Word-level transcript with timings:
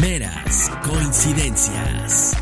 Meras 0.00 0.70
coincidencias. 0.82 2.32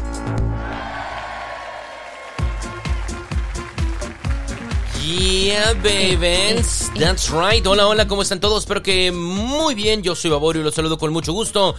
Yeah, 5.05 5.75
babies. 5.75 6.91
That's 6.99 7.31
right. 7.31 7.67
Hola, 7.67 7.87
hola, 7.87 8.09
¿cómo 8.09 8.23
están 8.23 8.41
todos? 8.41 8.63
Espero 8.63 8.83
que 8.83 9.13
muy 9.13 9.75
bien. 9.75 10.03
Yo 10.03 10.15
soy 10.15 10.31
Baborio 10.31 10.63
y 10.63 10.65
los 10.65 10.75
saludo 10.75 10.99
con 10.99 11.13
mucho 11.13 11.33
gusto. 11.33 11.75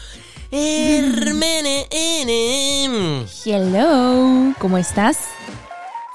Hermene, 0.52 1.88
ene. 1.90 3.26
Hello, 3.46 4.54
¿cómo 4.60 4.78
estás? 4.78 5.18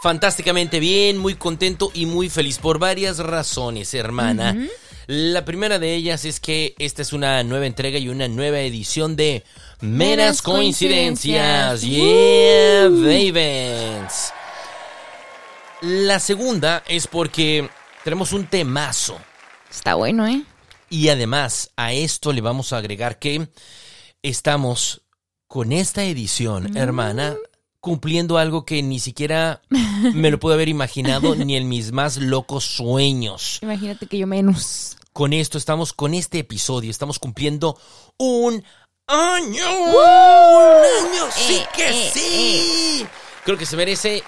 Fantásticamente 0.01 0.79
bien, 0.79 1.19
muy 1.19 1.35
contento 1.35 1.91
y 1.93 2.07
muy 2.07 2.29
feliz 2.29 2.59
por 2.59 2.79
varias 2.79 3.19
razones, 3.19 3.93
hermana. 3.95 4.57
La 5.11 5.43
primera 5.47 5.79
de 5.79 5.95
ellas 5.95 6.27
es 6.27 6.39
que 6.39 6.75
esta 6.79 7.01
es 7.01 7.15
una 7.15 7.43
nueva 7.43 7.65
entrega 7.65 7.99
y 7.99 8.11
una 8.11 8.29
nueva 8.29 8.61
edición 8.61 9.17
de 9.17 9.43
Meras 9.81 10.43
Coincidencias. 10.43 11.81
Yeah, 11.81 12.91
babies. 12.91 14.35
La 15.81 16.21
segunda 16.21 16.83
es 16.87 17.07
porque 17.07 17.71
tenemos 18.05 18.35
un 18.35 18.49
temazo. 18.49 19.19
Está 19.71 19.95
bueno, 19.95 20.27
¿eh? 20.27 20.43
Y 20.91 21.09
además 21.09 21.71
a 21.79 21.95
esto 21.95 22.35
le 22.35 22.43
vamos 22.43 22.75
a 22.75 22.77
agregar 22.77 23.19
que 23.19 23.49
estamos 24.21 25.01
con 25.47 25.73
esta 25.73 26.05
edición, 26.05 26.77
hermana, 26.77 27.35
cumpliendo 27.81 28.37
algo 28.37 28.67
que 28.67 28.83
ni 28.83 28.99
siquiera 28.99 29.63
me 30.13 30.31
lo 30.31 30.39
pude 30.39 30.53
haber 30.53 30.69
imaginado 30.69 31.35
ni 31.35 31.57
en 31.57 31.67
mis 31.67 31.93
más 31.93 32.19
locos 32.19 32.65
sueños. 32.65 33.59
Imagínate 33.63 34.07
que 34.07 34.19
yo 34.19 34.27
menos. 34.27 34.98
Con 35.19 35.33
esto 35.33 35.59
estamos, 35.59 35.93
con 35.93 36.15
este 36.15 36.39
episodio, 36.39 36.93
estamos 36.93 37.19
cumpliendo 37.19 37.77
un 38.19 38.63
año. 39.09 39.63
¡Un 39.91 39.97
año! 39.97 41.25
¡Sí 41.35 41.55
Eh, 41.55 41.67
que 41.75 41.89
eh, 41.89 42.11
sí! 42.15 43.07
Creo 43.45 43.59
que 43.59 43.67
se 43.67 43.77
merece 43.77 44.23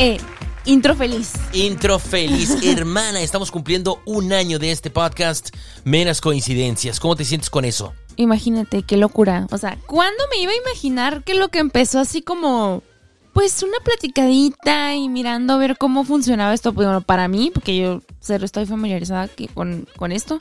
Eh, 0.00 0.18
intro 0.64 0.96
feliz. 0.96 1.30
Intro 1.52 2.00
feliz, 2.00 2.56
hermana. 2.64 3.20
Estamos 3.20 3.52
cumpliendo 3.52 4.02
un 4.04 4.32
año 4.32 4.58
de 4.58 4.72
este 4.72 4.90
podcast. 4.90 5.50
Meras 5.84 6.20
coincidencias. 6.20 6.98
¿Cómo 6.98 7.14
te 7.14 7.24
sientes 7.24 7.48
con 7.48 7.64
eso? 7.64 7.94
Imagínate, 8.16 8.82
qué 8.82 8.96
locura. 8.96 9.46
O 9.52 9.58
sea, 9.58 9.78
¿cuándo 9.86 10.24
me 10.32 10.42
iba 10.42 10.50
a 10.50 10.56
imaginar 10.56 11.22
que 11.22 11.34
lo 11.34 11.50
que 11.50 11.60
empezó 11.60 12.00
así 12.00 12.20
como, 12.20 12.82
pues 13.36 13.62
una 13.62 13.78
platicadita 13.84 14.94
y 14.94 15.10
mirando 15.10 15.52
a 15.52 15.58
ver 15.58 15.76
cómo 15.76 16.04
funcionaba 16.04 16.54
esto? 16.54 16.72
Pues 16.72 16.86
bueno, 16.86 17.02
para 17.02 17.28
mí, 17.28 17.50
porque 17.52 17.76
yo 17.76 18.00
cero 18.18 18.46
estoy 18.46 18.64
familiarizada 18.64 19.24
aquí 19.24 19.46
con, 19.46 19.86
con 19.98 20.10
esto, 20.10 20.38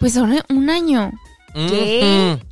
pues 0.00 0.16
ahora 0.16 0.44
un 0.48 0.70
año. 0.70 1.12
¿Qué? 1.54 1.60
Ujú. 1.60 1.70
¿Qué 1.70 2.49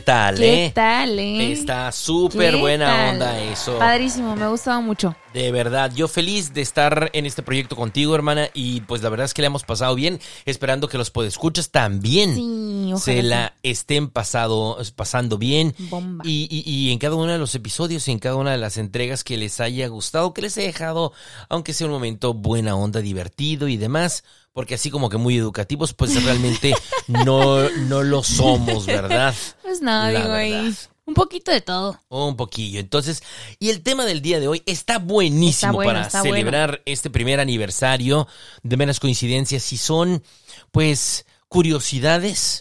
tal, 0.00 0.36
¿Qué 0.36 0.64
eh? 0.66 0.72
tal, 0.74 1.18
eh? 1.18 1.52
Está 1.52 1.92
súper 1.92 2.54
¿Qué 2.54 2.60
buena 2.60 2.86
tal? 2.86 3.14
onda 3.14 3.40
eso. 3.40 3.78
Padrísimo, 3.78 4.34
me 4.34 4.44
ha 4.44 4.48
gustado 4.48 4.82
mucho. 4.82 5.14
De 5.32 5.52
verdad, 5.52 5.92
yo 5.94 6.08
feliz 6.08 6.54
de 6.54 6.62
estar 6.62 7.10
en 7.12 7.26
este 7.26 7.42
proyecto 7.42 7.76
contigo, 7.76 8.14
hermana, 8.14 8.48
y 8.54 8.80
pues 8.82 9.02
la 9.02 9.10
verdad 9.10 9.26
es 9.26 9.34
que 9.34 9.42
le 9.42 9.46
hemos 9.46 9.64
pasado 9.64 9.94
bien, 9.94 10.18
esperando 10.46 10.88
que 10.88 10.96
los 10.98 11.10
podescuchas 11.10 11.70
también 11.70 12.34
Sí, 12.34 12.92
ojalá 12.92 12.98
se 12.98 13.16
sí. 13.16 13.22
la 13.22 13.54
estén 13.62 14.08
pasado, 14.08 14.78
pasando 14.96 15.36
bien. 15.38 15.74
Bomba. 15.78 16.24
Y, 16.26 16.48
y- 16.50 16.62
y 16.70 16.90
en 16.92 16.98
cada 16.98 17.14
uno 17.16 17.30
de 17.32 17.38
los 17.38 17.54
episodios 17.54 18.08
y 18.08 18.12
en 18.12 18.18
cada 18.18 18.36
una 18.36 18.52
de 18.52 18.58
las 18.58 18.78
entregas 18.78 19.24
que 19.24 19.36
les 19.36 19.60
haya 19.60 19.86
gustado, 19.88 20.32
que 20.32 20.42
les 20.42 20.56
he 20.56 20.62
dejado, 20.62 21.12
aunque 21.50 21.74
sea 21.74 21.86
un 21.86 21.92
momento 21.92 22.32
buena 22.34 22.74
onda, 22.74 23.00
divertido 23.00 23.68
y 23.68 23.76
demás, 23.76 24.24
porque 24.54 24.76
así 24.76 24.90
como 24.90 25.10
que 25.10 25.18
muy 25.18 25.36
educativos, 25.36 25.92
pues 25.92 26.24
realmente 26.24 26.72
no, 27.08 27.68
no 27.68 28.02
lo 28.02 28.22
somos, 28.22 28.86
¿verdad? 28.86 29.34
No, 29.80 30.10
La 30.10 30.10
digo 30.20 30.32
ahí. 30.32 30.52
verdad. 30.52 30.74
Un 31.06 31.14
poquito 31.14 31.52
de 31.52 31.60
todo. 31.60 32.00
Un 32.08 32.36
poquillo. 32.36 32.80
Entonces, 32.80 33.22
y 33.60 33.70
el 33.70 33.82
tema 33.82 34.04
del 34.04 34.22
día 34.22 34.40
de 34.40 34.48
hoy 34.48 34.62
está 34.66 34.98
buenísimo 34.98 35.70
Está 35.70 35.72
bueno, 35.72 35.90
para 35.92 36.06
está 36.06 36.18
bueno. 36.20 36.34
celebrar 36.36 36.82
este 36.84 37.10
primer 37.10 37.38
aniversario 37.38 38.26
de 38.64 38.76
Meras 38.76 38.98
Coincidencias. 38.98 39.72
Y 39.72 39.76
son, 39.76 40.24
pues, 40.72 41.24
curiosidades 41.46 42.60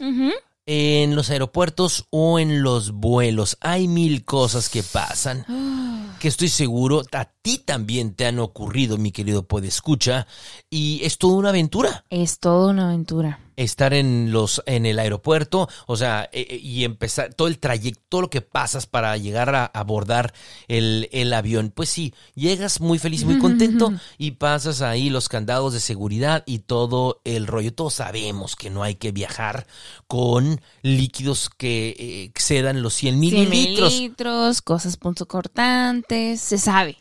en 0.67 1.15
los 1.15 1.29
aeropuertos 1.31 2.05
o 2.11 2.37
en 2.39 2.61
los 2.61 2.91
vuelos. 2.91 3.57
Hay 3.61 3.87
mil 3.87 4.23
cosas 4.25 4.69
que 4.69 4.83
pasan 4.83 5.45
que 6.19 6.27
estoy 6.27 6.49
seguro 6.49 7.03
a 7.11 7.25
ti 7.25 7.57
también 7.57 8.13
te 8.13 8.25
han 8.27 8.39
ocurrido, 8.39 8.97
mi 8.97 9.11
querido 9.11 9.47
Podescucha. 9.47 10.27
Y 10.69 11.01
es 11.03 11.17
toda 11.17 11.35
una 11.37 11.49
aventura 11.49 12.05
Es 12.11 12.39
toda 12.39 12.69
una 12.71 12.85
aventura. 12.89 13.39
Estar 13.55 13.93
en 13.93 14.31
los 14.31 14.61
en 14.65 14.85
el 14.85 14.99
aeropuerto, 14.99 15.67
o 15.87 15.95
sea, 15.97 16.29
eh, 16.31 16.47
eh, 16.49 16.59
y 16.61 16.83
empezar 16.83 17.33
todo 17.33 17.47
el 17.47 17.59
trayecto, 17.59 18.01
todo 18.09 18.21
lo 18.21 18.29
que 18.29 18.41
pasas 18.41 18.85
para 18.85 19.15
llegar 19.17 19.55
a 19.55 19.65
abordar 19.65 20.33
el, 20.67 21.09
el 21.11 21.33
avión. 21.33 21.71
Pues 21.73 21.89
sí, 21.89 22.13
llegas 22.35 22.81
muy 22.81 22.99
feliz 22.99 23.23
y 23.23 23.25
muy 23.25 23.39
contento 23.39 23.93
y 24.17 24.31
pasas 24.31 24.81
ahí 24.81 25.09
los 25.09 25.29
candados 25.29 25.73
de 25.73 25.79
seguridad 25.79 26.43
y 26.45 26.59
todo 26.59 27.21
el 27.23 27.47
rollo. 27.47 27.73
Todos 27.73 27.95
sabemos 27.95 28.55
que 28.55 28.69
no 28.69 28.83
hay 28.83 28.95
que 28.95 29.11
viajar 29.11 29.67
con 30.07 30.61
líquidos 30.81 31.49
que 31.49 31.95
eh, 31.97 32.23
excedan 32.23 32.81
los 32.81 32.93
100 32.93 33.05
100 33.05 33.19
mililitros. 33.19 33.93
mililitros, 33.93 34.61
cosas 34.61 34.97
punzocortantes, 34.97 36.41
se 36.41 36.57
sabe. 36.57 36.97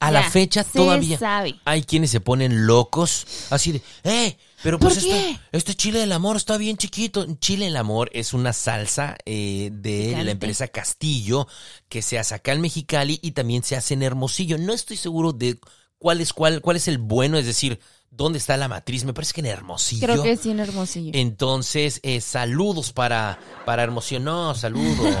A 0.00 0.10
la 0.10 0.22
fecha 0.30 0.64
todavía 0.64 1.18
sabe. 1.18 1.54
hay 1.64 1.82
quienes 1.82 2.10
se 2.10 2.20
ponen 2.20 2.66
locos, 2.66 3.26
así 3.50 3.72
de, 3.72 3.82
¡eh! 4.02 4.36
Pero 4.64 4.78
pues 4.80 4.94
¿Por 4.94 5.04
esto- 5.04 5.14
qué? 5.14 5.38
este 5.52 5.74
chile 5.74 5.98
del 6.00 6.10
amor 6.12 6.36
está 6.36 6.56
bien 6.56 6.76
chiquito. 6.78 7.26
Chile 7.38 7.66
del 7.66 7.76
amor 7.76 8.10
es 8.14 8.32
una 8.32 8.52
salsa 8.54 9.16
eh, 9.26 9.68
de 9.72 10.04
Picante. 10.06 10.24
la 10.24 10.30
empresa 10.30 10.68
Castillo 10.68 11.46
que 11.90 12.00
se 12.00 12.18
hace 12.18 12.34
acá 12.34 12.52
en 12.52 12.62
Mexicali 12.62 13.20
y 13.22 13.32
también 13.32 13.62
se 13.62 13.76
hace 13.76 13.92
en 13.92 14.02
Hermosillo. 14.02 14.56
No 14.56 14.72
estoy 14.72 14.96
seguro 14.96 15.32
de 15.34 15.58
cuál 15.98 16.22
es 16.22 16.32
cuál, 16.32 16.62
cuál 16.62 16.76
es 16.78 16.88
el 16.88 16.96
bueno, 16.96 17.36
es 17.36 17.44
decir, 17.44 17.78
dónde 18.16 18.38
está 18.38 18.56
la 18.56 18.68
matriz. 18.68 19.04
Me 19.04 19.12
parece 19.12 19.32
que 19.34 19.40
en 19.40 19.46
Hermosillo. 19.46 20.06
Creo 20.06 20.22
que 20.22 20.36
sí 20.36 20.50
en 20.50 20.60
Hermosillo. 20.60 21.10
Entonces, 21.14 22.00
eh, 22.02 22.20
saludos 22.20 22.92
para, 22.92 23.38
para 23.64 23.82
Hermosillo. 23.82 24.20
No, 24.20 24.54
saludos. 24.54 25.16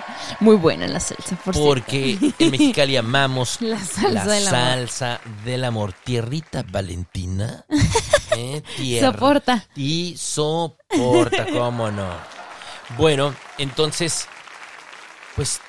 Muy 0.40 0.56
buena 0.56 0.86
la 0.86 1.00
salsa, 1.00 1.36
por 1.36 1.54
cierto. 1.54 1.68
Porque 1.68 2.18
en 2.38 2.50
Mexicali 2.50 2.96
amamos 2.96 3.58
La 3.60 3.78
salsa 3.78 4.08
la 4.10 4.24
del 4.24 4.48
amor. 4.48 4.60
salsa 4.60 5.20
del 5.44 5.64
amor. 5.64 5.94
Tierrita 6.04 6.64
Valentina. 6.70 7.64
¿eh? 8.36 8.62
Tierra. 8.76 9.12
Soporta. 9.12 9.66
Y 9.76 10.16
soporta, 10.18 11.46
cómo 11.52 11.90
no. 11.90 12.08
Bueno, 12.96 13.34
entonces, 13.58 14.26
pues 15.36 15.60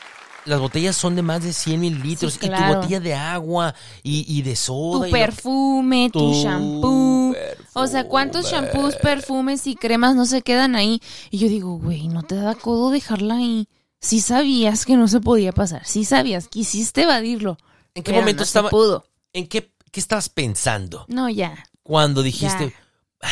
las 0.46 0.60
botellas 0.60 0.96
son 0.96 1.16
de 1.16 1.22
más 1.22 1.44
de 1.44 1.54
100 1.54 1.80
mililitros. 1.80 2.34
Sí, 2.34 2.40
Y 2.44 2.50
tu 2.50 2.56
botella 2.76 3.00
de 3.00 3.14
agua 3.14 3.76
y, 4.04 4.26
y 4.28 4.42
de 4.42 4.56
soda. 4.56 5.00
Tu 5.00 5.06
lo- 5.06 5.12
perfume, 5.12 6.10
tu, 6.12 6.34
shampoo. 6.34 7.36
O 7.74 7.88
sea. 7.88 8.06
¿cuántos 8.08 8.50
shampoos, 8.52 8.96
perfumes 8.96 9.68
y 9.68 9.76
cremas 9.76 10.16
no 10.16 10.26
se 10.26 10.42
quedan 10.42 10.76
ahí? 10.76 11.02
Y 11.30 11.38
yo 11.40 11.48
digo, 11.48 11.78
güey, 11.78 12.08
no 12.08 12.24
te 12.24 12.36
da 12.36 12.56
codo 12.56 12.90
dejarla 12.90 13.36
ahí. 13.36 13.68
Sí 14.02 14.22
sabías 14.22 14.86
que 14.86 14.96
no 14.96 15.08
se 15.08 15.20
podía 15.20 15.52
pasar. 15.52 15.86
Sí 15.86 16.06
sabías, 16.06 16.48
quisiste 16.48 17.04
evadirlo. 17.04 17.58
¿En 17.96 18.04
qué 18.04 18.14
momento 18.14 18.42
no 18.42 18.46
estaba? 18.46 18.70
pudo. 18.70 19.06
¿En 19.34 19.48
qué, 19.48 19.74
qué 19.92 20.00
estabas 20.00 20.30
pensando? 20.30 21.06
No, 21.10 21.30
ya. 21.30 21.66
Cuando 21.84 22.22
dijiste, 22.24 22.68
Ya. 22.70 22.74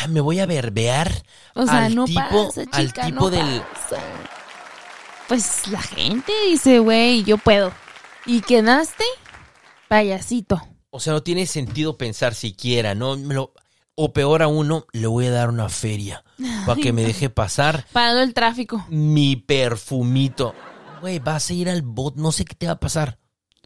"Ah, 0.04 0.08
me 0.08 0.20
voy 0.20 0.40
a 0.40 0.46
verbear 0.46 1.22
O 1.54 1.64
sea, 1.64 1.86
al 1.86 1.94
no 1.94 2.04
tipo, 2.04 2.20
pasa, 2.20 2.64
chica, 2.66 2.76
al 2.76 2.92
tipo 2.92 3.20
no 3.24 3.30
del, 3.30 3.60
pasa. 3.62 4.02
Pues 5.28 5.68
la 5.68 5.80
gente 5.82 6.32
dice, 6.50 6.78
güey, 6.78 7.22
yo 7.24 7.36
puedo. 7.38 7.72
¿Y 8.26 8.40
quedaste? 8.40 9.04
Payasito. 9.88 10.60
O 10.90 11.00
sea, 11.00 11.12
no 11.12 11.22
tiene 11.22 11.46
sentido 11.46 11.96
pensar 11.98 12.34
siquiera, 12.34 12.94
¿no? 12.94 13.16
Me 13.16 13.34
lo- 13.34 13.52
o 13.94 14.12
peor 14.12 14.42
aún, 14.42 14.68
no, 14.68 14.86
le 14.92 15.06
voy 15.06 15.26
a 15.26 15.30
dar 15.30 15.48
una 15.50 15.68
feria 15.68 16.24
para 16.66 16.80
que 16.80 16.92
me 16.92 17.02
deje 17.02 17.30
pasar 17.30 17.84
Parado 17.92 18.20
el 18.20 18.32
tráfico. 18.32 18.86
mi 18.88 19.34
perfumito. 19.36 20.54
Güey, 21.00 21.18
vas 21.18 21.50
a 21.50 21.52
ir 21.54 21.68
al 21.68 21.82
bot, 21.82 22.14
no 22.16 22.32
sé 22.32 22.44
qué 22.44 22.54
te 22.54 22.66
va 22.66 22.72
a 22.72 22.80
pasar. 22.80 23.18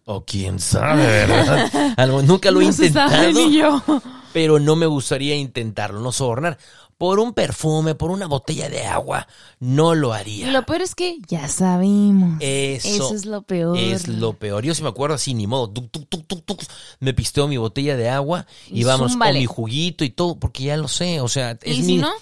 O 0.04 0.24
quién 0.24 0.58
sabe, 0.58 1.04
¿verdad? 1.06 1.70
Algo- 1.96 2.22
nunca 2.22 2.50
lo 2.50 2.60
he 2.60 2.64
No 2.66 2.72
se 2.72 2.90
sabe 2.92 3.28
intentado, 3.30 3.48
ni 3.48 3.58
yo. 3.58 3.82
Pero 4.32 4.58
no 4.58 4.76
me 4.76 4.86
gustaría 4.86 5.36
intentarlo, 5.36 6.00
no 6.00 6.12
sobornar. 6.12 6.58
Por 6.98 7.18
un 7.18 7.34
perfume, 7.34 7.96
por 7.96 8.12
una 8.12 8.26
botella 8.28 8.68
de 8.68 8.84
agua, 8.84 9.26
no 9.58 9.96
lo 9.96 10.12
haría. 10.12 10.48
Y 10.48 10.50
lo 10.52 10.64
peor 10.64 10.82
es 10.82 10.94
que 10.94 11.18
ya 11.26 11.48
sabemos. 11.48 12.36
Eso, 12.38 12.88
Eso 12.88 13.14
es 13.14 13.26
lo 13.26 13.42
peor. 13.42 13.76
Es 13.76 14.06
lo 14.06 14.34
peor. 14.34 14.64
Yo 14.64 14.72
sí 14.72 14.84
me 14.84 14.88
acuerdo 14.88 15.16
así, 15.16 15.34
ni 15.34 15.48
modo. 15.48 15.68
tuc, 15.68 15.90
tuc, 15.90 16.08
tuc, 16.08 16.26
tuc, 16.28 16.44
tuc, 16.44 16.62
me 17.00 17.12
pisteo 17.12 17.48
mi 17.48 17.56
botella 17.56 17.96
de 17.96 18.08
agua 18.08 18.46
y, 18.68 18.82
Y 18.82 18.84
vamos 18.84 19.16
con 19.16 19.32
mi 19.32 19.46
juguito 19.46 20.04
y 20.04 20.10
todo, 20.10 20.36
porque 20.36 20.62
ya 20.62 20.76
lo 20.76 20.86
sé. 20.86 21.20
O 21.20 21.26
sea, 21.26 21.58
es 21.62 21.78
¿Y 21.78 21.80
mi, 21.80 21.86
si 21.86 21.96
no? 21.96 22.12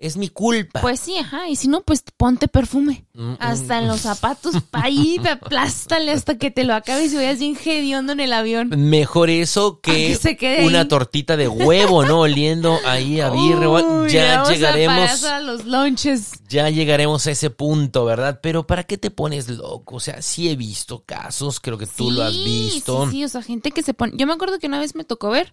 Es 0.00 0.16
mi 0.16 0.28
culpa. 0.30 0.80
Pues 0.80 0.98
sí, 0.98 1.16
ajá. 1.18 1.48
Y 1.48 1.56
si 1.56 1.68
no, 1.68 1.82
pues 1.82 2.02
ponte 2.16 2.48
perfume. 2.48 3.04
Mm, 3.12 3.34
Hasta 3.38 3.78
en 3.80 3.86
los 3.86 4.00
zapatos, 4.00 4.54
pa' 4.70 4.84
ahí, 4.84 5.18
aplástale 5.30 6.10
hasta 6.12 6.38
que 6.38 6.50
te 6.50 6.64
lo 6.64 6.74
acabes 6.74 7.12
y 7.12 7.16
vayas 7.16 7.38
bien 7.38 7.56
hediondo 7.64 8.12
en 8.12 8.20
el 8.20 8.32
avión. 8.32 8.70
Mejor 8.76 9.28
eso 9.30 9.80
que, 9.80 9.92
que 10.08 10.16
se 10.16 10.36
quede 10.36 10.66
una 10.66 10.80
ahí. 10.80 10.88
tortita 10.88 11.36
de 11.36 11.48
huevo, 11.48 12.04
¿no? 12.04 12.20
Oliendo 12.22 12.78
ahí 12.86 13.20
a 13.20 13.28
birria. 13.30 13.68
Uy, 13.68 14.10
Ya 14.10 14.42
a 14.42 14.50
llegaremos. 14.50 15.24
a 15.24 15.40
los 15.40 15.66
lunches. 15.66 16.32
Ya 16.48 16.70
llegaremos 16.70 17.26
a 17.26 17.30
ese 17.32 17.50
punto, 17.50 18.04
¿verdad? 18.06 18.40
Pero 18.42 18.66
¿para 18.66 18.84
qué 18.84 18.96
te 18.98 19.10
pones 19.10 19.48
loco? 19.48 19.96
O 19.96 20.00
sea, 20.00 20.22
sí 20.22 20.48
he 20.48 20.56
visto 20.56 21.04
casos, 21.04 21.60
creo 21.60 21.76
que 21.78 21.86
tú 21.86 22.10
lo 22.10 22.22
has 22.22 22.34
visto. 22.36 23.04
Sí, 23.06 23.10
sí, 23.12 23.24
o 23.24 23.28
sea, 23.28 23.42
gente 23.42 23.70
que 23.70 23.82
se 23.82 23.92
pone. 23.94 24.14
Yo 24.16 24.26
me 24.26 24.32
acuerdo 24.32 24.58
que 24.58 24.66
una 24.66 24.80
vez 24.80 24.94
me 24.94 25.04
tocó 25.04 25.28
ver 25.30 25.52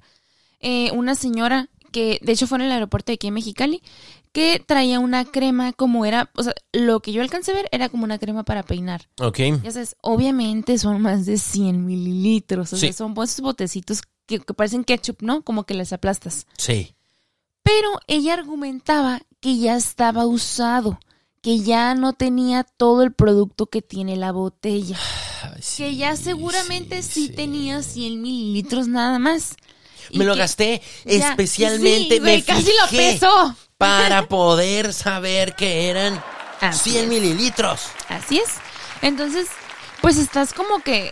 eh, 0.62 0.90
una 0.94 1.16
señora 1.16 1.70
que, 1.92 2.20
de 2.22 2.32
hecho, 2.34 2.48
fue 2.48 2.58
en 2.58 2.64
el 2.66 2.72
aeropuerto 2.72 3.12
de 3.12 3.16
aquí 3.16 3.28
en 3.28 3.34
Mexicali, 3.34 3.82
que 4.32 4.64
traía 4.66 5.00
una 5.00 5.26
crema 5.26 5.74
como 5.74 6.06
era, 6.06 6.30
o 6.36 6.44
sea, 6.44 6.54
lo 6.74 7.00
que 7.02 7.12
yo 7.12 7.22
alcancé 7.22 7.52
a 7.52 7.56
ver 7.56 7.70
era 7.72 7.90
como 7.90 8.04
una 8.04 8.20
crema 8.20 8.44
para 8.44 8.64
peinar. 8.64 9.08
Ok. 9.20 9.40
Ya 9.64 9.72
sabes, 9.72 9.96
obviamente 10.02 10.78
son 10.78 11.02
más 11.02 11.26
de 11.26 11.38
100 11.38 11.86
mililitros, 11.86 12.74
o 12.74 12.78
sea, 12.78 12.94
son 12.94 13.14
esos 13.24 13.42
botecitos 13.42 14.02
que, 14.26 14.40
que 14.40 14.54
parecen 14.54 14.84
ketchup, 14.84 15.22
¿no? 15.22 15.42
Como 15.42 15.64
que 15.66 15.74
les 15.74 15.94
aplastas. 15.94 16.46
Sí. 16.58 16.94
Pero 17.64 18.00
ella 18.08 18.34
argumentaba 18.34 19.22
que 19.40 19.58
ya 19.58 19.76
estaba 19.76 20.26
usado, 20.26 21.00
que 21.42 21.60
ya 21.60 21.96
no 21.96 22.14
tenía 22.14 22.64
todo 22.64 23.04
el 23.04 23.12
producto 23.14 23.68
que 23.68 23.82
tiene 23.82 24.16
la 24.18 24.32
botella. 24.32 24.98
Ay, 25.44 25.62
sí, 25.62 25.84
que 25.84 25.96
ya 25.96 26.16
seguramente 26.16 27.02
sí, 27.04 27.28
sí. 27.28 27.34
tenía 27.34 27.84
100 27.84 28.22
mililitros 28.22 28.88
nada 28.88 29.20
más. 29.20 29.56
Y 30.10 30.18
Me 30.20 30.26
lo 30.26 30.36
gasté 30.36 30.82
ya- 31.06 31.30
especialmente, 31.32 32.16
sí, 32.16 32.22
me 32.22 32.32
güey, 32.32 32.42
casi 32.44 32.72
lo 32.82 32.98
pesó. 32.98 33.56
Para 33.78 34.28
poder 34.28 34.94
saber 34.94 35.56
que 35.56 35.90
eran 35.90 36.22
Así 36.62 36.92
100 36.92 37.04
es. 37.04 37.10
mililitros. 37.10 37.82
Así 38.10 38.38
es. 38.40 38.50
Entonces, 39.02 39.48
pues 40.02 40.18
estás 40.18 40.54
como 40.54 40.80
que, 40.80 41.12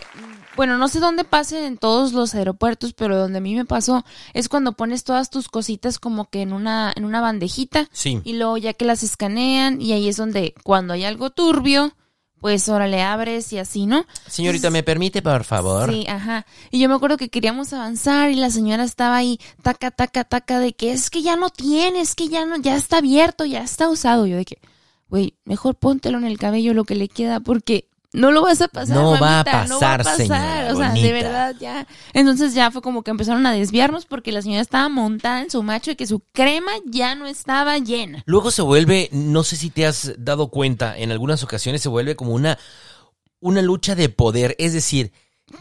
bueno, 0.56 0.76
no 0.78 0.88
sé 0.88 0.98
dónde 1.00 1.22
pase 1.24 1.66
en 1.66 1.78
todos 1.78 2.12
los 2.12 2.34
aeropuertos, 2.34 2.92
pero 2.94 3.16
donde 3.16 3.38
a 3.38 3.40
mí 3.40 3.54
me 3.54 3.64
pasó 3.64 4.04
es 4.34 4.48
cuando 4.48 4.72
pones 4.72 5.04
todas 5.04 5.30
tus 5.30 5.48
cositas 5.48 5.98
como 5.98 6.28
que 6.30 6.42
en 6.42 6.52
una, 6.52 6.92
en 6.96 7.04
una 7.04 7.20
bandejita 7.20 7.88
Sí. 7.92 8.20
y 8.24 8.32
luego 8.34 8.56
ya 8.56 8.72
que 8.74 8.84
las 8.84 9.02
escanean 9.04 9.80
y 9.80 9.92
ahí 9.92 10.08
es 10.08 10.16
donde 10.16 10.54
cuando 10.64 10.94
hay 10.94 11.04
algo 11.04 11.30
turbio, 11.30 11.92
pues 12.40 12.68
ahora 12.68 12.86
le 12.86 13.02
abres 13.02 13.52
y 13.52 13.58
así, 13.58 13.86
¿no? 13.86 14.04
Señorita, 14.28 14.70
¿me 14.70 14.82
permite, 14.82 15.22
por 15.22 15.44
favor? 15.44 15.90
Sí, 15.90 16.06
ajá. 16.08 16.46
Y 16.70 16.78
yo 16.78 16.88
me 16.88 16.94
acuerdo 16.94 17.16
que 17.16 17.28
queríamos 17.28 17.72
avanzar 17.72 18.30
y 18.30 18.34
la 18.34 18.50
señora 18.50 18.84
estaba 18.84 19.16
ahí, 19.16 19.38
taca, 19.62 19.90
taca, 19.90 20.24
taca, 20.24 20.58
de 20.60 20.72
que 20.74 20.92
es 20.92 21.10
que 21.10 21.22
ya 21.22 21.36
no 21.36 21.50
tiene, 21.50 22.00
es 22.00 22.14
que 22.14 22.28
ya 22.28 22.44
no, 22.44 22.56
ya 22.56 22.76
está 22.76 22.98
abierto, 22.98 23.44
ya 23.44 23.62
está 23.62 23.88
usado. 23.88 24.26
Yo 24.26 24.36
de 24.36 24.44
que, 24.44 24.58
güey, 25.08 25.34
mejor 25.44 25.76
póntelo 25.76 26.18
en 26.18 26.24
el 26.24 26.38
cabello 26.38 26.74
lo 26.74 26.84
que 26.84 26.94
le 26.94 27.08
queda 27.08 27.40
porque 27.40 27.88
no 28.12 28.30
lo 28.30 28.42
vas 28.42 28.60
a 28.60 28.68
pasar. 28.68 28.96
No 28.96 29.10
va 29.12 29.16
a 29.16 29.20
mamita, 29.20 29.66
no 29.66 29.80
va 29.80 29.94
a 29.94 29.98
pasar, 29.98 30.04
pasar. 30.04 30.16
señora 30.16 30.72
O 30.72 30.76
sea, 30.76 30.92
de 30.92 31.12
verdad, 31.12 31.54
ya. 31.60 31.86
Entonces 32.12 32.54
ya 32.54 32.70
fue 32.70 32.82
como 32.82 33.02
que 33.02 33.10
empezaron 33.10 33.46
a 33.46 33.52
desviarnos 33.52 34.06
porque 34.06 34.32
la 34.32 34.42
señora 34.42 34.62
estaba 34.62 34.88
montada 34.88 35.42
en 35.42 35.50
su 35.50 35.62
macho 35.62 35.90
y 35.90 35.96
que 35.96 36.06
su 36.06 36.20
crema 36.32 36.72
ya 36.86 37.14
no 37.14 37.26
estaba 37.26 37.78
llena. 37.78 38.22
Luego 38.26 38.50
se 38.50 38.62
vuelve, 38.62 39.08
no 39.12 39.44
sé 39.44 39.56
si 39.56 39.70
te 39.70 39.86
has 39.86 40.14
dado 40.18 40.48
cuenta, 40.48 40.96
en 40.96 41.12
algunas 41.12 41.42
ocasiones 41.42 41.82
se 41.82 41.88
vuelve 41.88 42.16
como 42.16 42.32
una, 42.32 42.58
una 43.40 43.62
lucha 43.62 43.94
de 43.94 44.08
poder. 44.08 44.56
Es 44.58 44.72
decir, 44.72 45.12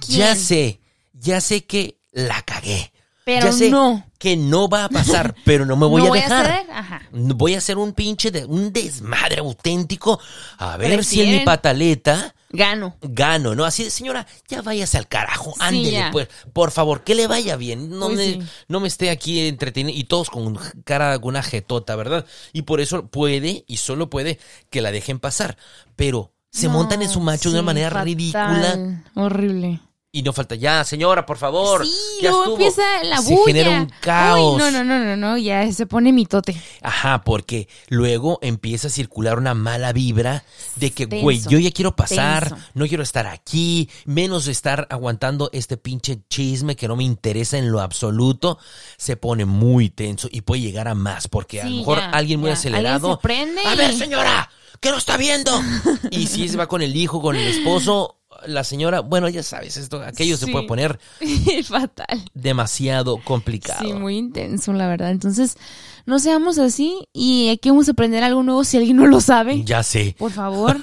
ya 0.07 0.35
sé, 0.35 0.79
ya 1.13 1.41
sé 1.41 1.65
que 1.65 1.99
la 2.11 2.41
cagué. 2.41 2.91
Pero 3.25 3.47
ya 3.47 3.51
sé 3.51 3.69
no. 3.71 4.05
que 4.19 4.37
no 4.37 4.69
va 4.69 4.85
a 4.85 4.89
pasar, 4.89 5.35
pero 5.45 5.65
no 5.65 5.75
me 5.75 5.87
voy 5.87 6.01
no 6.01 6.05
a 6.07 6.09
voy 6.09 6.19
dejar. 6.21 6.45
a 6.45 6.49
ceder, 6.57 6.71
ajá. 6.71 7.01
Voy 7.11 7.55
a 7.55 7.57
hacer 7.57 7.77
un 7.77 7.91
pinche 7.93 8.31
de 8.31 8.45
un 8.45 8.71
desmadre 8.71 9.39
auténtico. 9.39 10.19
A 10.59 10.77
ver 10.77 11.03
si 11.03 11.21
en 11.21 11.31
mi 11.31 11.39
pataleta 11.39 12.33
Gano. 12.51 12.95
gano, 13.01 13.55
¿no? 13.55 13.65
Así 13.65 13.83
de, 13.83 13.89
señora, 13.89 14.25
ya 14.47 14.61
váyase 14.61 14.97
al 14.97 15.07
carajo, 15.07 15.51
Sí, 15.53 15.59
ándele, 15.59 15.91
ya. 15.91 16.09
pues, 16.11 16.27
por 16.53 16.71
favor, 16.71 17.03
que 17.03 17.15
le 17.15 17.27
vaya 17.27 17.55
bien, 17.57 17.89
no, 17.89 18.09
me, 18.09 18.23
sí. 18.25 18.39
no 18.69 18.79
me 18.79 18.87
esté 18.87 19.09
aquí 19.09 19.47
entreteniendo, 19.47 19.99
y 19.99 20.03
todos 20.05 20.29
con 20.29 20.57
cara, 20.85 21.19
con 21.19 21.29
una 21.29 21.43
jetota, 21.43 21.95
¿verdad? 21.97 22.25
Y 22.53 22.61
por 22.61 22.79
eso 22.79 23.07
puede, 23.07 23.65
y 23.67 23.77
solo 23.77 24.09
puede, 24.09 24.39
que 24.69 24.81
la 24.81 24.91
dejen 24.91 25.19
pasar, 25.19 25.57
pero 25.97 26.31
se 26.51 26.67
No, 26.67 26.73
montan 26.73 27.01
en 27.01 27.09
su 27.09 27.19
macho 27.19 27.49
de 27.49 27.55
una 27.55 27.63
manera 27.63 27.89
fatal, 27.89 28.05
ridícula, 28.05 29.03
Horrible. 29.15 29.81
Y 30.17 30.23
no 30.23 30.31
falta, 30.33 30.55
ya, 30.55 30.83
señora, 30.83 31.25
por 31.25 31.37
favor, 31.37 31.85
Sí, 31.85 31.91
ya 32.21 32.29
luego 32.29 32.43
estuvo. 32.43 32.55
empieza 32.57 32.83
la 33.03 33.17
Se 33.17 33.33
bulla. 33.33 33.45
genera 33.45 33.81
un 33.81 33.91
caos. 34.01 34.53
Uy, 34.55 34.59
no, 34.59 34.71
no, 34.71 34.83
no, 34.83 34.99
no, 35.03 35.17
no, 35.17 35.37
ya 35.37 35.71
se 35.71 35.85
pone 35.85 36.13
mitote. 36.13 36.55
Ajá, 36.81 37.23
porque 37.23 37.67
luego 37.89 38.39
empieza 38.41 38.87
a 38.87 38.91
circular 38.91 39.37
una 39.37 39.53
mala 39.53 39.91
vibra 39.93 40.43
de 40.77 40.91
que, 40.91 41.05
güey, 41.05 41.41
yo 41.49 41.59
ya 41.59 41.71
quiero 41.71 41.95
pasar, 41.95 42.49
tenso. 42.49 42.65
no 42.73 42.87
quiero 42.87 43.03
estar 43.03 43.27
aquí, 43.27 43.89
menos 44.05 44.47
estar 44.47 44.87
aguantando 44.89 45.49
este 45.53 45.77
pinche 45.77 46.19
chisme 46.29 46.75
que 46.75 46.87
no 46.87 46.95
me 46.95 47.03
interesa 47.03 47.57
en 47.57 47.71
lo 47.71 47.81
absoluto, 47.81 48.57
se 48.97 49.17
pone 49.17 49.45
muy 49.45 49.89
tenso 49.89 50.29
y 50.31 50.41
puede 50.41 50.61
llegar 50.61 50.87
a 50.87 50.95
más, 50.95 51.27
porque 51.27 51.61
a 51.61 51.65
lo 51.65 51.75
mejor 51.77 51.97
ya, 51.99 52.09
alguien 52.11 52.39
muy 52.39 52.47
ya. 52.49 52.53
acelerado. 52.53 53.11
Alguien 53.11 53.17
se 53.17 53.21
prende 53.21 53.61
a 53.67 53.73
y- 53.73 53.77
ver, 53.77 53.93
señora, 53.95 54.49
¿qué 54.79 54.91
no 54.91 54.97
está 54.97 55.17
viendo? 55.17 55.51
y 56.11 56.27
si 56.27 56.47
se 56.47 56.55
va 56.57 56.67
con 56.67 56.81
el 56.81 56.95
hijo, 56.95 57.21
con 57.21 57.35
el 57.35 57.47
esposo, 57.47 58.17
la 58.47 58.63
señora, 58.63 58.99
bueno, 59.01 59.29
ya 59.29 59.43
sabes, 59.43 59.77
esto, 59.77 60.01
aquello 60.01 60.37
se 60.37 60.47
puede 60.47 60.67
poner 60.67 60.99
Fatal. 61.67 62.23
demasiado 62.33 63.17
complicado. 63.23 63.79
Sí, 63.85 63.93
muy 63.93 64.17
intenso, 64.17 64.73
la 64.73 64.87
verdad. 64.87 65.11
Entonces, 65.11 65.57
no 66.05 66.19
seamos 66.19 66.57
así 66.59 67.07
y 67.13 67.49
aquí 67.49 67.69
vamos 67.69 67.87
a 67.87 67.91
aprender 67.91 68.23
algo 68.23 68.43
nuevo 68.43 68.63
si 68.63 68.77
alguien 68.77 68.97
no 68.97 69.07
lo 69.07 69.21
sabe. 69.21 69.63
Ya 69.63 69.81
sé. 69.83 70.15
Por 70.17 70.31
favor, 70.31 70.79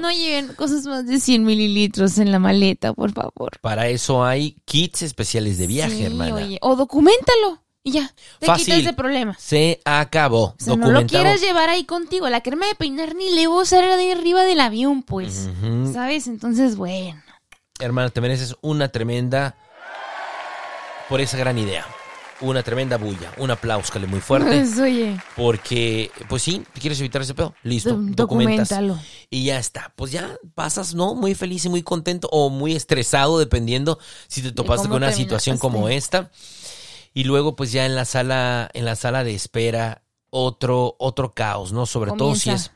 no 0.00 0.10
lleven 0.12 0.48
cosas 0.54 0.84
más 0.86 1.06
de 1.06 1.18
100 1.20 1.44
mililitros 1.44 2.18
en 2.18 2.30
la 2.30 2.38
maleta, 2.38 2.92
por 2.92 3.12
favor. 3.12 3.58
Para 3.60 3.88
eso 3.88 4.24
hay 4.24 4.56
kits 4.64 5.02
especiales 5.02 5.58
de 5.58 5.66
viaje, 5.66 5.96
Sí, 5.96 6.04
hermana. 6.04 6.34
oye, 6.34 6.58
o 6.62 6.76
documentalo 6.76 7.61
y 7.84 7.92
ya, 7.92 8.14
te 8.38 8.46
Fácil. 8.46 8.66
quitas 8.66 8.84
de 8.84 8.92
problemas. 8.92 9.40
Se 9.40 9.80
acabó. 9.84 10.44
O 10.44 10.54
sea, 10.58 10.76
no 10.76 10.90
lo 10.90 11.06
quieras 11.06 11.40
llevar 11.40 11.68
ahí 11.68 11.84
contigo. 11.84 12.28
La 12.28 12.40
crema 12.40 12.66
de 12.66 12.74
peinar 12.74 13.14
ni 13.14 13.30
le 13.34 13.46
voy 13.48 13.58
a 13.58 13.62
usar 13.62 13.96
de 13.96 14.12
arriba 14.12 14.44
del 14.44 14.60
avión, 14.60 15.02
pues. 15.02 15.48
¿Sabes? 15.92 16.26
Entonces, 16.28 16.76
bueno. 16.76 17.20
Hermana, 17.80 18.10
te 18.10 18.20
mereces 18.20 18.54
una 18.60 18.88
tremenda 18.88 19.56
por 21.08 21.20
esa 21.20 21.36
gran 21.36 21.58
idea. 21.58 21.86
Una 22.40 22.62
tremenda 22.64 22.96
bulla. 22.96 23.32
Un 23.36 23.50
aplauso 23.52 23.92
muy 24.00 24.20
fuerte. 24.20 24.48
Pues, 24.64 24.78
oye, 24.78 25.16
Porque, 25.36 26.10
pues 26.28 26.42
sí, 26.42 26.62
¿quieres 26.80 26.98
evitar 26.98 27.22
ese 27.22 27.34
pedo? 27.34 27.54
Listo. 27.62 27.90
do- 27.90 27.96
documentas. 28.14 28.68
documentalo. 28.68 28.98
Y 29.30 29.44
ya 29.44 29.58
está. 29.58 29.92
Pues 29.94 30.10
ya 30.10 30.36
pasas, 30.54 30.94
¿no? 30.94 31.14
Muy 31.14 31.34
feliz 31.36 31.64
y 31.64 31.68
muy 31.68 31.82
contento 31.84 32.28
o 32.32 32.50
muy 32.50 32.74
estresado, 32.74 33.38
dependiendo 33.38 33.98
si 34.26 34.42
te 34.42 34.50
topaste 34.50 34.88
con 34.88 34.96
una 34.98 35.12
situación 35.12 35.56
como 35.58 35.88
esta. 35.88 36.30
Y 37.14 37.24
luego, 37.24 37.56
pues 37.56 37.72
ya 37.72 37.84
en 37.86 37.94
la 37.94 38.04
sala, 38.04 38.70
en 38.74 38.84
la 38.84 38.96
sala 38.96 39.22
de 39.24 39.34
espera, 39.34 40.02
otro, 40.30 40.96
otro 40.98 41.32
caos, 41.32 41.72
¿no? 41.72 41.86
Sobre 41.86 42.12
todo 42.12 42.34
si 42.34 42.50
es 42.50 42.70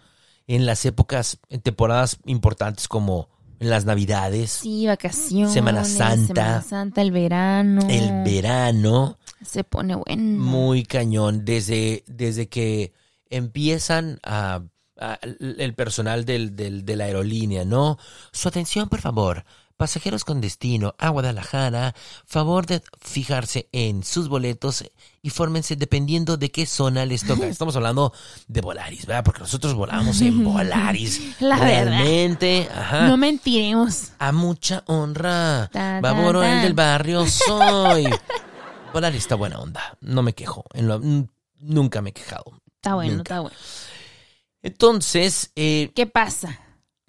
en 0.47 0.67
las 0.67 0.85
épocas, 0.85 1.39
en 1.49 1.61
temporadas 1.61 2.19
importantes 2.27 2.87
como 2.89 3.29
en 3.59 3.71
las 3.71 3.87
navidades, 3.87 4.51
Sí, 4.51 4.87
vacaciones. 4.87 5.53
Semana 5.55 5.85
Santa. 5.85 6.27
Semana 6.35 6.63
Santa, 6.63 7.01
el 7.03 7.11
verano. 7.13 7.81
el 7.89 8.23
verano, 8.25 9.19
Se 9.45 9.65
pone 9.65 9.95
bueno. 9.95 10.23
muy 10.45 10.83
cañón. 10.85 11.45
Desde, 11.47 12.05
desde 12.07 12.49
que 12.51 12.93
empiezan 13.31 14.19
a, 14.23 14.63
a- 14.99 15.19
el 15.23 15.75
personal 15.75 16.25
del, 16.27 16.55
del- 16.57 16.85
de 16.85 16.97
la 16.97 17.05
aerolínea, 17.05 17.65
¿no? 17.65 17.99
Su 18.33 18.49
atención, 18.49 18.89
por 18.91 19.01
favor. 19.01 19.45
Pasajeros 19.77 20.25
con 20.25 20.41
destino 20.41 20.95
a 20.99 21.11
Guadalajara, 21.11 21.95
favor 22.25 22.65
de 22.65 22.83
fijarse 23.01 23.69
en 23.73 24.03
sus 24.05 24.29
boletos 24.29 24.85
y 25.21 25.29
fórmense 25.29 25.77
dependiendo 25.77 26.39
de 26.39 26.51
qué 26.51 26.65
zona 26.65 27.05
les 27.05 27.27
toca. 27.27 27.47
Estamos 27.49 27.77
hablando 27.77 28.13
de 28.49 28.61
Volaris, 28.63 29.05
¿verdad? 29.05 29.23
Porque 29.25 29.41
nosotros 29.41 29.75
volamos 29.75 30.21
en 30.23 30.43
Volaris. 30.51 31.41
La 31.41 31.59
verdad. 31.59 31.91
Realmente, 32.01 32.69
ajá. 32.75 33.07
No 33.09 33.19
mentiremos. 33.19 34.13
A 34.19 34.33
mucha 34.33 34.83
honra. 34.87 35.69
Ta, 35.71 36.01
ta, 36.01 36.01
Baboro, 36.01 36.43
el 36.43 36.63
del 36.63 36.73
barrio 36.75 37.27
soy. 37.27 38.09
Volaris 38.95 39.19
está 39.21 39.35
buena 39.35 39.59
onda. 39.59 39.99
No 40.01 40.23
me 40.23 40.33
quejo. 40.33 40.65
En 40.73 40.89
lo- 40.89 40.97
n- 41.03 41.29
nunca 41.59 42.01
me 42.01 42.11
he 42.11 42.13
quejado. 42.15 42.45
Está 42.77 42.95
bueno, 42.95 43.17
Nunca. 43.19 43.23
está 43.35 43.41
bueno. 43.41 43.57
Entonces, 44.63 45.53
eh, 45.55 45.91
¿Qué 45.95 46.07
pasa? 46.07 46.61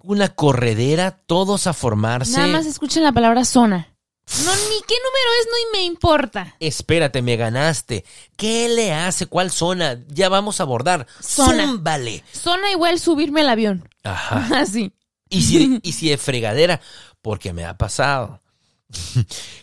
Una 0.08 0.30
corredera, 0.30 1.20
todos 1.26 1.66
a 1.66 1.74
formarse. 1.74 2.32
Nada 2.32 2.46
más 2.46 2.64
escuchen 2.64 3.04
la 3.04 3.12
palabra 3.12 3.44
zona. 3.44 3.94
No, 4.42 4.52
ni 4.54 4.80
qué 4.86 4.94
número 5.04 5.30
es, 5.38 5.46
no 5.50 5.58
y 5.58 5.76
me 5.76 5.84
importa. 5.84 6.56
Espérate, 6.60 7.20
me 7.20 7.36
ganaste. 7.36 8.06
¿Qué 8.34 8.70
le 8.70 8.94
hace? 8.94 9.26
¿Cuál 9.26 9.50
zona? 9.50 10.02
Ya 10.08 10.30
vamos 10.30 10.60
a 10.60 10.62
abordar. 10.62 11.06
Zona. 11.20 11.66
Zúmbale. 11.66 12.24
Zona 12.32 12.70
igual 12.70 12.98
subirme 12.98 13.42
al 13.42 13.50
avión. 13.50 13.86
Ajá. 14.02 14.48
Así. 14.60 14.92
Y 15.28 15.42
si, 15.42 15.78
y 15.82 15.92
si 15.92 16.08
de 16.08 16.16
fregadera, 16.16 16.80
porque 17.20 17.52
me 17.52 17.66
ha 17.66 17.76
pasado 17.76 18.40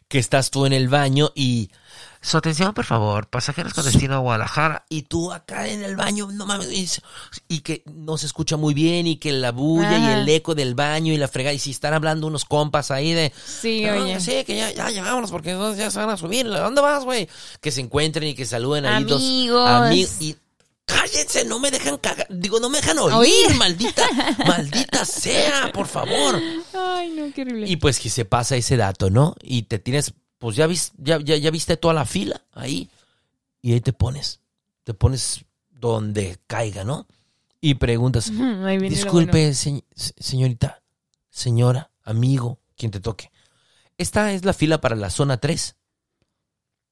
que 0.07 0.19
estás 0.19 0.51
tú 0.51 0.67
en 0.67 0.73
el 0.73 0.89
baño 0.89 1.31
y 1.33 1.71
Su 2.25 2.38
atención, 2.38 2.74
por 2.74 2.86
favor, 2.86 3.27
pasajeros 3.27 3.74
con 3.75 3.86
destino 3.86 4.15
a 4.15 4.17
Guadalajara. 4.17 4.84
Y 4.89 5.03
tú 5.03 5.32
acá 5.32 5.67
en 5.67 5.84
el 5.84 5.96
baño, 5.96 6.27
no 6.32 6.48
mames, 6.48 7.01
y, 7.48 7.60
que 7.60 7.84
no 7.86 8.17
se 8.17 8.25
escucha 8.25 8.58
muy 8.58 8.74
bien 8.74 9.05
y 9.05 9.17
que 9.17 9.32
la 9.32 9.51
bulla 9.51 9.98
y 10.00 10.20
el 10.22 10.27
eco 10.29 10.55
del 10.55 10.74
baño 10.74 11.13
y 11.13 11.17
la 11.17 11.27
fregada. 11.27 11.53
Y 11.53 11.60
si 11.60 11.70
están 11.70 11.94
hablando 11.94 12.25
unos 12.25 12.44
compas 12.46 12.89
ahí 12.89 13.13
de... 13.13 13.32
Sí, 13.46 13.84
"No, 13.86 14.03
oye. 14.03 14.20
Sí, 14.20 14.44
que 14.44 14.58
ya, 14.58 14.72
ya 14.72 14.89
llegámonos 14.89 15.29
porque 15.29 15.51
entonces 15.51 15.77
ya 15.77 15.91
se 15.91 16.00
van 16.00 16.10
a 16.10 16.17
subir. 16.17 16.48
¿A 16.48 16.62
dónde 16.62 16.82
vas, 16.82 17.03
güey? 17.03 17.29
Que 17.62 17.72
se 17.72 17.82
encuentren 17.82 18.27
y 18.29 18.34
que 18.34 18.46
saluden 18.48 18.86
ahí 18.88 19.03
dos 19.03 19.22
Amigos. 19.22 19.70
amigos. 19.70 20.15
Y 20.20 20.36
cállense, 20.86 21.46
no 21.46 21.60
me 21.60 21.70
dejan 21.70 21.98
cagar. 21.98 22.25
Digo, 22.32 22.60
no 22.60 22.70
me 22.70 22.79
dejan 22.79 22.98
oír, 23.00 23.13
Oír. 23.13 23.55
maldita, 23.58 24.03
maldita 24.48 25.05
sea, 25.05 25.72
por 25.74 25.88
favor. 25.88 26.41
Ay, 26.74 27.10
no, 27.12 27.32
qué 27.34 27.44
horrible. 27.44 27.67
Y 27.70 27.75
pues 27.77 28.00
que 28.00 28.10
se 28.10 28.25
pasa 28.25 28.55
ese 28.55 28.77
dato, 28.77 29.10
¿no? 29.12 29.36
Y 29.44 29.63
te 29.63 29.77
tienes, 29.79 30.13
pues 30.37 30.55
ya, 30.55 30.67
vis- 30.67 30.93
ya, 30.97 31.19
ya, 31.19 31.35
ya 31.37 31.51
viste 31.51 31.77
toda 31.77 31.93
la 31.93 32.05
fila 32.05 32.41
ahí. 32.53 32.89
Y 33.61 33.73
ahí 33.73 33.81
te 33.81 33.93
pones, 33.93 34.39
te 34.83 34.93
pones 34.93 35.45
donde 35.71 36.37
caiga, 36.47 36.83
¿no? 36.83 37.07
Y 37.61 37.75
preguntas, 37.75 38.31
disculpe, 38.89 39.31
bueno. 39.39 39.53
se- 39.55 39.83
se- 39.95 40.13
señorita, 40.19 40.83
señora, 41.29 41.89
amigo, 42.03 42.59
quien 42.77 42.91
te 42.91 42.99
toque. 42.99 43.31
Esta 43.97 44.33
es 44.33 44.45
la 44.45 44.53
fila 44.53 44.81
para 44.81 44.95
la 44.95 45.09
zona 45.09 45.37
3. 45.37 45.75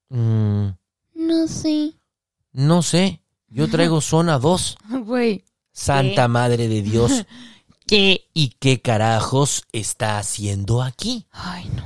Mm, 0.10 0.68
No 1.16 1.48
sé. 1.48 1.94
no 2.54 2.82
sé, 2.82 3.22
yo 3.50 3.70
traigo 3.70 4.02
zona 4.02 4.40
2. 4.40 4.78
Güey. 5.06 5.44
Santa 5.72 6.24
¿Qué? 6.24 6.28
Madre 6.28 6.68
de 6.68 6.82
Dios. 6.82 7.26
¿Qué? 7.88 8.30
¿Y 8.34 8.50
qué 8.60 8.82
carajos 8.82 9.64
está 9.74 10.18
haciendo 10.18 10.82
aquí? 10.82 11.28
Ay, 11.32 11.70
no. 11.76 11.84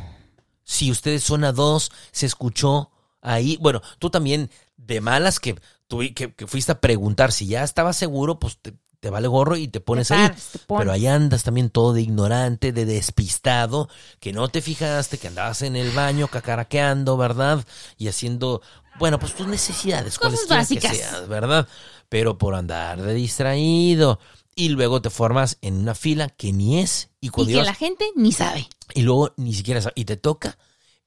Si 0.67 0.91
ustedes 0.91 1.23
son 1.23 1.45
a 1.45 1.53
dos, 1.53 1.91
se 2.11 2.25
escuchó 2.25 2.91
ahí. 3.21 3.57
Bueno, 3.61 3.81
tú 3.99 4.09
también, 4.09 4.51
de 4.75 4.99
malas 4.99 5.39
que, 5.39 5.55
tú, 5.87 5.99
que, 6.13 6.33
que 6.33 6.45
fuiste 6.45 6.73
a 6.73 6.81
preguntar 6.81 7.31
si 7.31 7.47
ya 7.47 7.63
estabas 7.63 7.95
seguro, 7.95 8.37
pues 8.37 8.57
te, 8.61 8.73
te 8.99 9.09
vale 9.09 9.29
gorro 9.29 9.55
y 9.55 9.69
te 9.69 9.79
pones 9.79 10.11
ahí. 10.11 10.27
paras, 10.27 10.49
te 10.51 10.59
pones. 10.59 10.81
Pero 10.81 10.91
ahí 10.91 11.07
andas 11.07 11.43
también 11.43 11.69
todo 11.69 11.93
de 11.93 12.01
ignorante, 12.01 12.73
de 12.73 12.85
despistado, 12.85 13.87
que 14.19 14.33
no 14.33 14.49
te 14.49 14.61
fijaste, 14.61 15.17
que 15.17 15.29
andabas 15.29 15.61
en 15.61 15.77
el 15.77 15.91
baño 15.91 16.27
cacaraqueando, 16.27 17.15
¿verdad? 17.15 17.65
Y 17.97 18.09
haciendo, 18.09 18.61
bueno, 18.99 19.19
pues 19.19 19.33
tus 19.33 19.47
necesidades, 19.47 20.19
Cosas 20.19 20.41
cuales 20.45 20.67
que 20.67 20.81
sean, 20.81 21.29
¿verdad? 21.29 21.65
Pero 22.09 22.37
por 22.37 22.55
andar 22.55 23.01
de 23.01 23.13
distraído. 23.13 24.19
Y 24.57 24.69
luego 24.69 25.01
te 25.01 25.09
formas 25.09 25.57
en 25.61 25.75
una 25.75 25.93
fila 25.95 26.27
que 26.29 26.51
ni 26.51 26.79
es. 26.79 27.09
Y 27.21 27.29
que 27.29 27.45
la 27.63 27.73
gente 27.73 28.05
ni 28.15 28.31
sabe. 28.33 28.67
y 28.95 29.03
luego 29.03 29.33
ni 29.37 29.53
siquiera 29.53 29.81
sa- 29.81 29.91
y 29.95 30.03
te 30.05 30.17
toca 30.17 30.57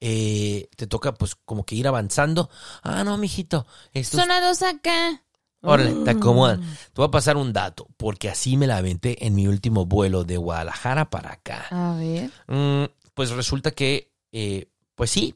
eh, 0.01 0.69
te 0.77 0.87
toca 0.87 1.13
pues 1.15 1.35
como 1.45 1.65
que 1.67 1.75
ir 1.75 1.87
avanzando 1.89 2.49
ah 2.83 3.05
no 3.05 3.19
mijito 3.19 3.67
esto 3.93 4.17
es- 4.17 4.23
Zona 4.23 4.41
dos 4.41 4.63
acá. 4.63 5.23
órale 5.63 5.93
te 6.05 6.11
acomodan 6.11 6.61
Mm. 6.61 6.65
te 6.75 6.93
voy 6.97 7.05
a 7.07 7.11
pasar 7.11 7.37
un 7.37 7.53
dato 7.53 7.87
porque 7.99 8.31
así 8.31 8.57
me 8.57 8.67
la 8.67 8.79
aventé 8.79 9.27
en 9.27 9.35
mi 9.35 9.47
último 9.47 9.85
vuelo 9.87 10.25
de 10.25 10.37
Guadalajara 10.39 11.11
para 11.11 11.33
acá 11.33 11.67
A 11.71 11.97
ver. 11.97 12.31
Mm, 12.49 12.85
pues 13.15 13.31
resulta 13.31 13.73
que 13.73 14.11
eh, 14.33 14.69
pues 14.95 15.11
sí 15.11 15.35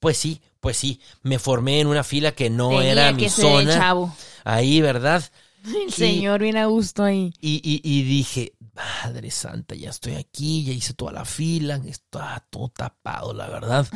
pues 0.00 0.18
sí 0.18 0.42
pues 0.60 0.76
sí 0.76 1.00
me 1.22 1.38
formé 1.38 1.80
en 1.80 1.86
una 1.86 2.04
fila 2.04 2.32
que 2.32 2.50
no 2.50 2.68
Tenía 2.70 2.92
era 2.92 3.12
mi 3.12 3.28
ser 3.30 3.44
zona 3.44 3.74
chavo. 3.74 4.14
ahí 4.44 4.80
verdad 4.82 5.24
El 5.82 5.88
Y- 5.88 5.92
señor 5.92 6.40
viene 6.42 6.60
a 6.60 6.66
gusto 6.66 7.04
ahí. 7.04 7.32
y, 7.40 7.60
y, 7.64 7.80
y 7.84 8.02
dije, 8.02 8.52
Madre 8.74 9.30
Santa, 9.30 9.74
ya 9.74 9.90
estoy 9.90 10.14
aquí, 10.14 10.64
ya 10.64 10.72
hice 10.72 10.94
toda 10.94 11.12
la 11.12 11.24
fila, 11.24 11.80
está 11.86 12.44
todo 12.50 12.68
tapado, 12.68 13.32
la 13.34 13.48
verdad. 13.48 13.86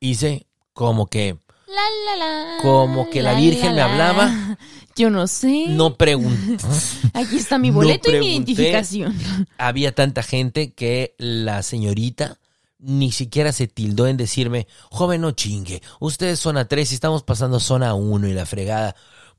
Hice 0.00 0.46
como 0.72 1.06
que 1.06 1.38
La, 1.66 2.16
la, 2.16 2.16
la. 2.16 2.62
Como 2.62 3.08
que 3.10 3.22
la 3.22 3.34
Virgen 3.34 3.74
me 3.74 3.80
hablaba. 3.80 4.58
Yo 4.96 5.10
no 5.10 5.26
sé. 5.26 5.66
no 5.70 5.96
pregunté. 5.96 6.64
Aquí 7.14 7.36
está 7.36 7.58
mi 7.58 7.70
No 7.70 7.76
boleto 7.76 8.10
y 8.14 8.20
mi 8.20 8.32
identificación. 8.32 9.16
Había 9.58 9.92
tanta 9.94 10.22
gente 10.22 10.72
que 10.72 11.14
la 11.18 11.62
señorita 11.64 12.38
ni 12.78 13.10
siquiera 13.12 13.50
se 13.52 13.66
tildó 13.66 14.06
en 14.06 14.18
decirme, 14.18 14.68
joven, 14.90 15.22
no 15.22 15.30
chingue, 15.32 15.82
ustedes 16.00 16.38
zona 16.38 16.68
3 16.68 16.92
y 16.92 16.94
estamos 16.94 17.22
pasando 17.22 17.58
zona 17.58 17.94
1 17.94 18.28
y 18.28 18.34
la 18.34 18.44
fregada. 18.46 18.94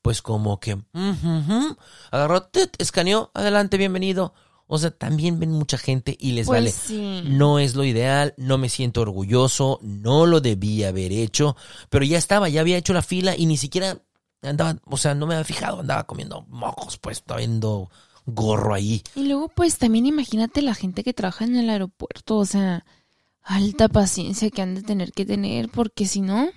Pues 0.06 0.22
como 0.22 0.60
que, 0.60 0.78
agarró, 2.12 2.44
tit, 2.44 2.76
escaneó, 2.78 3.32
adelante, 3.34 3.76
bienvenido. 3.76 4.36
O 4.68 4.78
sea, 4.78 4.92
también 4.92 5.40
ven 5.40 5.50
mucha 5.50 5.80
gente 5.80 6.16
y 6.20 6.34
les 6.34 6.46
Pues 6.46 6.60
vale. 6.60 6.72
sí. 6.72 7.24
No 7.26 7.58
es 7.58 7.74
lo 7.74 7.84
ideal, 7.84 8.36
no 8.38 8.60
me 8.60 8.70
siento 8.70 9.02
orgulloso, 9.02 9.80
no 9.82 10.28
lo 10.28 10.42
debía 10.42 10.90
haber 10.90 11.12
hecho, 11.12 11.58
pero 11.90 12.06
ya 12.06 12.20
estaba, 12.20 12.50
ya 12.50 12.62
había 12.62 12.78
hecho 12.78 12.94
la 12.94 13.02
fila 13.02 13.36
y 13.36 13.48
ni 13.48 13.58
siquiera 13.58 13.98
andaba, 14.44 14.78
o 14.86 14.98
sea, 14.98 15.16
no 15.16 15.26
me 15.26 15.34
había 15.34 15.44
fijado, 15.44 15.80
andaba 15.80 16.04
comiendo 16.04 16.46
mocos, 16.50 17.00
pues, 17.00 17.18
estaba 17.18 17.40
viendo 17.40 17.90
gorro 18.28 18.76
ahí. 18.76 19.02
Y 19.16 19.24
luego, 19.24 19.48
pues 19.48 19.80
también 19.80 20.06
imagínate 20.06 20.62
la 20.62 20.76
gente 20.76 21.04
que 21.04 21.14
trabaja 21.14 21.46
en 21.46 21.56
el 21.56 21.68
aeropuerto. 21.68 22.38
O 22.38 22.46
sea, 22.46 22.86
alta 23.42 23.88
paciencia 23.90 24.52
que 24.52 24.62
han 24.62 24.76
de 24.76 24.84
tener 24.84 25.14
que 25.14 25.26
tener, 25.26 25.70
porque 25.70 26.06
si 26.06 26.22
no. 26.22 26.50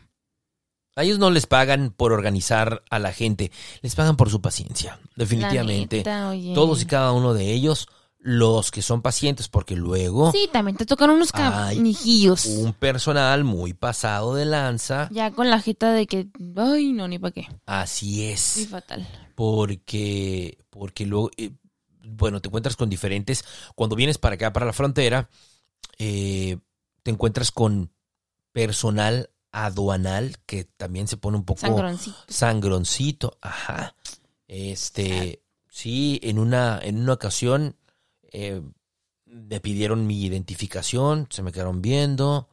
A 0.99 1.05
ellos 1.05 1.19
no 1.19 1.31
les 1.31 1.47
pagan 1.47 1.95
por 1.97 2.13
organizar 2.13 2.83
a 2.91 2.99
la 2.99 3.13
gente, 3.13 3.53
les 3.83 3.95
pagan 3.95 4.17
por 4.17 4.31
su 4.31 4.41
paciencia, 4.41 4.99
definitivamente. 5.17 5.99
neta. 5.99 6.33
Todos 6.55 6.83
y 6.83 6.87
cada 6.87 7.13
uno 7.13 7.35
de 7.35 7.53
ellos, 7.53 7.87
los 8.19 8.71
que 8.73 8.83
son 8.83 9.01
pacientes, 9.01 9.49
porque 9.49 9.77
luego 9.77 10.33
Sí, 10.33 10.49
también 10.53 10.77
te 10.77 10.85
tocan 10.87 11.11
unos 11.11 11.31
canijillos. 11.31 12.47
un 12.47 12.73
personal 12.73 13.45
muy 13.45 13.75
pasado 13.75 14.35
de 14.35 14.45
lanza, 14.45 15.09
Ya 15.13 15.31
con 15.31 15.49
la 15.51 15.61
jeta 15.61 15.93
de 15.93 16.07
que. 16.09 16.27
Ay, 16.57 16.93
no, 16.93 17.07
ni 17.07 17.19
para 17.21 17.33
qué. 17.33 17.47
así 17.65 18.25
es. 18.25 18.41
Sí, 18.41 18.67
fatal. 18.67 19.07
porque 19.37 20.59
porque 20.69 21.07
luego 21.07 21.31
eh, 21.37 21.53
bueno 22.03 22.41
te 22.41 22.49
encuentras 22.49 22.75
con 22.77 22.91
diferentes 22.91 23.45
cuando 23.77 23.95
vienes 23.97 24.19
para 24.19 24.35
acá 24.35 24.53
para 24.53 24.67
la 24.67 24.73
frontera 24.73 25.29
eh, 25.99 26.59
te 27.05 27.11
encuentras 27.13 27.51
con 27.53 27.93
personal 28.53 29.31
aduanal 29.53 30.37
que 30.47 30.65
también 30.65 31.09
se 31.09 31.17
pone 31.17 31.37
un 31.37 31.45
poco 31.45 31.61
Sangroncito. 31.61 32.17
sangroncito 32.29 33.39
ajá. 33.41 33.95
Este 34.47 35.43
sí 35.69 36.21
en 36.23 36.39
una 36.39 36.79
en 36.83 36.99
una 36.99 37.15
ocasión 37.15 37.77
eh, 38.33 38.63
me 39.25 39.61
pidieron 39.61 40.07
mi 40.07 40.23
identificación 40.23 41.27
se 41.31 41.43
me 41.43 41.53
quedaron 41.53 41.83
viendo. 41.83 42.49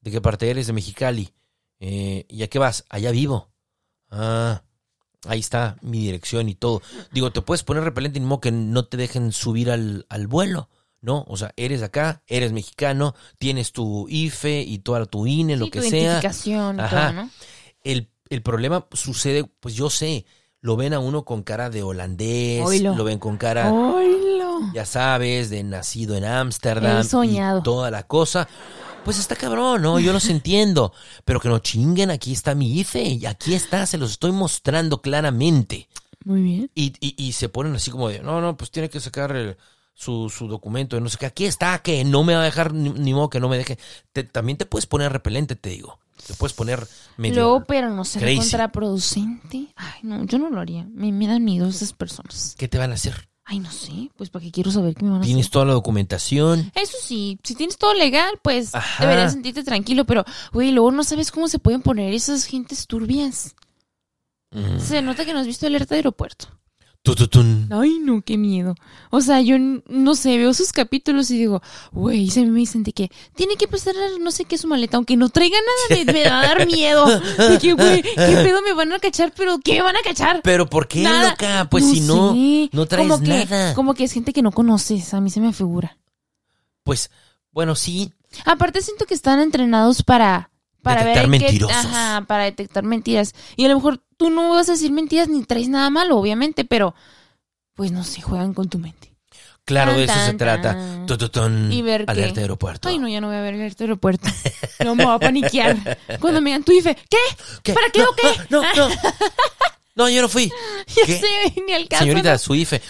De 0.00 0.12
qué 0.12 0.20
parte 0.20 0.48
eres 0.48 0.68
de 0.68 0.72
Mexicali. 0.72 1.34
Eh, 1.80 2.24
y 2.28 2.42
a 2.42 2.48
qué 2.48 2.58
vas 2.58 2.84
allá 2.88 3.10
vivo. 3.10 3.48
Ah 4.10 4.62
Ahí 5.26 5.40
está 5.40 5.76
mi 5.82 6.00
dirección 6.00 6.48
y 6.48 6.54
todo. 6.54 6.80
Digo, 7.12 7.32
te 7.32 7.42
puedes 7.42 7.64
poner 7.64 7.82
repelente 7.82 8.20
ni 8.20 8.26
modo 8.26 8.40
que 8.40 8.52
no 8.52 8.86
te 8.86 8.96
dejen 8.96 9.32
subir 9.32 9.70
al, 9.70 10.06
al 10.08 10.28
vuelo, 10.28 10.68
¿no? 11.00 11.24
O 11.28 11.36
sea, 11.36 11.52
eres 11.56 11.82
acá, 11.82 12.22
eres 12.26 12.52
mexicano, 12.52 13.14
tienes 13.38 13.72
tu 13.72 14.06
IFE 14.08 14.62
y 14.62 14.78
toda 14.80 15.06
tu 15.06 15.26
INE, 15.26 15.56
lo 15.56 15.70
que 15.70 15.80
tu 15.80 15.88
sea. 15.88 15.98
identificación 16.00 16.80
Ajá. 16.80 17.10
todo, 17.12 17.22
¿no? 17.24 17.30
El, 17.82 18.10
el 18.30 18.42
problema 18.42 18.86
sucede, 18.92 19.44
pues 19.44 19.74
yo 19.74 19.90
sé, 19.90 20.26
lo 20.60 20.76
ven 20.76 20.92
a 20.94 20.98
uno 20.98 21.24
con 21.24 21.42
cara 21.42 21.70
de 21.70 21.82
holandés, 21.82 22.82
lo 22.82 23.04
ven 23.04 23.18
con 23.18 23.36
cara, 23.36 23.72
Oílo. 23.72 24.60
ya 24.74 24.84
sabes, 24.84 25.50
de 25.50 25.62
nacido 25.62 26.16
en 26.16 26.24
Ámsterdam 26.24 26.98
El 26.98 27.04
soñado. 27.04 27.60
y 27.60 27.62
toda 27.62 27.90
la 27.90 28.02
cosa. 28.02 28.48
Pues 29.04 29.18
está 29.20 29.36
cabrón, 29.36 29.80
¿no? 29.82 30.00
Yo 30.00 30.12
los 30.12 30.28
entiendo. 30.28 30.92
Pero 31.24 31.40
que 31.40 31.48
no 31.48 31.60
chinguen, 31.60 32.10
aquí 32.10 32.32
está 32.32 32.54
mi 32.56 32.78
IFE 32.80 33.02
y 33.04 33.26
aquí 33.26 33.54
está, 33.54 33.86
se 33.86 33.96
los 33.96 34.10
estoy 34.10 34.32
mostrando 34.32 35.00
claramente. 35.00 35.88
Muy 36.24 36.42
bien. 36.42 36.70
Y, 36.74 36.92
y, 37.00 37.14
y 37.16 37.32
se 37.32 37.48
ponen 37.48 37.76
así 37.76 37.90
como 37.92 38.08
de, 38.08 38.20
no, 38.20 38.40
no, 38.40 38.56
pues 38.56 38.70
tiene 38.72 38.90
que 38.90 39.00
sacar 39.00 39.34
el- 39.34 39.56
su, 39.98 40.30
su 40.30 40.46
documento 40.46 40.94
de 40.94 41.02
no 41.02 41.08
sé 41.08 41.18
qué. 41.18 41.26
Aquí 41.26 41.44
está, 41.44 41.80
que 41.80 42.04
no 42.04 42.22
me 42.22 42.34
va 42.34 42.42
a 42.42 42.44
dejar, 42.44 42.72
ni, 42.72 42.90
ni 42.90 43.12
modo 43.12 43.30
que 43.30 43.40
no 43.40 43.48
me 43.48 43.58
deje. 43.58 43.78
Te- 44.12 44.22
también 44.22 44.56
te 44.56 44.64
puedes 44.64 44.86
poner 44.86 45.12
repelente, 45.12 45.56
te 45.56 45.70
digo. 45.70 45.98
Te 46.24 46.34
puedes 46.34 46.52
poner 46.54 46.86
medio... 47.16 47.34
Luego, 47.34 47.64
pero 47.64 47.90
no 47.90 48.04
será 48.04 48.26
crazy. 48.26 48.38
contraproducente. 48.38 49.66
Ay, 49.74 50.00
no, 50.02 50.24
yo 50.24 50.38
no 50.38 50.50
lo 50.50 50.60
haría. 50.60 50.86
Me, 50.94 51.10
me 51.10 51.26
dan 51.26 51.44
miedo 51.44 51.66
esas 51.66 51.92
personas. 51.92 52.54
¿Qué 52.56 52.68
te 52.68 52.78
van 52.78 52.92
a 52.92 52.94
hacer? 52.94 53.28
Ay, 53.44 53.58
no 53.58 53.70
sé. 53.72 54.10
Pues 54.16 54.30
para 54.30 54.44
qué 54.44 54.52
quiero 54.52 54.70
saber 54.70 54.94
qué 54.94 55.04
me 55.04 55.10
van 55.10 55.22
a 55.22 55.24
Tienes 55.24 55.46
hacer. 55.46 55.52
toda 55.52 55.64
la 55.64 55.72
documentación. 55.72 56.70
Eso 56.76 56.96
sí, 57.02 57.38
si 57.42 57.54
tienes 57.56 57.76
todo 57.76 57.94
legal, 57.94 58.38
pues 58.42 58.74
Ajá. 58.74 59.04
deberías 59.04 59.32
sentirte 59.32 59.64
tranquilo, 59.64 60.04
pero, 60.04 60.24
güey, 60.52 60.70
luego 60.70 60.92
no 60.92 61.02
sabes 61.02 61.32
cómo 61.32 61.48
se 61.48 61.58
pueden 61.58 61.82
poner 61.82 62.14
esas 62.14 62.44
gentes 62.44 62.86
turbias. 62.86 63.56
Mm. 64.52 64.78
Se 64.78 65.02
nota 65.02 65.24
que 65.24 65.32
no 65.32 65.40
has 65.40 65.46
visto 65.46 65.66
alerta 65.66 65.94
de 65.94 66.00
aeropuerto. 66.00 66.48
Tututun. 67.02 67.68
Ay, 67.72 67.98
no, 68.02 68.20
qué 68.22 68.36
miedo. 68.36 68.74
O 69.10 69.20
sea, 69.20 69.40
yo 69.40 69.56
no 69.58 70.14
sé, 70.14 70.36
veo 70.36 70.52
sus 70.52 70.72
capítulos 70.72 71.30
y 71.30 71.38
digo, 71.38 71.62
güey, 71.92 72.28
se 72.28 72.44
me 72.44 72.58
dicen 72.58 72.82
de 72.82 72.92
que 72.92 73.10
tiene 73.34 73.56
que 73.56 73.66
pasar 73.68 73.94
no 74.20 74.30
sé 74.30 74.44
qué 74.44 74.58
su 74.58 74.66
maleta, 74.68 74.96
aunque 74.98 75.16
no 75.16 75.28
traiga 75.30 75.56
nada, 75.90 76.04
me, 76.04 76.12
me 76.12 76.28
va 76.28 76.40
a 76.40 76.46
dar 76.48 76.66
miedo. 76.66 77.06
De 77.06 77.58
que, 77.58 77.72
güey, 77.72 78.02
qué 78.02 78.12
pedo 78.16 78.60
me 78.62 78.74
van 78.74 78.92
a 78.92 78.98
cachar, 78.98 79.32
pero 79.34 79.58
¿qué 79.58 79.74
me 79.74 79.82
van 79.82 79.96
a 79.96 80.02
cachar? 80.02 80.40
Pero 80.42 80.68
¿por 80.68 80.86
qué, 80.86 81.02
Nada. 81.02 81.30
loca? 81.30 81.68
Pues 81.70 81.86
si 81.88 82.00
no, 82.00 82.34
sé. 82.34 82.68
no 82.72 82.84
traes 82.86 83.08
como 83.08 83.22
que, 83.22 83.28
nada. 83.46 83.74
Como 83.74 83.94
que 83.94 84.04
es 84.04 84.12
gente 84.12 84.32
que 84.34 84.42
no 84.42 84.50
conoces, 84.52 85.14
a 85.14 85.20
mí 85.20 85.30
se 85.30 85.40
me 85.40 85.52
figura. 85.52 85.96
Pues, 86.82 87.10
bueno, 87.52 87.74
sí. 87.74 88.12
Aparte 88.44 88.82
siento 88.82 89.06
que 89.06 89.14
están 89.14 89.40
entrenados 89.40 90.02
para, 90.02 90.50
para 90.82 91.00
Detectar 91.04 91.22
ver 91.30 91.40
mentirosos. 91.40 91.76
ajá, 91.86 92.24
para 92.26 92.44
detectar 92.44 92.84
mentiras. 92.84 93.34
Y 93.56 93.64
a 93.64 93.68
lo 93.68 93.76
mejor 93.76 94.02
tú 94.18 94.28
no 94.28 94.50
vas 94.50 94.68
a 94.68 94.72
decir 94.72 94.90
mentiras 94.92 95.28
ni 95.28 95.42
traes 95.44 95.68
nada 95.70 95.88
malo, 95.88 96.18
obviamente, 96.18 96.66
pero 96.66 96.94
pues 97.74 97.90
no 97.92 98.04
sé, 98.04 98.20
juegan 98.20 98.52
con 98.52 98.68
tu 98.68 98.78
mente. 98.78 99.14
Claro, 99.64 99.92
de 99.94 100.06
Tan, 100.06 100.18
eso 100.18 100.30
se 100.30 100.34
trata. 100.38 101.04
Tututun, 101.06 101.70
Y 101.70 101.82
ver 101.82 102.06
qué. 102.06 102.12
alerta 102.12 102.36
de 102.36 102.40
aeropuerto. 102.42 102.88
Ay, 102.88 102.98
no, 102.98 103.06
ya 103.06 103.20
no 103.20 103.26
voy 103.28 103.36
a 103.36 103.40
ver 103.42 103.54
alerta 103.54 103.84
aeropuerto. 103.84 104.28
No 104.84 104.94
me 104.94 105.04
voy 105.04 105.14
a 105.14 105.18
paniquear. 105.18 105.98
Cuando 106.20 106.40
me 106.40 106.50
digan 106.50 106.62
tu 106.64 106.72
IFE, 106.72 106.94
¿qué? 106.94 107.16
¿Qué? 107.62 107.74
¿Para 107.74 107.90
qué 107.90 108.00
no, 108.00 108.08
o 108.10 108.14
qué? 108.14 108.28
No, 108.48 108.62
no. 108.76 108.88
No, 109.96 110.08
yo 110.08 110.22
no 110.22 110.28
fui. 110.28 110.50
Ya 110.96 111.04
¿Qué? 111.04 111.18
sé, 111.20 111.62
ni 111.66 111.72
al 111.74 111.86
caso. 111.88 112.04
Señorita, 112.04 112.32
¿no? 112.32 112.38
su 112.38 112.54
IFE. 112.54 112.80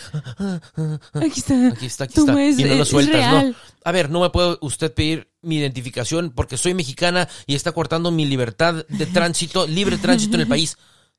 Aquí 1.14 1.40
está. 1.40 1.68
Aquí 1.68 1.86
está, 1.86 2.04
aquí 2.04 2.20
está. 2.20 2.42
es- 2.44 2.58
y 2.58 2.64
no 2.64 2.74
lo 2.74 2.84
sueltas. 2.84 3.44
¿no? 3.44 3.54
A 3.84 3.92
ver, 3.92 4.10
no 4.10 4.20
me 4.20 4.30
puede 4.30 4.58
usted 4.60 4.92
pedir 4.92 5.30
mi 5.42 5.56
identificación 5.56 6.30
porque 6.34 6.56
soy 6.56 6.74
mexicana 6.74 7.28
y 7.46 7.54
está 7.54 7.72
cortando 7.72 8.10
mi 8.10 8.26
libertad 8.26 8.84
de 8.88 9.06
tránsito, 9.06 9.66
libre 9.66 9.96
tránsito 9.98 10.34
en 10.36 10.42
el 10.42 10.48
país. 10.48 10.76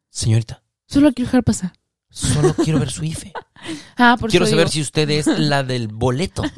Señorita, 0.10 0.64
Solo 0.88 1.12
quiero 1.14 1.28
dejar 1.30 1.44
pasar. 1.44 1.74
solo 2.10 2.54
quiero 2.56 2.80
ver 2.80 2.92
su 2.92 3.04
IFE. 3.04 3.32
Ah, 3.98 4.16
por 4.18 4.30
Quiero 4.30 4.46
saber 4.46 4.68
digo. 4.68 4.72
si 4.72 4.82
usted 4.82 5.10
es 5.10 5.28
la 5.28 5.64
del 5.64 5.88
boleto. 5.90 6.44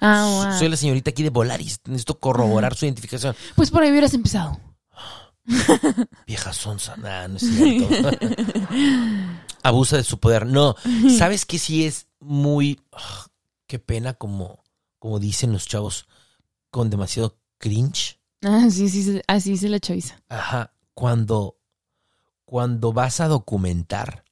Ah, 0.00 0.24
wow. 0.48 0.58
Soy 0.58 0.68
la 0.68 0.76
señorita 0.76 1.10
aquí 1.10 1.22
de 1.22 1.28
Volaris. 1.30 1.80
Necesito 1.84 2.18
corroborar 2.18 2.74
su 2.74 2.86
identificación. 2.86 3.34
Pues 3.56 3.70
por 3.70 3.82
ahí 3.82 3.90
hubieras 3.90 4.14
empezado. 4.14 4.58
Vieja 6.26 6.52
sonsa. 6.52 6.96
Nah, 6.96 7.28
no 7.28 7.36
es 7.36 7.42
cierto. 7.42 8.10
Abusa 9.62 9.96
de 9.98 10.04
su 10.04 10.18
poder. 10.18 10.46
No. 10.46 10.74
¿Sabes 11.18 11.44
qué 11.44 11.58
sí 11.58 11.84
es 11.84 12.06
muy... 12.20 12.80
ah, 12.92 13.26
qué 13.66 13.78
pena 13.78 14.14
como, 14.14 14.62
como 14.98 15.18
dicen 15.18 15.52
los 15.52 15.66
chavos 15.66 16.06
con 16.70 16.88
demasiado 16.88 17.38
cringe? 17.58 18.18
Ah, 18.42 18.68
sí, 18.70 18.88
sí, 18.88 19.02
sí, 19.02 19.20
así 19.26 19.56
se 19.58 19.68
la 19.68 19.80
chaviza. 19.80 20.22
Ajá. 20.28 20.72
Cuando, 20.94 21.58
cuando 22.50 22.92
vas 22.92 23.20
a 23.20 23.28
documentar 23.28 24.24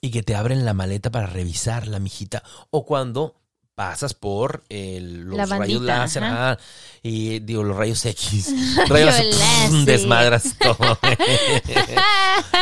y 0.00 0.12
que 0.12 0.22
te 0.22 0.36
abren 0.36 0.64
la 0.64 0.74
maleta 0.74 1.10
para 1.10 1.26
revisar 1.26 1.88
la 1.88 1.98
mijita. 1.98 2.44
O 2.70 2.86
cuando 2.86 3.34
pasas 3.74 4.14
por 4.14 4.62
el- 4.68 5.22
los 5.24 5.36
La 5.38 5.46
rayos 5.46 5.80
láser, 5.82 6.22
ajá. 6.22 6.50
ajá, 6.52 6.60
y 7.02 7.40
digo, 7.40 7.64
los 7.64 7.76
rayos 7.76 8.04
X. 8.04 8.54
Rayo 8.88 9.06
Rayos 9.10 9.36
láser. 9.38 9.84
desmadras 9.86 10.54
todo. 10.60 10.98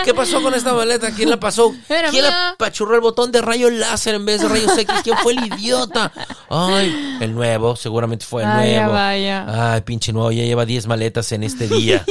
¿Qué 0.04 0.14
pasó 0.14 0.40
con 0.42 0.54
esta 0.54 0.72
maleta? 0.72 1.10
¿Quién 1.12 1.28
la 1.30 1.38
pasó? 1.38 1.74
¿Quién 1.86 2.04
le 2.12 2.30
mía. 2.30 2.54
pachurró 2.58 2.94
el 2.94 3.00
botón 3.00 3.32
de 3.32 3.42
rayo 3.42 3.68
láser 3.70 4.14
en 4.14 4.24
vez 4.24 4.40
de 4.40 4.48
rayos 4.48 4.76
X? 4.78 4.94
¿Quién 5.02 5.16
fue 5.18 5.32
el 5.34 5.46
idiota? 5.52 6.12
Ay, 6.48 7.18
el 7.20 7.34
nuevo, 7.34 7.76
seguramente 7.76 8.24
fue 8.24 8.42
el 8.44 8.48
nuevo. 8.48 8.92
vaya. 8.92 9.72
Ay, 9.74 9.80
pinche 9.82 10.12
nuevo, 10.12 10.30
ya 10.32 10.44
lleva 10.44 10.64
10 10.64 10.86
maletas 10.86 11.32
en 11.32 11.42
este 11.42 11.68
día. 11.68 12.04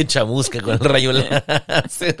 Qué 0.00 0.06
chamusca 0.06 0.62
con 0.62 0.72
el 0.72 0.78
rayo 0.80 1.12
láser. 1.12 2.16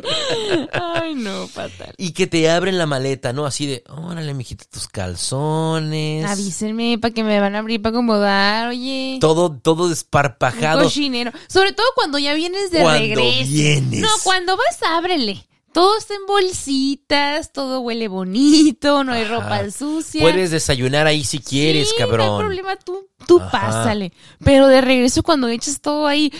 Ay, 0.70 1.14
no, 1.14 1.46
fatal. 1.48 1.94
Y 1.96 2.12
que 2.12 2.26
te 2.26 2.50
abren 2.50 2.76
la 2.76 2.84
maleta, 2.84 3.32
¿no? 3.32 3.46
Así 3.46 3.66
de, 3.66 3.82
órale, 3.88 4.34
mijita, 4.34 4.66
tus 4.70 4.86
calzones. 4.86 6.26
Avísenme 6.26 6.98
para 7.00 7.14
que 7.14 7.24
me 7.24 7.40
van 7.40 7.54
a 7.54 7.60
abrir 7.60 7.80
para 7.80 7.94
acomodar, 7.96 8.68
oye. 8.68 9.16
Todo, 9.18 9.50
todo 9.52 9.84
Un 9.84 9.90
desparpajado. 9.90 10.82
cochinero. 10.82 11.32
Sobre 11.48 11.72
todo 11.72 11.86
cuando 11.94 12.18
ya 12.18 12.34
vienes 12.34 12.70
de 12.70 12.82
Cuando 12.82 13.00
regreso. 13.00 13.50
vienes. 13.50 14.00
No, 14.02 14.08
cuando 14.24 14.58
vas, 14.58 14.78
ábrele. 14.86 15.46
Todo 15.72 15.96
está 15.96 16.14
en 16.14 16.26
bolsitas, 16.26 17.50
todo 17.52 17.80
huele 17.80 18.08
bonito, 18.08 19.04
no 19.04 19.12
hay 19.12 19.22
Ajá. 19.22 19.36
ropa 19.36 19.70
sucia. 19.70 20.20
Puedes 20.20 20.50
desayunar 20.50 21.06
ahí 21.06 21.24
si 21.24 21.38
quieres, 21.38 21.88
Sí, 21.88 21.94
No 21.98 22.04
hay 22.04 22.10
cabrón. 22.10 22.38
problema, 22.40 22.76
tú, 22.76 23.06
tú 23.26 23.38
Ajá. 23.40 23.50
pásale. 23.50 24.12
Pero 24.44 24.66
de 24.66 24.82
regreso 24.82 25.22
cuando 25.22 25.48
echas 25.48 25.80
todo 25.80 26.06
ahí. 26.08 26.30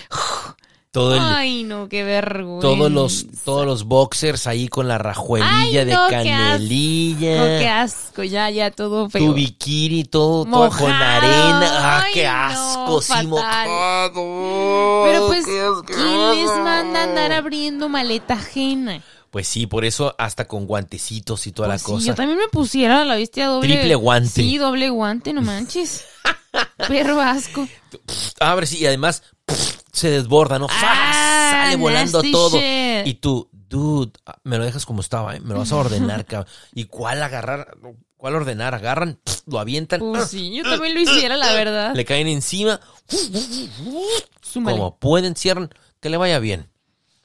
Todo 0.93 1.15
el, 1.15 1.21
Ay, 1.23 1.63
no, 1.63 1.89
qué 1.89 2.03
vergüenza. 2.03 2.63
todos 2.67 2.91
los, 2.91 3.27
todos 3.45 3.65
los 3.65 3.85
boxers 3.85 4.49
ahí 4.49 4.67
con 4.67 4.89
la 4.89 4.99
rajuelilla 4.99 5.53
Ay, 5.57 5.73
de 5.87 5.95
no, 5.95 6.09
qué 6.09 6.17
asco. 6.17 6.29
canelilla. 6.31 7.37
No, 7.37 7.45
qué 7.61 7.69
asco, 7.69 8.23
ya, 8.25 8.51
ya, 8.51 8.73
todo 8.73 9.09
feo. 9.09 9.25
tu 9.29 9.35
bikini, 9.35 10.03
todo, 10.03 10.45
todo 10.47 10.69
con 10.71 10.91
arena. 10.91 11.69
¡Ah, 11.71 12.03
Ay, 12.07 12.13
qué 12.13 12.25
no, 12.25 12.31
asco! 12.33 13.03
sí, 13.03 13.09
fatal. 13.13 13.27
mojado. 13.29 15.03
Pero 15.05 15.27
pues. 15.29 15.45
¿quién 15.87 16.31
les 16.35 16.47
manda 16.59 17.01
a 17.01 17.05
andar 17.05 17.33
abriendo 17.33 17.89
maleta 17.89 18.35
ajena? 18.35 19.01
Pues 19.31 19.47
sí, 19.47 19.69
por 19.69 19.85
eso 19.85 20.17
hasta 20.19 20.49
con 20.49 20.67
guantecitos 20.67 21.47
y 21.47 21.53
toda 21.53 21.69
Pues 21.69 21.83
la 21.83 21.87
sí, 21.87 21.93
cosa. 21.93 22.07
yo 22.09 22.15
también 22.17 22.37
me 22.39 22.49
pusiera 22.49 23.05
la 23.05 23.15
bestia 23.15 23.47
doble. 23.47 23.69
Triple 23.69 23.95
guante. 23.95 24.29
Sí, 24.43 24.59
doble 24.59 24.89
guante, 24.91 25.33
no 25.33 25.41
manches. 25.43 26.05
Perro 26.89 27.21
asco. 27.21 27.69
Abre 28.41 28.67
sí, 28.67 28.79
y 28.79 28.87
además 28.87 29.23
pff, 29.47 29.80
se 30.01 30.11
desborda, 30.11 30.59
¿no? 30.59 30.67
Ah, 30.71 31.65
Sale 31.65 31.77
volando 31.77 32.23
todo. 32.23 32.59
shit. 32.59 33.07
Y 33.07 33.15
tú, 33.15 33.49
dude, 33.53 34.13
ah, 34.27 34.37
me 34.45 34.59
lo 34.59 34.65
dejas 34.65 34.87
como 34.87 35.01
estaba, 35.01 35.37
¿eh? 35.37 35.41
Me 35.41 35.53
lo 35.55 35.61
vas 35.61 35.73
a 35.73 35.77
ordenar, 35.77 36.25
cabrón. 36.27 36.51
¿Y 36.75 36.85
cuál 36.85 37.23
agarrar? 37.23 37.77
¿Cuál 38.17 38.35
ordenar? 38.35 38.75
Agarran, 38.75 39.19
lo 39.47 39.59
avientan, 39.59 40.01
Pues 40.01 40.29
sí, 40.29 40.55
yo 40.55 40.63
también 40.65 40.95
lo 40.95 41.01
hiciera, 41.03 41.37
la 41.37 41.53
verdad. 41.55 41.95
le 41.95 42.05
caen 42.05 42.27
encima, 42.29 42.81
Súmale. 44.43 44.77
como 44.77 44.99
pueden, 44.99 45.37
cierran, 45.37 45.71
que 46.01 46.11
le 46.11 46.17
vaya 46.17 46.39
bien. 46.39 46.69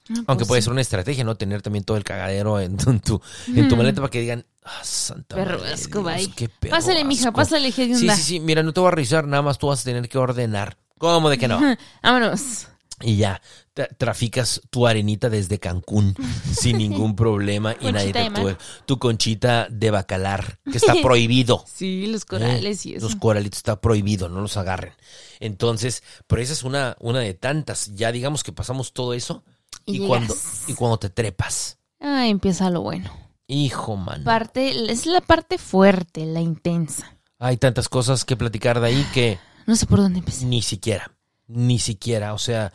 Ah, 0.09 0.13
Aunque 0.27 0.41
pues 0.43 0.47
puede 0.47 0.61
sí. 0.61 0.65
ser 0.65 0.71
una 0.73 0.81
estrategia, 0.81 1.23
¿no? 1.23 1.35
Tener 1.35 1.61
también 1.63 1.83
todo 1.83 1.97
el 1.97 2.03
cagadero 2.03 2.59
en 2.59 2.77
tu, 2.77 2.89
en 2.91 2.99
tu, 2.99 3.21
en 3.47 3.67
tu 3.67 3.75
maleta 3.75 4.01
para 4.01 4.11
que 4.11 4.21
digan, 4.21 4.45
ah, 4.63 4.79
santa 4.83 5.35
Perro 5.35 5.57
madre 5.59 5.73
asco, 5.73 6.03
Dios, 6.03 6.29
qué 6.35 6.47
perro 6.49 6.75
Pásale, 6.75 7.03
mija, 7.03 7.29
asco". 7.29 7.35
pásale, 7.37 7.71
¿qué 7.71 7.95
Sí, 7.95 8.09
sí, 8.11 8.21
sí, 8.21 8.39
mira, 8.39 8.61
no 8.63 8.71
te 8.71 8.79
voy 8.81 8.89
a 8.89 8.91
revisar, 8.91 9.25
nada 9.27 9.41
más 9.41 9.57
tú 9.57 9.67
vas 9.67 9.81
a 9.81 9.83
tener 9.83 10.07
que 10.07 10.17
ordenar. 10.17 10.77
¿Cómo 10.97 11.29
de 11.29 11.37
que 11.37 11.47
no? 11.47 11.59
Vámonos. 12.03 12.67
Y 13.01 13.17
ya, 13.17 13.41
tra- 13.75 13.89
traficas 13.97 14.61
tu 14.69 14.87
arenita 14.87 15.29
desde 15.29 15.59
Cancún 15.59 16.15
sin 16.57 16.77
ningún 16.77 17.15
problema 17.15 17.75
y 17.81 17.91
nadie 17.91 18.13
te 18.13 18.31
puede. 18.31 18.57
Tu 18.85 18.97
conchita 18.97 19.67
de 19.69 19.91
bacalar, 19.91 20.59
que 20.71 20.77
está 20.77 20.93
prohibido. 21.01 21.65
Sí, 21.67 22.07
los 22.07 22.21
¿eh? 22.21 22.25
corales 22.25 22.85
y 22.85 22.95
eso. 22.95 23.05
Los 23.05 23.17
coralitos 23.17 23.57
está 23.57 23.81
prohibido, 23.81 24.29
no 24.29 24.39
los 24.39 24.55
agarren. 24.55 24.93
Entonces, 25.41 26.03
pero 26.27 26.41
esa 26.41 26.53
es 26.53 26.63
una, 26.63 26.95
una 27.01 27.19
de 27.19 27.33
tantas. 27.33 27.93
Ya 27.95 28.13
digamos 28.13 28.43
que 28.43 28.53
pasamos 28.53 28.93
todo 28.93 29.13
eso. 29.13 29.43
Y 29.85 30.01
Y, 30.03 30.07
cuando, 30.07 30.33
y 30.67 30.73
cuando 30.73 30.97
te 30.97 31.09
trepas. 31.09 31.77
Ah, 31.99 32.27
empieza 32.27 32.69
lo 32.69 32.81
bueno. 32.81 33.11
Hijo, 33.47 33.97
mano. 33.97 34.23
Parte, 34.23 34.89
es 34.91 35.05
la 35.05 35.19
parte 35.21 35.57
fuerte, 35.57 36.25
la 36.25 36.39
intensa. 36.39 37.17
Hay 37.39 37.57
tantas 37.57 37.89
cosas 37.89 38.23
que 38.23 38.37
platicar 38.37 38.79
de 38.79 38.87
ahí 38.87 39.05
que 39.13 39.37
No 39.65 39.75
sé 39.75 39.85
por 39.85 39.99
dónde 39.99 40.19
empecé. 40.19 40.45
ni 40.45 40.61
siquiera, 40.61 41.11
ni 41.47 41.79
siquiera. 41.79 42.33
O 42.33 42.37
sea, 42.37 42.71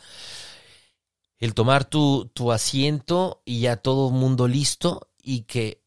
el 1.39 1.53
tomar 1.53 1.85
tu, 1.85 2.29
tu 2.33 2.51
asiento 2.51 3.41
y 3.45 3.61
ya 3.61 3.77
todo 3.77 4.09
el 4.09 4.13
mundo 4.13 4.47
listo 4.47 5.07
y 5.21 5.41
que 5.41 5.81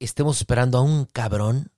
estemos 0.00 0.38
esperando 0.38 0.78
a 0.78 0.82
un 0.82 1.04
cabrón 1.06 1.70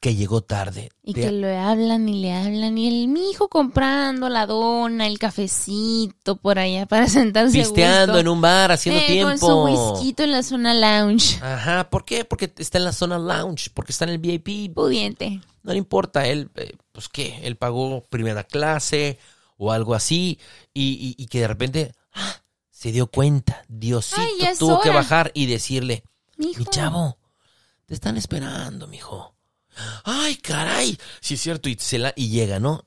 que 0.00 0.14
llegó 0.14 0.42
tarde. 0.42 0.90
Y 1.02 1.14
que 1.14 1.32
le 1.32 1.56
hablan 1.56 2.06
y 2.10 2.20
le 2.20 2.34
hablan. 2.34 2.76
Y 2.76 2.88
el 3.02 3.08
mi 3.08 3.30
hijo 3.30 3.48
comprando 3.48 4.28
la 4.28 4.44
dona, 4.44 5.06
el 5.06 5.18
cafecito 5.18 6.36
por 6.36 6.58
allá 6.58 6.84
para 6.84 7.08
sentarse 7.08 7.56
pisteando 7.56 8.18
en 8.18 8.28
un 8.28 8.40
bar, 8.40 8.70
haciendo 8.72 9.00
Eh, 9.00 9.06
tiempo. 9.06 9.30
Con 9.30 9.38
su 9.38 10.02
whisky 10.02 10.14
en 10.22 10.32
la 10.32 10.42
zona 10.42 10.74
lounge. 10.74 11.38
Ajá, 11.42 11.88
¿por 11.88 12.04
qué? 12.04 12.26
Porque 12.26 12.52
está 12.58 12.76
en 12.76 12.84
la 12.84 12.92
zona 12.92 13.18
lounge, 13.18 13.70
porque 13.72 13.92
está 13.92 14.04
en 14.04 14.10
el 14.10 14.18
VIP. 14.18 14.74
Pudiente. 14.74 15.40
No 15.64 15.72
le 15.72 15.78
importa, 15.78 16.26
él, 16.28 16.50
eh, 16.54 16.76
pues 16.92 17.08
qué, 17.08 17.40
él 17.44 17.56
pagó 17.56 18.04
primera 18.04 18.44
clase 18.44 19.18
o 19.56 19.72
algo 19.72 19.94
así 19.94 20.38
y, 20.72 21.14
y- 21.18 21.22
y 21.22 21.26
que 21.26 21.40
de 21.40 21.48
repente 21.48 21.92
ah, 22.12 22.42
se 22.70 22.92
dio 22.92 23.08
cuenta, 23.08 23.64
Diosito 23.68 24.20
Ay, 24.22 24.56
tuvo 24.58 24.80
que 24.80 24.90
bajar 24.90 25.32
y 25.34 25.46
decirle, 25.46 26.04
Mijo. 26.36 26.58
mi 26.60 26.66
chavo, 26.66 27.18
te 27.86 27.94
están 27.94 28.16
esperando, 28.16 28.86
mijo. 28.86 29.34
Ay, 30.04 30.36
caray, 30.36 30.96
sí 31.20 31.34
es 31.34 31.40
cierto, 31.40 31.68
y, 31.68 31.74
se 31.80 31.98
la, 31.98 32.12
y 32.14 32.28
llega, 32.28 32.60
¿no? 32.60 32.86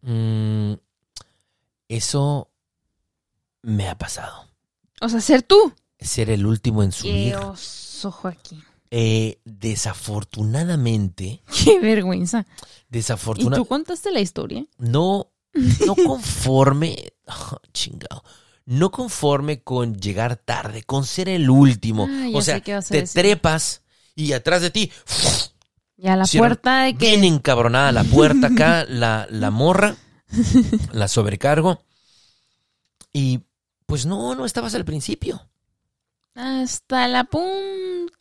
Mm, 0.00 0.72
eso 1.88 2.50
me 3.62 3.88
ha 3.88 3.96
pasado. 3.98 4.48
O 5.00 5.08
sea, 5.08 5.20
ser 5.20 5.42
tú. 5.42 5.72
Ser 6.00 6.30
el 6.30 6.46
último 6.46 6.82
en 6.82 6.90
Qué 6.90 6.96
subir. 6.96 7.36
oso, 7.36 8.10
Joaquín. 8.10 8.64
Eh, 8.94 9.40
desafortunadamente, 9.46 11.42
Qué 11.64 11.80
vergüenza. 11.80 12.44
¿Y 12.90 12.98
desafortunadamente, 12.98 13.64
tú 13.64 13.66
contaste 13.66 14.10
la 14.12 14.20
historia? 14.20 14.66
no, 14.76 15.32
no 15.86 15.94
conforme, 15.94 17.14
oh, 17.26 17.56
chingado, 17.72 18.22
no 18.66 18.90
conforme 18.90 19.62
con 19.62 19.96
llegar 19.96 20.36
tarde, 20.36 20.82
con 20.82 21.06
ser 21.06 21.30
el 21.30 21.48
último. 21.48 22.06
Ah, 22.06 22.28
o 22.34 22.42
sea, 22.42 22.56
a 22.56 22.60
te 22.60 22.72
decir. 22.80 23.08
trepas 23.14 23.80
y 24.14 24.34
atrás 24.34 24.60
de 24.60 24.70
ti, 24.70 24.92
Ya 25.96 26.14
la 26.14 26.26
Cierran 26.26 26.50
puerta 26.50 26.82
de 26.82 26.94
que... 26.94 27.06
bien 27.16 27.24
encabronada 27.24 27.92
la 27.92 28.04
puerta 28.04 28.48
acá, 28.48 28.84
la, 28.88 29.26
la 29.30 29.50
morra, 29.50 29.96
la 30.92 31.08
sobrecargo. 31.08 31.82
Y 33.10 33.40
pues 33.86 34.04
no, 34.04 34.34
no 34.34 34.44
estabas 34.44 34.74
al 34.74 34.84
principio. 34.84 35.48
Hasta 36.34 37.08
la 37.08 37.24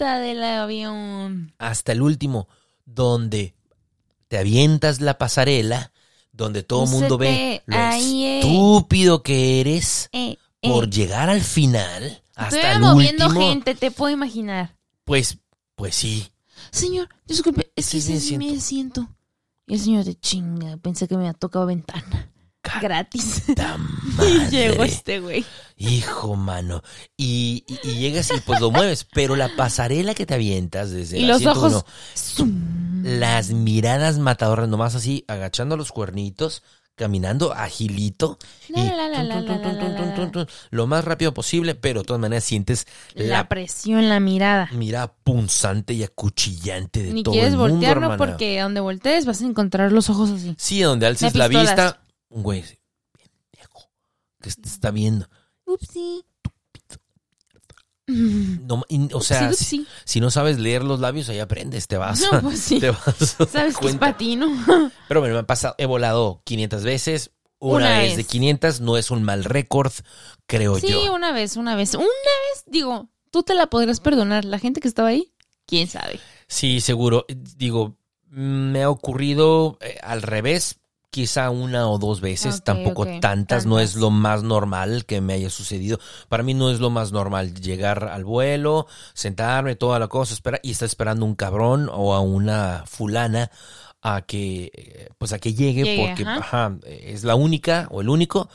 punta 0.01 0.19
del 0.19 0.43
avión. 0.43 1.53
Hasta 1.59 1.91
el 1.91 2.01
último, 2.01 2.47
donde 2.85 3.53
te 4.27 4.39
avientas 4.39 4.99
la 4.99 5.17
pasarela, 5.17 5.91
donde 6.31 6.63
todo 6.63 6.85
el 6.85 6.89
mundo 6.89 7.17
ve 7.17 7.61
lo 7.67 7.77
ahí, 7.77 8.39
estúpido 8.39 9.21
que 9.21 9.61
eres 9.61 10.09
Eh, 10.11 10.37
por 10.61 10.85
eh. 10.85 10.89
llegar 10.89 11.29
al 11.29 11.41
final, 11.41 12.23
hasta 12.35 12.57
Estoy 12.57 12.71
el 12.75 12.79
moviendo 12.79 13.27
último. 13.27 13.47
gente, 13.47 13.75
te 13.75 13.91
puedo 13.91 14.11
imaginar. 14.11 14.75
Pues, 15.03 15.37
pues 15.75 15.95
sí. 15.95 16.27
Señor, 16.71 17.07
disculpe, 17.27 17.71
es 17.75 17.91
que 17.91 18.01
Sí, 18.01 18.37
mi 18.37 18.55
asiento. 18.55 19.07
Y 19.67 19.75
el 19.75 19.79
señor 19.79 20.03
de 20.03 20.19
chinga, 20.19 20.77
pensé 20.77 21.07
que 21.07 21.15
me 21.15 21.27
había 21.27 21.33
tocado 21.33 21.67
ventana. 21.67 22.31
Gratis. 22.81 23.43
¡Ta 23.55 23.77
Y 24.21 24.49
llegó 24.49 24.83
este 24.83 25.19
güey. 25.19 25.43
Hijo, 25.77 26.35
mano. 26.35 26.83
Y, 27.17 27.63
y- 27.67 27.89
y 27.89 27.95
llegas 27.95 28.29
y 28.35 28.39
pues 28.41 28.59
lo 28.59 28.71
mueves, 28.71 29.05
pero 29.11 29.35
la 29.35 29.49
pasarela 29.55 30.13
que 30.13 30.25
te 30.25 30.35
avientas 30.35 30.91
desde 30.91 31.17
Y 31.19 31.23
el 31.23 31.27
los 31.29 31.45
ojos. 31.45 31.85
las 33.03 33.49
miradas 33.51 34.19
matadoras, 34.19 34.69
nomás 34.69 34.95
así, 34.95 35.25
agachando 35.27 35.75
los 35.75 35.91
cuernitos, 35.91 36.61
caminando 36.95 37.51
agilito. 37.53 38.37
La, 38.69 38.83
la, 38.83 39.07
la, 39.07 39.23
la, 39.23 39.41
la, 39.41 39.57
la, 39.57 39.73
la, 39.73 40.29
la. 40.31 40.47
lo 40.69 40.87
más 40.87 41.03
rápido 41.03 41.33
posible, 41.33 41.73
pero 41.73 42.01
de 42.01 42.05
todas 42.05 42.19
maneras 42.21 42.43
sientes 42.43 42.85
La 43.15 43.25
la 43.25 43.49
presión, 43.49 44.07
la 44.07 44.19
mirada. 44.19 44.69
mirada 44.73 45.11
punzante 45.23 45.93
y 45.95 46.03
acuchillante 46.03 47.01
de 47.01 47.11
Ni 47.13 47.23
todo 47.23 47.33
quieres 47.33 47.53
el 47.53 47.59
mundo, 47.59 47.87
hermana. 47.87 48.17
Porque 48.17 48.59
donde 48.61 48.81
voltees 48.81 49.25
vas 49.25 49.41
a 49.41 49.45
encontrar 49.45 49.91
los 49.91 50.09
ojos 50.11 50.29
así. 50.29 50.53
Sí, 50.59 50.81
donde 50.81 51.07
alces 51.07 51.33
la 51.35 51.47
vista, 51.47 52.01
un 52.31 52.43
güey, 52.43 52.61
bien 52.61 53.29
viejo, 53.53 53.89
que 54.41 54.49
está 54.49 54.89
viendo. 54.91 55.27
Upsi. 55.65 56.25
No, 58.07 58.83
y- 58.89 59.13
o 59.13 59.21
sea, 59.21 59.47
Upsi, 59.49 59.63
si, 59.63 59.79
upsi. 59.81 59.91
si 60.03 60.19
no 60.19 60.31
sabes 60.31 60.59
leer 60.59 60.83
los 60.83 60.99
labios, 60.99 61.29
ahí 61.29 61.39
aprendes, 61.39 61.87
te 61.87 61.95
vas. 61.97 62.19
No, 62.31 62.41
pues 62.41 62.59
sí. 62.59 62.79
Te 62.79 62.89
vas 62.91 63.37
Sabes 63.49 63.77
que 63.77 63.87
es 63.87 63.95
patino. 63.95 64.47
Pero 65.07 65.21
bueno, 65.21 65.35
me 65.35 65.39
ha 65.41 65.47
pasado, 65.47 65.75
he 65.77 65.85
volado 65.85 66.41
500 66.43 66.83
veces. 66.83 67.31
Una, 67.59 67.75
Una 67.87 67.99
vez 67.99 68.09
vez. 68.09 68.17
de 68.17 68.23
500 68.25 68.81
no 68.81 68.97
es 68.97 69.11
un 69.11 69.21
mal 69.23 69.43
récord, 69.45 69.91
creo 70.47 70.79
Sí, 70.79 70.87
yo. 70.89 71.13
una 71.13 71.31
vez, 71.31 71.55
una 71.57 71.75
vez. 71.75 71.93
Una 71.93 72.05
vez, 72.05 72.63
digo, 72.65 73.09
tú 73.29 73.43
te 73.43 73.53
la 73.53 73.67
podrás 73.67 73.99
perdonar. 73.99 74.45
La 74.45 74.57
gente 74.57 74.81
que 74.81 74.87
estaba 74.87 75.09
ahí, 75.09 75.31
quién 75.67 75.87
sabe. 75.87 76.19
Sí, 76.47 76.81
seguro. 76.81 77.23
Digo, 77.29 77.97
me 78.29 78.81
ha 78.81 78.89
ocurrido 78.89 79.77
eh, 79.79 79.99
al 80.01 80.23
revés, 80.23 80.79
quizá 81.11 81.49
una 81.49 81.89
o 81.89 81.97
dos 81.99 82.21
veces, 82.21 82.63
tampoco 82.63 83.05
tantas, 83.19 83.65
no 83.65 83.79
es 83.79 83.95
lo 83.95 84.09
más 84.09 84.43
normal 84.43 85.05
que 85.05 85.19
me 85.21 85.33
haya 85.33 85.49
sucedido. 85.49 85.99
Para 86.29 86.41
mí 86.41 86.53
no 86.53 86.71
es 86.71 86.79
lo 86.79 86.89
más 86.89 87.11
normal 87.11 87.53
llegar 87.53 88.05
al 88.05 88.23
vuelo, 88.23 88.87
sentarme, 89.13 89.75
toda 89.75 89.99
la 89.99 90.07
cosa, 90.07 90.33
espera, 90.33 90.59
y 90.63 90.71
estar 90.71 90.85
esperando 90.85 91.25
un 91.25 91.35
cabrón 91.35 91.89
o 91.93 92.13
a 92.13 92.21
una 92.21 92.85
fulana 92.87 93.51
a 94.01 94.21
que, 94.23 94.71
eh, 94.73 95.09
pues 95.17 95.33
a 95.33 95.39
que 95.39 95.53
llegue, 95.53 95.83
Llegue, 95.83 96.07
porque 96.07 96.23
ajá. 96.23 96.65
ajá, 96.67 96.77
es 96.87 97.23
la 97.23 97.35
única 97.35 97.87
o 97.91 98.01
el 98.01 98.09
único. 98.09 98.49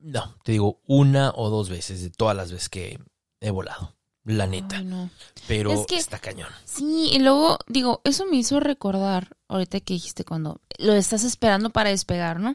No, 0.00 0.36
te 0.44 0.52
digo, 0.52 0.80
una 0.86 1.32
o 1.34 1.50
dos 1.50 1.68
veces 1.70 2.02
de 2.02 2.10
todas 2.10 2.36
las 2.36 2.52
veces 2.52 2.68
que 2.68 3.00
he 3.40 3.50
volado, 3.50 3.94
la 4.24 4.46
neta. 4.46 4.76
Ay, 4.76 4.84
no. 4.84 5.10
Pero 5.48 5.72
Es 5.72 5.86
que- 5.86 5.96
está 5.96 6.18
cañón. 6.18 6.48
Sí, 6.64 7.08
y 7.12 7.18
luego, 7.18 7.58
digo, 7.66 8.02
eso 8.04 8.26
me 8.26 8.36
hizo 8.36 8.60
recordar, 8.60 9.35
ahorita 9.48 9.80
que 9.80 9.94
dijiste 9.94 10.24
cuando 10.24 10.60
lo 10.78 10.92
estás 10.92 11.24
esperando 11.24 11.70
para 11.70 11.90
despegar, 11.90 12.40
¿no? 12.40 12.54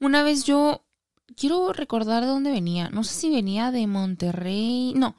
Una 0.00 0.22
vez 0.22 0.44
yo, 0.44 0.84
quiero 1.36 1.72
recordar 1.72 2.22
de 2.22 2.28
dónde 2.28 2.50
venía, 2.50 2.88
no 2.90 3.04
sé 3.04 3.14
si 3.14 3.30
venía 3.30 3.70
de 3.70 3.86
Monterrey, 3.86 4.92
no, 4.94 5.16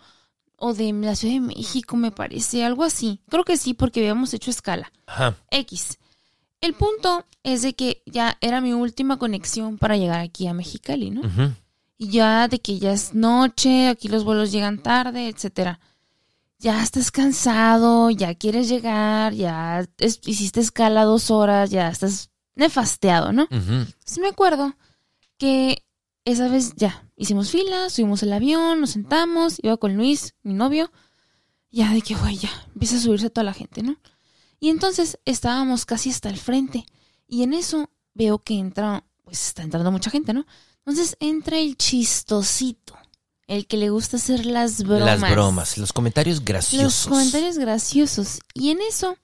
o 0.55 0.73
de 0.73 0.91
la 0.93 1.15
Ciudad 1.15 1.35
de 1.35 1.39
México, 1.41 1.95
me 1.95 2.11
parece, 2.11 2.63
algo 2.63 2.83
así. 2.83 3.21
Creo 3.29 3.43
que 3.43 3.57
sí, 3.57 3.73
porque 3.73 4.01
habíamos 4.01 4.33
hecho 4.33 4.51
escala. 4.51 4.91
Ajá. 5.05 5.37
X. 5.51 5.97
El 6.61 6.73
punto 6.73 7.25
es 7.43 7.61
de 7.61 7.73
que 7.73 8.03
ya 8.05 8.37
era 8.41 8.59
mi 8.59 8.73
última 8.73 9.17
conexión 9.17 9.77
para 9.77 9.95
llegar 9.95 10.19
aquí 10.19 10.47
a 10.47 10.53
Mexicali, 10.53 11.09
¿no? 11.09 11.21
Y 11.97 12.09
ya 12.09 12.47
de 12.47 12.59
que 12.59 12.79
ya 12.79 12.91
es 12.91 13.13
noche, 13.13 13.87
aquí 13.87 14.09
los 14.09 14.23
vuelos 14.23 14.51
llegan 14.51 14.79
tarde, 14.79 15.29
etcétera. 15.29 15.79
Ya 16.59 16.83
estás 16.83 17.09
cansado, 17.11 18.09
ya 18.09 18.35
quieres 18.35 18.67
llegar, 18.67 19.33
ya 19.33 19.87
es- 19.97 20.19
hiciste 20.25 20.59
escala 20.59 21.05
dos 21.05 21.31
horas, 21.31 21.69
ya 21.69 21.87
estás 21.89 22.29
nefasteado, 22.55 23.31
¿no? 23.31 23.43
Ujú. 23.43 23.57
Entonces 23.73 24.19
me 24.19 24.27
acuerdo 24.27 24.75
que 25.37 25.85
esa 26.25 26.49
vez 26.49 26.73
ya 26.75 27.07
hicimos 27.15 27.49
fila, 27.49 27.89
subimos 27.89 28.23
el 28.23 28.33
avión, 28.33 28.81
nos 28.81 28.89
sentamos, 28.91 29.57
iba 29.63 29.77
con 29.77 29.95
Luis, 29.95 30.35
mi 30.43 30.53
novio, 30.53 30.91
ya 31.71 31.93
de 31.93 32.01
que, 32.01 32.15
güey, 32.15 32.35
ya 32.37 32.49
empieza 32.73 32.97
a 32.97 32.99
subirse 32.99 33.29
toda 33.29 33.45
la 33.45 33.53
gente, 33.53 33.81
¿no? 33.81 33.95
Y 34.59 34.67
entonces 34.69 35.17
estábamos 35.23 35.85
casi 35.85 36.09
hasta 36.09 36.27
el 36.29 36.37
frente 36.37 36.85
y 37.25 37.43
en 37.43 37.53
eso 37.53 37.89
veo 38.13 38.39
que 38.43 38.55
entra, 38.55 39.05
pues 39.23 39.47
está 39.47 39.63
entrando 39.63 39.91
mucha 39.91 40.09
gente, 40.11 40.33
¿no? 40.33 40.45
Entonces 40.79 41.15
entra 41.21 41.57
el 41.57 41.77
chistosito, 41.77 42.97
el 43.49 43.65
que 43.65 43.77
le 43.77 43.89
gusta 43.89 44.17
hacer 44.17 44.45
las 44.45 44.83
bromas. 44.83 45.19
Las 45.19 45.31
bromas, 45.31 45.77
los 45.79 45.91
comentarios 45.91 46.45
graciosos. 46.45 46.83
Los 46.83 47.07
comentarios 47.07 47.57
graciosos. 47.57 48.41
Y 48.53 48.69
en 48.69 48.79
eso, 48.79 49.17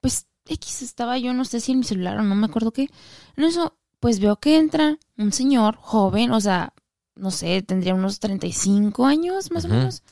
pues 0.00 0.26
X 0.46 0.82
estaba 0.82 1.16
yo, 1.16 1.32
no 1.32 1.44
sé 1.44 1.60
si 1.60 1.70
en 1.70 1.78
mi 1.78 1.84
celular 1.84 2.18
o 2.18 2.24
no 2.24 2.34
me 2.34 2.46
acuerdo 2.46 2.72
qué. 2.72 2.90
En 3.36 3.44
eso, 3.44 3.78
pues 4.00 4.18
veo 4.18 4.34
que 4.40 4.56
entra 4.56 4.98
un 5.16 5.32
señor 5.32 5.76
joven, 5.76 6.32
o 6.32 6.40
sea, 6.40 6.74
no 7.14 7.30
sé, 7.30 7.62
tendría 7.62 7.94
unos 7.94 8.18
35 8.18 9.06
años 9.06 9.52
más 9.52 9.64
o 9.66 9.68
menos. 9.68 10.02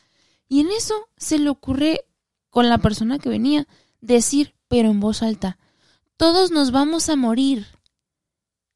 Y 0.49 0.61
en 0.61 0.69
eso 0.69 0.95
se 1.17 1.41
le 1.41 1.51
ocurre 1.51 2.05
con 2.51 2.69
la 2.69 2.79
persona 2.79 3.19
que 3.19 3.29
venía 3.29 3.67
decir, 4.01 4.55
pero 4.69 4.93
en 4.93 5.01
voz 5.01 5.25
alta, 5.25 5.59
todos 6.17 6.53
nos 6.53 6.71
vamos 6.71 7.09
a 7.09 7.17
morir. 7.17 7.67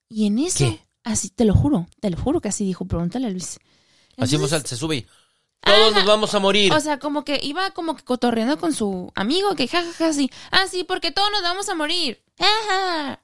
Y 0.08 0.26
en 0.26 0.40
eso, 0.40 0.64
¿Qué? 0.64 0.84
así 1.04 1.30
te 1.30 1.44
lo 1.44 1.54
juro, 1.54 1.86
te 2.00 2.10
lo 2.10 2.16
juro 2.16 2.40
que 2.40 2.48
así 2.48 2.64
dijo, 2.64 2.86
pregúntale 2.86 3.28
a 3.28 3.30
Luis. 3.30 3.60
Así 4.20 4.34
en 4.34 4.40
voz 4.40 4.52
Entonces, 4.52 4.52
alta, 4.52 4.68
se 4.68 4.76
sube 4.76 4.96
y 4.96 5.06
todos 5.60 5.94
nos 5.94 6.04
vamos 6.04 6.34
a 6.34 6.38
morir. 6.38 6.72
o 6.72 6.80
sea, 6.80 6.98
como 6.98 7.24
que 7.24 7.38
iba 7.42 7.70
como 7.72 7.96
que 7.96 8.04
cotorreando 8.04 8.58
con 8.58 8.72
su 8.72 9.12
amigo, 9.14 9.54
que 9.54 9.68
jajaja, 9.68 10.08
así. 10.08 10.30
Ah, 10.50 10.66
sí, 10.70 10.84
porque 10.84 11.10
todos 11.10 11.30
nos 11.32 11.42
vamos 11.42 11.68
a 11.68 11.74
morir. 11.74 12.22
Ajá. 12.38 13.20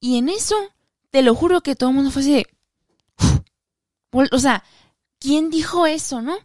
Y 0.00 0.18
en 0.18 0.28
eso, 0.28 0.56
te 1.10 1.22
lo 1.22 1.34
juro 1.34 1.60
que 1.62 1.74
todo 1.74 1.90
el 1.90 1.96
mundo 1.96 2.10
fue 2.10 2.22
así 2.22 2.32
de. 2.32 2.46
O 4.30 4.38
sea, 4.38 4.62
¿quién 5.18 5.50
dijo 5.50 5.86
eso, 5.86 6.22
no? 6.22 6.36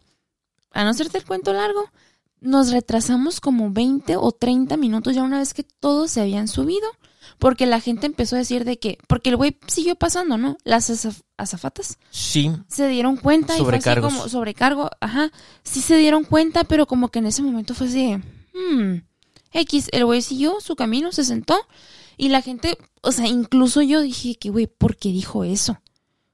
A 0.71 0.83
no 0.83 0.89
hacerte 0.89 1.17
el 1.17 1.25
cuento 1.25 1.53
largo, 1.53 1.89
nos 2.39 2.71
retrasamos 2.71 3.41
como 3.41 3.71
20 3.71 4.15
o 4.15 4.31
30 4.31 4.77
minutos 4.77 5.15
ya 5.15 5.23
una 5.23 5.39
vez 5.39 5.53
que 5.53 5.63
todos 5.63 6.11
se 6.11 6.21
habían 6.21 6.47
subido. 6.47 6.87
Porque 7.39 7.65
la 7.67 7.79
gente 7.79 8.05
empezó 8.07 8.35
a 8.35 8.39
decir 8.39 8.65
de 8.65 8.79
que. 8.79 8.97
Porque 9.07 9.29
el 9.29 9.35
güey 9.35 9.57
siguió 9.67 9.95
pasando, 9.95 10.37
¿no? 10.37 10.57
Las 10.63 10.89
azaf- 10.89 11.21
azafatas 11.37 11.97
sí, 12.09 12.51
se 12.67 12.87
dieron 12.87 13.17
cuenta 13.17 13.53
y 13.55 13.57
fue 13.59 13.65
así 14.09 14.13
como 14.15 14.29
sobrecargo, 14.29 14.89
ajá, 15.01 15.31
sí 15.63 15.81
se 15.81 15.97
dieron 15.97 16.23
cuenta, 16.23 16.63
pero 16.63 16.87
como 16.87 17.09
que 17.09 17.19
en 17.19 17.27
ese 17.27 17.43
momento 17.43 17.75
fue 17.75 17.87
así, 17.87 18.15
hmm, 18.53 19.01
X, 19.53 19.89
el 19.91 20.05
güey 20.05 20.21
siguió 20.23 20.59
su 20.61 20.75
camino, 20.75 21.11
se 21.11 21.23
sentó 21.23 21.57
y 22.17 22.29
la 22.29 22.41
gente, 22.41 22.77
o 23.01 23.11
sea, 23.11 23.27
incluso 23.27 23.81
yo 23.83 24.01
dije 24.01 24.35
que, 24.35 24.49
güey, 24.49 24.65
¿por 24.67 24.97
qué 24.97 25.09
dijo 25.09 25.43
eso? 25.43 25.77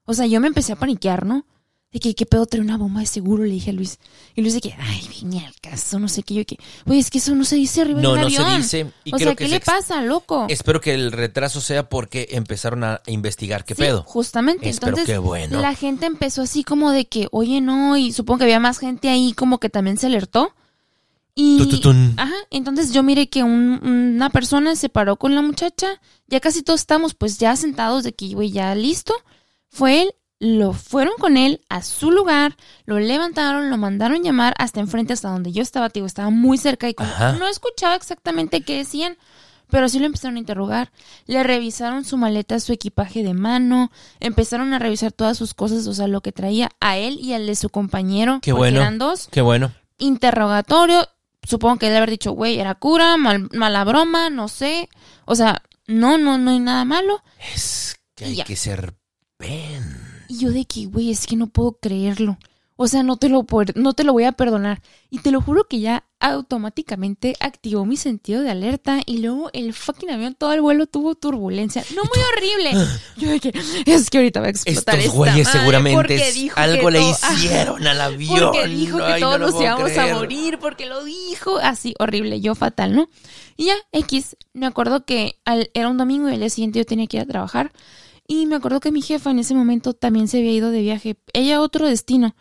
O 0.05 0.13
sea, 0.13 0.25
yo 0.25 0.39
me 0.39 0.47
empecé 0.47 0.71
a 0.73 0.77
paniquear, 0.77 1.25
¿no? 1.25 1.45
De 1.93 1.99
que, 1.99 2.15
¿qué 2.15 2.25
pedo 2.25 2.45
trae 2.47 2.59
una 2.61 2.75
bomba 2.75 3.01
de 3.01 3.05
seguro? 3.05 3.43
Le 3.43 3.51
dije 3.51 3.69
a 3.69 3.73
Luis. 3.73 3.99
Y 4.35 4.41
Luis 4.41 4.55
de 4.55 4.61
que, 4.61 4.73
ay, 4.79 5.07
vine 5.21 5.45
al 5.45 5.53
caso, 5.61 5.99
no 5.99 6.07
sé 6.09 6.23
qué. 6.23 6.33
Yo 6.33 6.43
que, 6.45 6.57
güey, 6.87 6.97
es 6.99 7.11
que 7.11 7.19
eso 7.19 7.35
no 7.35 7.45
se 7.45 7.55
dice 7.55 7.81
arriba 7.81 8.01
no, 8.01 8.09
de 8.09 8.15
un 8.15 8.21
no 8.21 8.25
avión. 8.25 8.63
se 8.63 8.77
dice. 8.83 8.93
Y 9.03 9.11
o 9.13 9.17
creo 9.17 9.27
sea, 9.29 9.35
que 9.35 9.43
¿qué 9.45 9.49
le 9.51 9.55
ex- 9.57 9.65
pasa, 9.67 10.01
loco? 10.01 10.47
Espero 10.49 10.81
que 10.81 10.95
el 10.95 11.11
retraso 11.11 11.61
sea 11.61 11.87
porque 11.87 12.29
empezaron 12.31 12.83
a 12.83 13.01
investigar 13.05 13.63
qué 13.63 13.75
Sí, 13.75 13.81
pedo. 13.83 14.01
Justamente. 14.07 14.67
Espero 14.67 14.93
Entonces, 14.97 15.13
que 15.13 15.19
bueno. 15.19 15.61
la 15.61 15.75
gente 15.75 16.07
empezó 16.07 16.41
así 16.41 16.63
como 16.63 16.89
de 16.91 17.05
que, 17.05 17.27
oye, 17.31 17.61
no, 17.61 17.95
y 17.95 18.11
supongo 18.11 18.39
que 18.39 18.43
había 18.45 18.59
más 18.59 18.79
gente 18.79 19.09
ahí 19.09 19.33
como 19.33 19.59
que 19.59 19.69
también 19.69 19.97
se 19.97 20.07
alertó. 20.07 20.51
Y, 21.35 21.81
ajá, 22.17 22.33
entonces 22.51 22.91
yo 22.93 23.01
miré 23.01 23.27
que 23.27 23.43
un- 23.43 23.79
una 24.15 24.29
persona 24.29 24.75
se 24.75 24.89
paró 24.89 25.15
con 25.17 25.33
la 25.33 25.41
muchacha, 25.41 25.99
ya 26.27 26.39
casi 26.39 26.61
todos 26.61 26.81
estamos 26.81 27.15
pues 27.15 27.39
ya 27.39 27.55
sentados 27.55 28.03
de 28.03 28.13
que, 28.13 28.29
güey, 28.35 28.51
ya 28.51 28.73
listo. 28.75 29.13
Fue 29.69 30.03
él, 30.03 30.13
lo 30.45 30.73
fueron 30.73 31.13
con 31.19 31.37
él 31.37 31.61
a 31.69 31.81
su 31.81 32.11
lugar, 32.11 32.57
lo 32.85 32.99
levantaron, 32.99 33.69
lo 33.69 33.77
mandaron 33.77 34.23
llamar 34.23 34.53
hasta 34.57 34.81
enfrente, 34.81 35.13
hasta 35.13 35.29
donde 35.29 35.53
yo 35.53 35.61
estaba, 35.63 35.89
tío, 35.89 36.05
estaba 36.05 36.29
muy 36.29 36.57
cerca 36.57 36.89
y 36.89 36.93
como- 36.93 37.09
no 37.39 37.47
escuchaba 37.47 37.95
exactamente 37.95 38.59
qué 38.61 38.75
decían, 38.77 39.17
pero 39.69 39.87
sí 39.87 39.99
lo 39.99 40.05
empezaron 40.05 40.35
a 40.35 40.39
interrogar. 40.39 40.91
Le 41.27 41.41
revisaron 41.43 42.03
su 42.03 42.17
maleta, 42.17 42.59
su 42.59 42.73
equipaje 42.73 43.23
de 43.23 43.33
mano, 43.33 43.89
empezaron 44.19 44.73
a 44.73 44.79
revisar 44.79 45.13
todas 45.13 45.37
sus 45.37 45.53
cosas, 45.53 45.87
o 45.87 45.93
sea, 45.93 46.07
lo 46.07 46.19
que 46.19 46.33
traía 46.33 46.69
a 46.81 46.97
él 46.97 47.17
y 47.21 47.31
al 47.33 47.47
de 47.47 47.55
su 47.55 47.69
compañero, 47.69 48.39
Qué 48.41 48.51
bueno. 48.51 48.81
eran 48.81 48.97
dos. 48.99 49.29
Qué 49.31 49.41
bueno. 49.41 49.71
Interrogatorio, 49.97 51.07
supongo 51.41 51.77
que 51.79 51.87
él 51.87 51.95
haber 51.95 52.09
dicho, 52.09 52.33
güey, 52.33 52.59
era 52.59 52.75
cura, 52.75 53.15
mal- 53.17 53.49
mala 53.53 53.83
broma, 53.85 54.29
no 54.29 54.47
sé. 54.49 54.89
O 55.25 55.35
sea, 55.35 55.61
no, 55.87 56.17
no, 56.17 56.37
no 56.37 56.51
hay 56.51 56.59
nada 56.59 56.83
malo. 56.85 57.23
Es 57.55 57.95
que 58.13 58.25
hay 58.25 58.35
ya. 58.35 58.43
que 58.43 58.55
ser 58.57 58.93
pen. 59.37 60.02
Y 60.27 60.37
yo 60.39 60.51
de 60.51 60.65
que, 60.65 60.85
güey, 60.85 61.11
es 61.11 61.25
que 61.27 61.35
no 61.35 61.47
puedo 61.47 61.73
creerlo. 61.73 62.37
O 62.75 62.87
sea, 62.87 63.03
no 63.03 63.17
te 63.17 63.29
lo 63.29 63.45
no 63.75 63.93
te 63.93 64.03
lo 64.03 64.13
voy 64.13 64.23
a 64.23 64.31
perdonar. 64.31 64.81
Y 65.11 65.19
te 65.19 65.29
lo 65.29 65.41
juro 65.41 65.65
que 65.67 65.79
ya 65.79 66.05
automáticamente 66.19 67.35
activó 67.39 67.85
mi 67.85 67.97
sentido 67.97 68.41
de 68.41 68.49
alerta 68.49 68.99
y 69.05 69.19
luego 69.19 69.49
el 69.53 69.73
fucking 69.73 70.09
avión 70.09 70.33
todo 70.35 70.53
el 70.53 70.61
vuelo 70.61 70.87
tuvo 70.87 71.13
turbulencia. 71.15 71.83
No 71.95 72.01
muy 72.03 72.23
horrible. 72.33 72.87
Yo 73.17 73.29
de 73.29 73.39
que 73.39 73.53
es 73.85 74.09
que 74.09 74.17
ahorita 74.17 74.39
va 74.41 74.47
a 74.47 74.49
explotar 74.49 74.95
Estos 74.95 75.05
esta 75.05 75.17
güeyes 75.17 75.45
madre 75.47 75.59
seguramente 75.59 76.51
algo 76.55 76.89
le 76.89 77.09
hicieron 77.09 77.85
al 77.87 78.01
avión. 78.01 78.39
porque 78.51 78.67
dijo 78.67 78.97
que 78.97 79.03
Ay, 79.03 79.21
todos 79.21 79.39
nos 79.39 79.61
íbamos 79.61 79.83
creer. 79.91 80.11
a 80.11 80.15
morir, 80.15 80.57
porque 80.59 80.85
lo 80.87 81.03
dijo. 81.03 81.57
Así, 81.57 81.93
horrible, 81.99 82.41
yo 82.41 82.55
fatal, 82.55 82.95
¿no? 82.95 83.07
Y 83.55 83.65
ya, 83.65 83.75
X, 83.91 84.35
me 84.53 84.65
acuerdo 84.65 85.05
que 85.05 85.35
al- 85.45 85.69
era 85.73 85.89
un 85.89 85.97
domingo 85.97 86.27
y 86.29 86.33
al 86.33 86.39
día 86.39 86.49
siguiente 86.49 86.79
yo 86.79 86.85
tenía 86.85 87.05
que 87.07 87.17
ir 87.17 87.23
a 87.23 87.27
trabajar. 87.27 87.71
Y 88.27 88.45
me 88.45 88.55
acuerdo 88.55 88.79
que 88.79 88.91
mi 88.91 89.01
jefa 89.01 89.31
en 89.31 89.39
ese 89.39 89.53
momento 89.53 89.93
también 89.93 90.27
se 90.27 90.39
había 90.39 90.53
ido 90.53 90.71
de 90.71 90.81
viaje, 90.81 91.17
ella 91.33 91.57
a 91.57 91.61
otro 91.61 91.87
destino. 91.87 92.35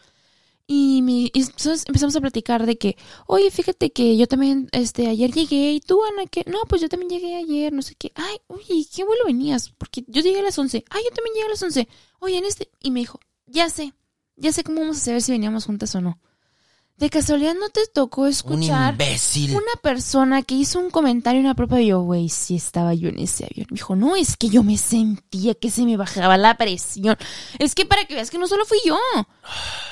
Y, 0.66 1.02
mi, 1.02 1.30
y 1.34 1.44
empezamos 1.86 2.16
a 2.16 2.20
platicar 2.20 2.64
de 2.66 2.78
que, 2.78 2.96
oye, 3.26 3.50
fíjate 3.50 3.90
que 3.90 4.16
yo 4.16 4.26
también, 4.26 4.68
este, 4.72 5.08
ayer 5.08 5.32
llegué 5.32 5.72
y 5.72 5.80
tú, 5.80 6.00
Ana, 6.04 6.26
que, 6.26 6.44
no, 6.46 6.60
pues 6.68 6.80
yo 6.80 6.88
también 6.88 7.10
llegué 7.10 7.36
ayer, 7.36 7.72
no 7.72 7.82
sé 7.82 7.94
qué. 7.96 8.12
Ay, 8.14 8.38
oye, 8.46 8.86
¿qué 8.94 9.04
vuelo 9.04 9.24
venías? 9.26 9.70
Porque 9.70 10.04
yo 10.06 10.22
llegué 10.22 10.38
a 10.38 10.42
las 10.42 10.58
11. 10.58 10.84
Ay, 10.88 11.02
yo 11.04 11.10
también 11.10 11.34
llegué 11.34 11.46
a 11.46 11.50
las 11.50 11.62
11. 11.62 11.88
Oye, 12.20 12.38
en 12.38 12.44
este. 12.44 12.70
Y 12.80 12.90
me 12.90 13.00
dijo, 13.00 13.18
ya 13.46 13.68
sé, 13.68 13.92
ya 14.36 14.52
sé 14.52 14.62
cómo 14.64 14.80
vamos 14.80 14.98
a 14.98 15.00
saber 15.00 15.22
si 15.22 15.32
veníamos 15.32 15.66
juntas 15.66 15.94
o 15.94 16.00
no. 16.00 16.18
De 17.02 17.10
casualidad 17.10 17.54
no 17.58 17.68
te 17.68 17.80
tocó 17.92 18.22
Un 18.22 18.28
escuchar 18.28 18.92
imbécil. 18.92 19.50
una 19.50 19.80
persona 19.82 20.42
que 20.42 20.54
hizo 20.54 20.78
un 20.78 20.88
comentario 20.88 21.40
en 21.40 21.48
la 21.48 21.54
propia 21.54 21.80
yo, 21.80 22.00
güey, 22.02 22.28
sí 22.28 22.54
estaba 22.54 22.94
yo 22.94 23.08
en 23.08 23.18
ese 23.18 23.44
avión. 23.44 23.66
Me 23.70 23.74
dijo, 23.74 23.96
no, 23.96 24.14
es 24.14 24.36
que 24.36 24.48
yo 24.48 24.62
me 24.62 24.78
sentía 24.78 25.54
que 25.56 25.68
se 25.68 25.82
me 25.82 25.96
bajaba 25.96 26.36
la 26.38 26.56
presión. 26.56 27.16
Es 27.58 27.74
que 27.74 27.86
para 27.86 28.04
que 28.04 28.14
veas 28.14 28.30
que 28.30 28.38
no 28.38 28.46
solo 28.46 28.64
fui 28.66 28.78
yo. 28.84 28.96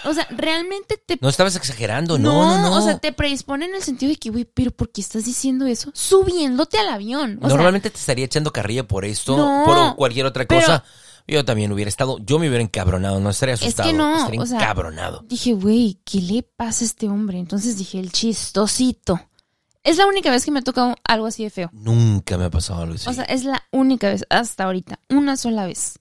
O 0.05 0.14
sea, 0.14 0.25
realmente 0.31 0.99
te... 1.05 1.18
No 1.20 1.29
estabas 1.29 1.57
exagerando, 1.57 2.16
no, 2.16 2.33
no, 2.59 2.70
no. 2.70 2.77
o 2.77 2.81
sea, 2.81 2.99
te 2.99 3.12
predispone 3.12 3.64
en 3.64 3.75
el 3.75 3.83
sentido 3.83 4.11
de 4.11 4.16
que, 4.16 4.31
güey, 4.31 4.44
pero 4.44 4.70
¿por 4.70 4.92
qué 4.92 5.01
estás 5.01 5.25
diciendo 5.25 5.66
eso? 5.66 5.90
Subiéndote 5.92 6.79
al 6.79 6.90
avión. 6.90 7.38
O 7.38 7.49
sea, 7.49 7.57
Normalmente 7.57 7.90
te 7.90 7.99
estaría 7.99 8.27
echando 8.27 8.53
carrilla 8.53 8.87
por 8.87 9.05
esto, 9.05 9.37
No, 9.37 9.64
por 9.64 9.96
cualquier 9.96 10.27
otra 10.27 10.44
pero- 10.46 10.61
cosa. 10.61 10.85
Yo 11.30 11.44
también 11.44 11.70
hubiera 11.72 11.88
estado, 11.88 12.18
yo 12.18 12.38
me 12.38 12.48
hubiera 12.48 12.62
encabronado, 12.62 13.20
no 13.20 13.30
estaría 13.30 13.56
que 13.56 13.66
asustado, 13.66 13.92
no, 13.92 14.18
estaría 14.18 14.42
o 14.42 14.46
sea, 14.46 14.58
encabronado. 14.58 15.24
dije, 15.28 15.52
güey, 15.52 16.00
¿qué 16.04 16.20
le 16.20 16.42
pasa 16.42 16.84
a 16.84 16.86
este 16.86 17.08
hombre? 17.08 17.38
Entonces 17.38 17.78
dije, 17.78 18.00
el 18.00 18.10
chistosito. 18.10 19.20
Es 19.82 19.96
la 19.96 20.06
única 20.06 20.30
vez 20.30 20.44
que 20.44 20.50
me 20.50 20.58
ha 20.58 20.62
tocado 20.62 20.94
algo 21.04 21.26
así 21.26 21.44
de 21.44 21.50
feo. 21.50 21.70
Nunca 21.72 22.36
me 22.36 22.44
ha 22.44 22.50
pasado 22.50 22.82
algo 22.82 22.94
así. 22.96 23.08
O 23.08 23.12
sea, 23.12 23.24
es 23.24 23.44
la 23.44 23.62
única 23.70 24.08
vez 24.08 24.26
hasta 24.28 24.64
ahorita. 24.64 24.98
Una 25.08 25.36
sola 25.36 25.64
vez. 25.64 25.98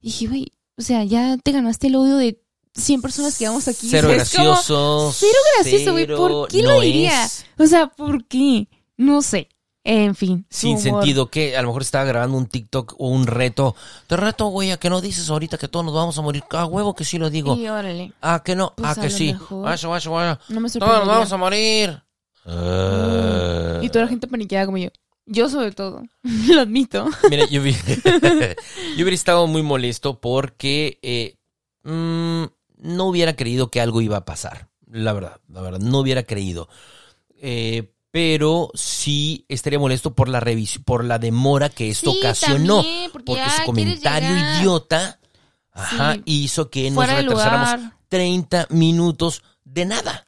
Dije, 0.00 0.28
güey, 0.28 0.52
o 0.78 0.82
sea, 0.82 1.04
ya 1.04 1.36
te 1.36 1.52
ganaste 1.52 1.88
el 1.88 1.96
odio 1.96 2.16
de 2.16 2.40
100 2.74 3.02
personas 3.02 3.36
que 3.36 3.46
vamos 3.46 3.68
aquí. 3.68 3.88
Cero 3.90 4.10
Es 4.12 4.32
como, 4.32 4.50
gracioso. 4.50 5.12
cero 5.14 5.38
gracioso, 5.56 5.92
güey. 5.92 6.06
¿Por 6.06 6.48
qué 6.48 6.62
no 6.62 6.74
lo 6.74 6.80
diría? 6.80 7.24
es. 7.24 7.44
O 7.58 7.66
sea, 7.66 7.88
¿por 7.88 8.24
qué? 8.26 8.68
No 8.96 9.20
sé. 9.22 9.48
En 9.90 10.14
fin. 10.14 10.44
Sin 10.50 10.72
humor. 10.76 10.82
sentido, 10.82 11.30
que 11.30 11.56
a 11.56 11.62
lo 11.62 11.68
mejor 11.68 11.80
estaba 11.80 12.04
grabando 12.04 12.36
un 12.36 12.44
TikTok 12.46 12.94
o 12.98 13.08
un 13.08 13.26
reto. 13.26 13.74
Te 14.06 14.18
reto, 14.18 14.48
güey, 14.48 14.70
a 14.70 14.76
que 14.76 14.90
no 14.90 15.00
dices 15.00 15.30
ahorita 15.30 15.56
que 15.56 15.66
todos 15.66 15.82
nos 15.82 15.94
vamos 15.94 16.18
a 16.18 16.20
morir. 16.20 16.44
Ah, 16.50 16.66
huevo 16.66 16.94
que 16.94 17.04
sí 17.04 17.16
lo 17.16 17.30
digo. 17.30 17.56
Y 17.56 17.68
órale. 17.68 18.12
Ah, 18.20 18.42
que 18.44 18.54
no. 18.54 18.74
Pues 18.76 18.86
ah, 18.86 18.92
a 18.92 18.94
que 18.96 19.08
lo 19.08 19.16
sí. 19.16 19.32
mejor. 19.32 19.64
No 19.64 19.64
me 19.64 19.70
Todos 19.70 20.50
nos 20.60 20.72
sorprendería. 20.72 21.12
vamos 21.14 21.32
a 21.32 21.36
morir. 21.38 22.02
Ah. 22.44 23.80
Y 23.82 23.88
toda 23.88 24.04
la 24.04 24.08
gente 24.10 24.26
paniqueada 24.26 24.66
como 24.66 24.76
yo. 24.78 24.90
Yo 25.24 25.48
sobre 25.48 25.72
todo. 25.72 26.02
lo 26.22 26.60
admito. 26.60 27.06
Mira, 27.30 27.46
yo, 27.48 27.62
vi- 27.62 27.72
yo 28.04 29.02
hubiera 29.04 29.14
estado 29.14 29.46
muy 29.46 29.62
molesto 29.62 30.20
porque 30.20 30.98
eh, 31.02 31.36
mm, 31.84 32.44
no 32.78 33.04
hubiera 33.06 33.36
creído 33.36 33.70
que 33.70 33.80
algo 33.80 34.00
iba 34.02 34.18
a 34.18 34.24
pasar. 34.24 34.68
La 34.90 35.12
verdad, 35.14 35.40
la 35.48 35.60
verdad, 35.62 35.80
no 35.80 35.98
hubiera 36.00 36.22
creído. 36.24 36.68
Eh, 37.40 37.90
pero 38.10 38.70
sí 38.74 39.44
estaría 39.48 39.78
molesto 39.78 40.14
por 40.14 40.28
la 40.28 40.42
por 40.84 41.04
la 41.04 41.18
demora 41.18 41.68
que 41.68 41.90
esto 41.90 42.12
Sí, 42.12 42.18
ocasionó. 42.18 42.76
también, 42.82 43.10
porque 43.12 43.24
porque 43.26 43.50
su 43.50 43.62
comentario 43.64 44.30
idiota 44.60 45.18
ajá, 45.72 46.14
Sí. 46.14 46.22
hizo 46.24 46.70
que 46.70 46.90
nos 46.90 47.04
Fuera 47.04 47.20
retrasáramos 47.20 47.72
lugar. 47.80 47.92
30 48.08 48.66
minutos 48.70 49.42
de 49.64 49.84
nada. 49.84 50.26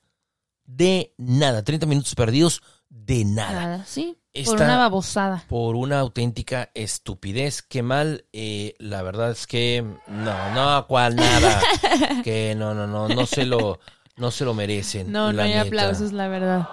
De 0.65 1.15
nada. 1.17 1.65
30 1.65 1.87
minutos 1.87 2.15
perdidos 2.15 2.63
de 2.89 3.25
nada 3.25 3.53
Nada, 3.53 3.85
sí. 3.87 4.17
Por 4.45 4.57
una 4.63 4.77
babosada. 4.77 5.45
por 5.49 5.75
una 5.75 5.99
auténtica 5.99 6.71
estupidez. 6.75 7.63
Qué 7.63 7.83
mal, 7.83 8.27
eh, 8.33 8.75
la 8.79 9.03
verdad 9.03 9.33
es 9.33 9.49
que 9.49 9.85
no, 10.07 10.55
no, 10.55 10.87
cual 10.87 11.17
nada. 11.17 11.61
que 12.25 12.55
no, 12.55 12.73
no, 12.75 12.87
no, 12.87 13.09
no 13.09 13.27
se 13.27 13.45
lo, 13.45 13.81
no 14.17 14.31
se 14.31 14.45
lo 14.45 14.55
merecen. 14.55 15.11
No, 15.11 15.33
no 15.33 15.43
hay 15.43 15.49
neta. 15.55 15.63
aplausos, 15.63 16.13
la 16.13 16.29
verdad. 16.29 16.69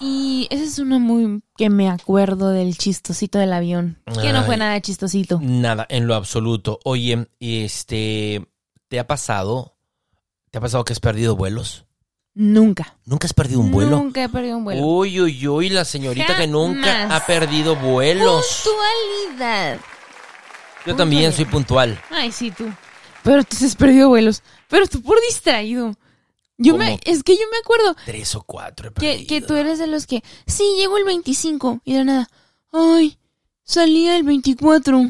Y 0.00 0.46
esa 0.50 0.64
es 0.64 0.78
una 0.78 0.98
muy 0.98 1.42
que 1.56 1.70
me 1.70 1.88
acuerdo 1.88 2.50
del 2.50 2.76
chistosito 2.76 3.38
del 3.38 3.52
avión. 3.52 3.98
Que 4.20 4.32
no 4.32 4.44
fue 4.44 4.56
nada 4.56 4.80
chistosito. 4.80 5.40
Nada, 5.42 5.86
en 5.88 6.06
lo 6.06 6.14
absoluto. 6.14 6.78
Oye, 6.84 7.28
este, 7.40 8.46
¿te 8.88 8.98
ha 9.00 9.06
pasado? 9.06 9.76
¿Te 10.50 10.58
ha 10.58 10.60
pasado 10.60 10.84
que 10.84 10.92
has 10.92 11.00
perdido 11.00 11.36
vuelos? 11.36 11.84
Nunca. 12.34 12.96
¿Nunca 13.04 13.26
has 13.26 13.34
perdido 13.34 13.60
un 13.60 13.72
vuelo? 13.72 13.96
Nunca 13.96 14.22
he 14.22 14.28
perdido 14.28 14.58
un 14.58 14.64
vuelo. 14.64 14.80
Uy, 14.80 15.20
uy, 15.20 15.48
uy, 15.48 15.68
la 15.70 15.84
señorita 15.84 16.36
que 16.36 16.46
nunca 16.46 17.14
ha 17.14 17.26
perdido 17.26 17.74
vuelos. 17.74 18.64
Puntualidad. 18.64 19.80
Yo 20.86 20.94
también 20.94 21.32
soy 21.32 21.44
puntual. 21.46 22.00
Ay, 22.10 22.30
sí, 22.30 22.52
tú. 22.52 22.70
Pero 23.24 23.42
tú 23.42 23.56
sí 23.56 23.64
has 23.64 23.74
perdido 23.74 24.08
vuelos. 24.08 24.42
Pero 24.68 24.86
tú 24.86 25.02
por 25.02 25.20
distraído. 25.20 25.96
Yo 26.58 26.76
me, 26.76 26.98
es 27.04 27.22
que 27.22 27.34
yo 27.36 27.42
me 27.52 27.58
acuerdo 27.58 27.94
Tres 28.04 28.34
o 28.34 28.42
cuatro 28.42 28.90
he 28.90 28.92
que, 28.92 29.26
que 29.26 29.40
tú 29.40 29.54
eres 29.54 29.78
de 29.78 29.86
los 29.86 30.06
que, 30.08 30.24
sí, 30.46 30.64
llegó 30.76 30.98
el 30.98 31.04
25 31.04 31.80
y 31.84 31.94
de 31.94 32.04
nada, 32.04 32.28
ay, 32.72 33.16
salía 33.62 34.16
el 34.16 34.24
24 34.24 35.06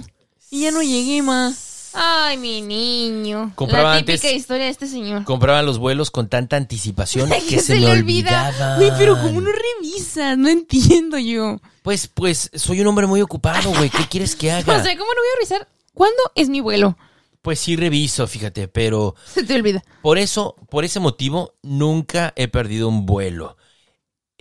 y 0.51 0.61
ya 0.61 0.71
no 0.71 0.83
llegué 0.83 1.23
más. 1.23 1.91
Ay, 1.95 2.37
mi 2.37 2.61
niño. 2.61 3.53
Compraba 3.55 3.95
La 3.95 3.99
típica 4.01 4.29
antes- 4.29 4.37
historia 4.37 4.65
de 4.67 4.71
este 4.71 4.87
señor. 4.87 5.25
Compraban 5.25 5.65
los 5.65 5.79
vuelos 5.79 6.11
con 6.11 6.29
tanta 6.29 6.57
anticipación 6.57 7.31
que, 7.49 7.61
se, 7.61 7.75
me 7.75 7.81
le 7.81 7.91
olvida. 7.93 8.77
Güey, 8.77 8.93
pero 8.99 9.19
¿cómo 9.21 9.41
no 9.41 9.51
revisas? 9.51 10.37
No 10.37 10.49
entiendo 10.49 11.19
yo. 11.19 11.61
Pues, 11.83 12.07
pues, 12.09 12.51
soy 12.55 12.83
un 12.83 12.87
hombre 12.89 13.07
muy 13.07 13.23
ocupado, 13.23 13.71
güey. 13.71 13.89
¿Qué 13.89 14.07
quieres 14.09 14.37
que 14.37 14.53
haga? 14.53 14.79
O 14.79 14.83
sea, 14.83 14.97
¿cómo 14.99 15.11
no 15.13 15.21
voy 15.21 15.29
a 15.33 15.37
revisar? 15.37 15.69
¿Cuándo 15.95 16.19
es 16.35 16.49
mi 16.51 16.61
vuelo? 16.61 16.97
Pues 17.43 17.61
sí 17.61 17.77
reviso, 17.77 18.27
fíjate, 18.27 18.69
pero 18.69 19.15
Se 19.27 19.45
te 19.45 19.55
olvida. 19.55 19.83
por 20.03 20.19
eso, 20.19 20.57
por 20.71 20.85
ese 20.85 21.01
motivo, 21.01 21.55
nunca 21.63 22.33
he 22.37 22.49
perdido 22.49 22.89
un 22.89 23.07
vuelo. 23.07 23.57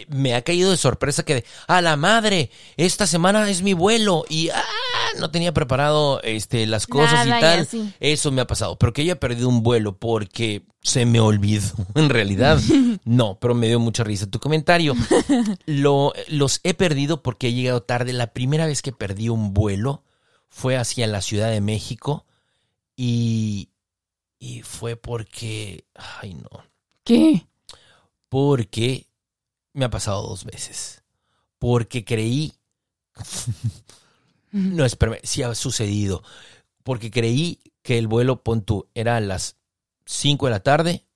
Me 0.09 0.35
ha 0.35 0.43
caído 0.43 0.69
de 0.69 0.77
sorpresa 0.77 1.23
que, 1.23 1.35
de, 1.35 1.45
a 1.67 1.81
la 1.81 1.95
madre, 1.95 2.51
esta 2.75 3.07
semana 3.07 3.49
es 3.49 3.63
mi 3.63 3.73
vuelo 3.73 4.25
y 4.29 4.49
ah, 4.49 4.63
no 5.19 5.31
tenía 5.31 5.53
preparado 5.53 6.21
este, 6.21 6.67
las 6.67 6.85
cosas 6.85 7.25
Nada, 7.25 7.37
y 7.37 7.65
tal. 7.65 7.93
Eso 7.99 8.31
me 8.31 8.41
ha 8.41 8.45
pasado, 8.47 8.77
pero 8.77 8.93
que 8.93 9.01
haya 9.01 9.19
perdido 9.19 9.49
un 9.49 9.63
vuelo 9.63 9.97
porque 9.97 10.67
se 10.83 11.07
me 11.07 11.19
olvidó, 11.19 11.71
en 11.95 12.09
realidad, 12.09 12.59
no, 13.05 13.39
pero 13.39 13.55
me 13.55 13.67
dio 13.67 13.79
mucha 13.79 14.03
risa 14.03 14.29
tu 14.29 14.39
comentario. 14.39 14.95
Lo, 15.65 16.13
los 16.27 16.59
he 16.63 16.75
perdido 16.75 17.23
porque 17.23 17.47
he 17.47 17.53
llegado 17.53 17.81
tarde. 17.81 18.13
La 18.13 18.33
primera 18.33 18.67
vez 18.67 18.83
que 18.83 18.91
perdí 18.91 19.29
un 19.29 19.55
vuelo 19.55 20.03
fue 20.47 20.77
hacia 20.77 21.07
la 21.07 21.21
Ciudad 21.21 21.49
de 21.49 21.61
México 21.61 22.26
y, 22.97 23.69
y 24.39 24.63
fue 24.63 24.97
porque, 24.97 25.85
ay 25.93 26.33
no, 26.33 26.65
¿Qué? 27.05 27.47
porque 28.27 29.07
me 29.73 29.85
ha 29.85 29.89
pasado 29.89 30.23
dos 30.23 30.43
veces. 30.43 31.03
Porque 31.59 32.03
creí, 32.03 32.53
no, 34.51 34.83
espérame, 34.83 35.19
sí 35.23 35.43
ha 35.43 35.55
sucedido. 35.55 36.23
Porque 36.83 37.11
creí 37.11 37.61
que 37.83 37.97
el 37.97 38.07
vuelo, 38.07 38.43
pon 38.43 38.63
tú, 38.63 38.89
era 38.93 39.17
a 39.17 39.21
las 39.21 39.57
5 40.05 40.47
de 40.47 40.51
la 40.51 40.59
tarde 40.59 41.06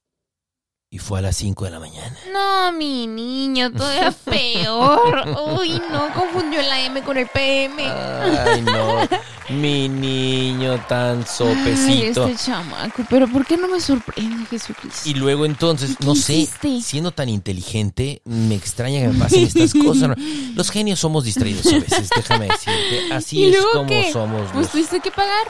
y 0.94 1.00
fue 1.00 1.20
a 1.20 1.22
las 1.22 1.38
5 1.38 1.64
de 1.64 1.72
la 1.72 1.80
mañana. 1.80 2.14
No, 2.34 2.74
mi 2.74 3.08
niño, 3.08 3.72
todavía 3.72 4.12
peor. 4.26 5.24
Uy, 5.58 5.82
no, 5.90 6.14
confundió 6.14 6.62
la 6.62 6.82
M 6.82 7.02
con 7.04 7.16
el 7.18 7.28
PM. 7.28 7.82
Ay, 7.90 8.62
no, 8.62 9.08
mi 9.56 9.88
niño 9.88 10.78
tan 10.90 11.20
Ay, 11.20 11.26
sopecito. 11.26 12.28
este 12.28 12.46
chamaco, 12.46 13.06
pero 13.10 13.26
¿por 13.30 13.46
qué 13.46 13.56
no 13.56 13.70
me 13.70 13.80
sorprende 13.80 14.46
Jesucristo? 14.48 15.10
Y 15.10 15.14
luego 15.14 15.46
entonces, 15.46 15.96
¿Qué 15.98 16.06
no 16.06 16.14
sé, 16.14 16.50
siendo 16.84 17.14
tan 17.14 17.30
inteligente, 17.30 18.22
me 18.26 18.56
extraña 18.56 19.00
que 19.00 19.08
me 19.08 19.18
pasen 19.18 19.44
estas 19.46 19.74
cosas. 19.74 20.18
Los 20.56 20.70
genios 20.72 21.00
somos 21.00 21.24
distraídos 21.24 21.68
a 21.68 21.80
veces, 21.80 22.10
déjame 22.14 22.48
decirte. 22.50 23.14
Así 23.14 23.40
¿Y 23.46 23.46
es 23.56 23.66
como 23.72 23.88
qué? 23.88 24.12
somos. 24.12 24.42
Pues 24.52 24.64
los- 24.66 24.72
tuviste 24.72 25.00
que 25.00 25.12
pagar. 25.12 25.48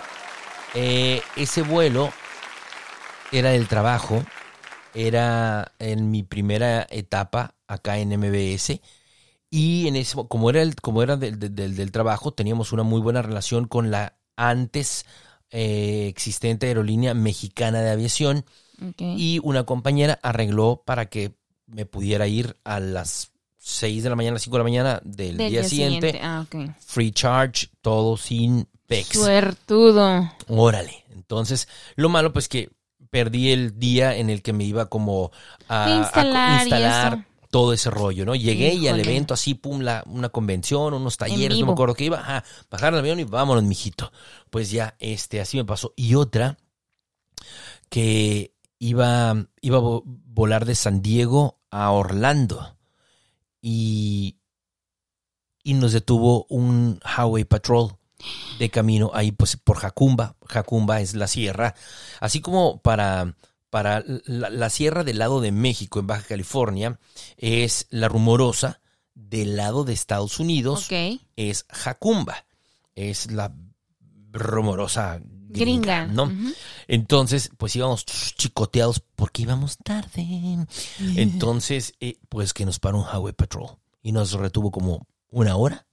Eh, 0.76 1.24
ese 1.36 1.64
vuelo 1.64 2.14
era 3.32 3.50
del 3.50 3.68
trabajo, 3.68 4.24
era 4.94 5.72
en 5.80 6.12
mi 6.12 6.24
primera 6.24 6.86
etapa 6.90 7.56
acá 7.68 7.98
en 8.00 8.10
MBS. 8.20 8.80
Y 9.50 9.88
en 9.88 9.96
ese, 9.98 10.16
como 10.28 10.50
era, 10.50 10.62
el, 10.62 10.76
como 10.76 11.04
era 11.04 11.18
del, 11.18 11.38
del- 11.40 11.76
del- 11.76 11.92
trabajo, 11.92 12.34
teníamos 12.34 12.72
una 12.72 12.84
muy 12.84 13.02
buena 13.02 13.22
relación 13.22 13.68
con 13.68 13.92
la 13.92 14.18
antes 14.38 15.06
eh, 15.50 16.08
existente 16.08 16.68
aerolínea 16.68 17.14
mexicana 17.14 17.82
de 17.82 17.92
aviación. 17.92 18.46
Y 18.98 19.40
una 19.44 19.64
compañera 19.66 20.20
arregló 20.24 20.82
para 20.86 21.06
que 21.08 21.36
me 21.68 21.86
pudiera 21.86 22.28
ir 22.28 22.58
a 22.64 22.80
las 22.80 23.32
6 23.60 24.02
de 24.04 24.10
la 24.10 24.16
mañana, 24.16 24.40
5 24.40 24.56
de 24.56 24.60
la 24.60 24.64
mañana 24.64 25.02
del, 25.04 25.38
Del 25.38 25.52
día, 25.52 25.64
siguiente. 25.64 26.20
Ah. 26.24 26.46
Free 26.80 27.12
charge, 27.12 27.68
todo 27.82 28.18
sin 28.18 28.68
PEX. 28.88 29.10
Suertudo. 29.20 30.32
Órale. 30.48 31.04
Entonces, 31.12 31.68
lo 31.96 32.10
malo 32.10 32.34
pues 32.34 32.48
que 32.50 32.70
perdí 33.12 33.52
el 33.52 33.78
día 33.78 34.16
en 34.16 34.30
el 34.32 34.42
que 34.42 34.54
me 34.54 34.64
iba 34.64 34.88
como 34.88 35.32
a, 35.68 35.86
Instalar 36.64 37.28
todo 37.52 37.74
ese 37.74 37.90
rollo, 37.92 38.26
¿no? 38.26 38.34
Llegué 38.34 38.74
y 38.74 38.88
al 38.88 39.02
evento 39.02 39.34
así, 39.34 39.54
pum, 39.54 39.82
la, 39.82 40.04
una 40.08 40.30
convención, 40.30 40.94
unos 40.94 41.18
talleres, 41.18 41.60
no 41.60 41.66
me 41.68 41.72
acuerdo 41.74 41.94
qué 41.94 42.06
iba, 42.06 42.20
ajá, 42.20 42.46
bajar 42.72 42.94
el 42.94 43.00
avión 43.00 43.20
y 43.20 43.26
vámonos, 43.26 43.64
mijito. 43.66 44.12
Pues 44.50 44.72
ya, 44.72 44.96
este, 45.00 45.42
así 45.42 45.58
me 45.58 45.66
pasó. 45.66 45.94
Y 45.98 46.16
otra, 46.16 46.58
que 47.90 48.54
iba, 48.80 49.36
iba 49.60 49.78
a 49.78 49.82
vo- 49.82 50.04
volar 50.06 50.66
de 50.66 50.76
San 50.76 51.02
Diego 51.02 51.60
a 51.70 51.92
Orlando 51.92 52.78
y, 53.62 54.38
y 55.62 55.74
nos 55.74 55.92
detuvo 55.92 56.46
un 56.50 57.02
Highway 57.04 57.44
Patrol 57.44 57.98
de 58.60 58.70
camino 58.70 59.12
ahí 59.14 59.32
pues 59.32 59.58
por 59.58 59.78
Jacumba. 59.78 60.36
Jacumba 60.48 61.02
es 61.02 61.16
la 61.16 61.28
sierra, 61.28 61.76
así 62.20 62.42
como 62.42 62.82
para, 62.82 63.36
para 63.70 64.04
la, 64.06 64.50
la 64.50 64.70
sierra 64.70 65.04
del 65.04 65.20
lado 65.20 65.42
de 65.42 65.52
México 65.52 66.00
en 66.00 66.08
Baja 66.08 66.24
California 66.28 67.00
es 67.38 67.88
la 67.90 68.08
rumorosa, 68.08 68.82
del 69.14 69.56
lado 69.56 69.84
de 69.84 69.94
Estados 69.94 70.40
Unidos 70.40 70.88
es 71.36 71.66
Jacumba, 71.70 72.46
es 72.96 73.32
la 73.32 73.54
rumorosa 74.32 75.20
gringa, 75.24 76.06
Gringa. 76.06 76.08
¿no? 76.08 76.32
Entonces, 76.88 77.52
pues 77.58 77.76
íbamos 77.76 78.06
chicoteados 78.06 79.02
porque 79.16 79.44
íbamos 79.44 79.78
tarde. 79.78 80.66
Entonces, 81.00 81.94
eh, 82.00 82.18
pues 82.30 82.54
que 82.54 82.66
nos 82.66 82.80
paró 82.80 83.00
un 83.00 83.06
Highway 83.06 83.34
Patrol 83.34 83.78
y 84.02 84.12
nos 84.12 84.32
retuvo 84.34 84.72
como 84.72 85.08
una 85.30 85.56
hora. 85.56 85.86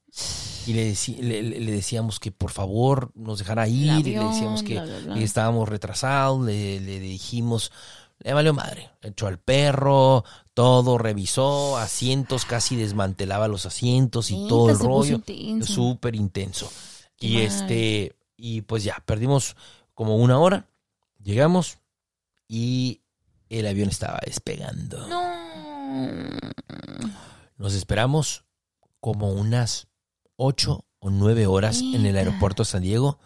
Y 0.66 0.75
le, 0.75 1.71
decíamos 1.73 2.21
que 2.21 2.31
por 2.31 2.51
favor 2.51 3.11
nos 3.14 3.38
dejara 3.38 3.68
ir. 3.68 3.85
y 3.85 4.03
le 4.03 4.18
avión, 4.18 4.33
decíamos 4.33 4.62
que 4.62 4.75
bla, 4.75 4.85
bla, 4.85 4.99
bla. 5.14 5.21
estábamos 5.21 5.68
retrasados. 5.68 6.44
Le, 6.44 6.81
le 6.81 7.01
dijimos, 7.01 7.73
le 8.21 8.33
valió 8.33 8.53
madre. 8.53 8.90
Echó 9.03 9.27
al 9.27 9.38
perro, 9.38 10.25
todo, 10.55 10.99
revisó, 10.99 11.77
asientos, 11.79 12.44
casi 12.44 12.77
desmantelaba 12.77 13.49
los 13.49 13.64
asientos 13.64 14.31
y 14.31 14.47
todo 14.49 14.71
el 14.71 14.79
rollo. 14.79 15.21
Súper 15.62 16.14
intenso. 16.16 16.71
Y 17.21 17.38
este, 17.38 18.16
y 18.37 18.62
pues 18.62 18.85
ya, 18.85 19.03
perdimos 19.07 19.57
como 19.94 20.16
una 20.16 20.38
hora. 20.38 20.68
Llegamos 21.23 21.79
y 22.47 23.03
el 23.49 23.66
avión 23.66 23.88
estaba 23.88 24.21
despegando. 24.25 25.07
No. 25.09 26.38
Nos 27.57 27.75
esperamos 27.75 28.44
como 29.01 29.33
unas 29.33 29.88
ocho 30.38 30.87
o 31.01 31.11
nueve 31.11 31.46
horas 31.46 31.83
en 31.83 32.07
el 32.07 32.16
aeropuerto 32.16 32.62
de 32.62 32.68
San 32.68 32.83
Diego. 32.83 33.18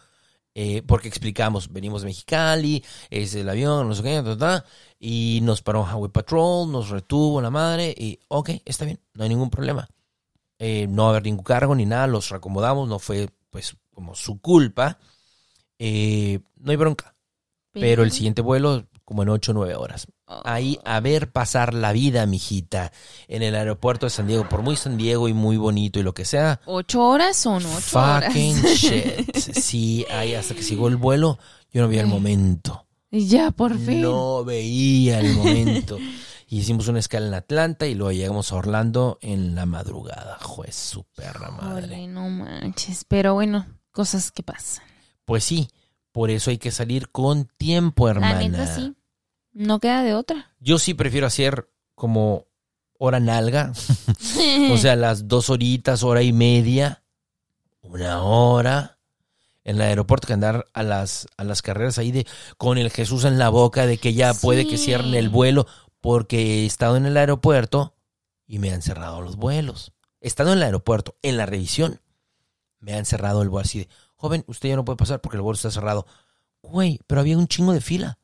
eh, 0.55 0.83
porque 0.87 1.09
explicamos, 1.09 1.72
venimos 1.72 2.03
de 2.03 2.09
Mexicali, 2.09 2.85
es 3.11 3.35
el 3.35 3.48
avión, 3.48 3.88
no 3.88 3.94
sé 3.94 4.03
qué, 4.03 4.22
ta, 4.22 4.37
ta, 4.37 4.64
y 4.98 5.40
nos 5.42 5.62
paró 5.62 5.87
Highway 5.87 6.11
Patrol, 6.11 6.70
nos 6.70 6.90
retuvo 6.90 7.40
la 7.40 7.51
madre, 7.51 7.94
y 7.96 8.18
ok, 8.29 8.51
está 8.64 8.85
bien, 8.85 9.01
no 9.14 9.22
hay 9.22 9.31
ningún 9.31 9.51
problema. 9.51 9.88
Eh, 10.59 10.87
no 10.88 11.05
va 11.05 11.09
a 11.09 11.11
haber 11.12 11.25
ningún 11.25 11.44
cargo 11.44 11.75
ni 11.75 11.87
nada, 11.87 12.07
los 12.07 12.29
reacomodamos, 12.29 12.88
no 12.88 12.98
fue 12.98 13.31
pues 13.51 13.77
como 13.90 14.14
su 14.14 14.40
culpa. 14.40 14.98
Eh, 15.79 16.38
no 16.57 16.70
hay 16.70 16.77
bronca, 16.77 17.14
pero 17.72 18.03
el 18.05 18.12
siguiente 18.12 18.42
vuelo 18.42 18.87
como 19.05 19.23
en 19.23 19.29
ocho 19.29 19.53
o 19.53 19.55
nueve 19.55 19.75
horas. 19.75 20.07
Ahí 20.27 20.79
a 20.85 21.01
ver 21.01 21.31
pasar 21.31 21.75
la 21.75 21.93
vida, 21.93 22.25
mijita, 22.27 22.93
en 23.29 23.43
el 23.43 23.55
aeropuerto 23.55 24.07
de 24.07 24.11
San 24.11 24.27
Diego, 24.27 24.49
por 24.49 24.62
muy 24.62 24.77
San 24.77 24.97
Diego 24.97 25.29
y 25.29 25.35
muy 25.35 25.57
bonito 25.57 26.01
y 26.01 26.03
lo 26.03 26.15
que 26.15 26.25
sea. 26.25 26.61
¿Ocho 26.67 27.05
horas 27.05 27.37
son 27.37 27.65
ocho 27.67 27.99
horas? 27.99 28.27
Fucking 28.27 28.62
shit. 28.75 29.37
Sí, 29.37 30.07
ahí 30.11 30.35
hasta 30.35 30.55
que 30.55 30.62
llegó 30.62 30.88
el 30.88 30.97
vuelo, 30.97 31.38
yo 31.71 31.83
no 31.83 31.88
veía 31.88 32.03
el 32.03 32.09
momento. 32.09 32.87
Ya, 33.11 33.51
por 33.51 33.79
fin. 33.79 34.01
No 34.01 34.43
veía 34.43 35.21
el 35.21 35.35
momento. 35.35 35.99
Y 36.49 36.59
hicimos 36.61 36.88
una 36.88 36.99
escala 36.99 37.27
en 37.27 37.35
Atlanta 37.35 37.87
y 37.87 37.95
luego 37.95 38.12
llegamos 38.12 38.51
a 38.53 38.57
Orlando 38.57 39.19
en 39.21 39.55
la 39.55 39.67
madrugada. 39.67 40.38
Juez, 40.41 40.75
su 40.75 41.05
perra 41.05 41.51
madre. 41.51 42.07
No 42.07 42.31
manches. 42.31 43.05
Pero 43.07 43.35
bueno, 43.35 43.67
cosas 43.91 44.33
que 44.33 44.43
pasan. 44.43 44.85
Pues 45.27 45.45
sí, 45.45 45.69
por 46.12 46.31
eso 46.31 46.51
hay 46.51 46.59
que 46.59 46.70
salir 46.70 47.11
con 47.11 47.46
tiempo, 47.57 48.09
hermana. 48.09 48.40
La 48.40 48.48
neta 48.48 48.66
sí. 48.66 48.94
No 49.53 49.81
queda 49.81 50.03
de 50.03 50.14
otra. 50.14 50.55
Yo 50.61 50.79
sí 50.79 50.94
prefiero 50.94 51.27
hacer 51.27 51.68
como 51.94 52.46
hora 52.98 53.18
nalga, 53.18 53.72
o 54.70 54.77
sea, 54.77 54.94
las 54.96 55.27
dos 55.27 55.51
horitas, 55.51 56.05
hora 56.05 56.22
y 56.22 56.33
media, 56.33 57.03
una 57.81 58.22
hora 58.22 58.98
en 59.64 59.77
el 59.77 59.83
aeropuerto 59.83 60.27
que 60.27 60.35
andar 60.35 60.66
a 60.72 60.83
las, 60.83 61.27
a 61.37 61.44
las 61.44 61.62
carreras 61.62 61.98
ahí 61.98 62.12
de 62.12 62.27
con 62.57 62.79
el 62.79 62.90
Jesús 62.90 63.25
en 63.25 63.38
la 63.38 63.48
boca 63.48 63.87
de 63.87 63.98
que 63.98 64.14
ya 64.14 64.35
puede 64.35 64.66
que 64.66 64.79
cierren 64.79 65.14
el 65.14 65.29
vuelo 65.29 65.66
porque 66.01 66.62
he 66.62 66.66
estado 66.66 66.96
en 66.96 67.07
el 67.07 67.16
aeropuerto 67.16 67.94
y 68.46 68.59
me 68.59 68.72
han 68.72 68.83
cerrado 68.83 69.20
los 69.20 69.37
vuelos. 69.37 69.92
He 70.20 70.29
estado 70.29 70.53
en 70.53 70.59
el 70.59 70.64
aeropuerto, 70.64 71.16
en 71.22 71.37
la 71.37 71.46
revisión, 71.46 72.01
me 72.81 72.94
han 72.94 73.05
cerrado 73.05 73.42
el 73.42 73.48
vuelo 73.48 73.64
así 73.64 73.81
de, 73.81 73.88
joven, 74.23 74.45
usted 74.47 74.71
ya 74.71 74.77
no 74.77 74.85
puede 74.85 74.97
pasar 74.97 75.21
porque 75.21 75.37
el 75.37 75.43
vuelo 75.43 75.57
está 75.57 75.71
cerrado. 75.71 76.07
Güey, 76.63 77.01
pero 77.07 77.21
había 77.21 77.37
un 77.37 77.49
chingo 77.49 77.73
de 77.73 77.81
fila. 77.81 78.19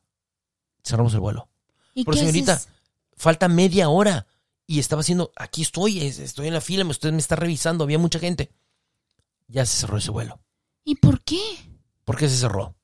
Cerramos 0.83 1.13
el 1.13 1.19
vuelo. 1.19 1.49
¿Y 1.93 2.05
Pero 2.05 2.17
señorita, 2.17 2.53
haces? 2.53 2.69
falta 3.15 3.47
media 3.47 3.89
hora. 3.89 4.25
Y 4.65 4.79
estaba 4.79 5.01
haciendo, 5.01 5.31
aquí 5.35 5.61
estoy, 5.61 5.99
es- 6.01 6.19
estoy 6.19 6.47
en 6.47 6.53
la 6.53 6.61
fila, 6.61 6.85
usted 6.85 7.11
me 7.11 7.17
está 7.17 7.35
revisando, 7.35 7.83
había 7.83 7.99
mucha 7.99 8.17
gente. 8.19 8.51
Ya 9.47 9.65
se 9.65 9.77
cerró 9.81 9.97
ese 9.97 10.11
vuelo. 10.11 10.39
¿Y 10.85 10.95
por 10.95 11.21
qué? 11.23 11.41
¿Por 12.05 12.15
qué 12.17 12.29
se 12.29 12.37
cerró? 12.37 12.75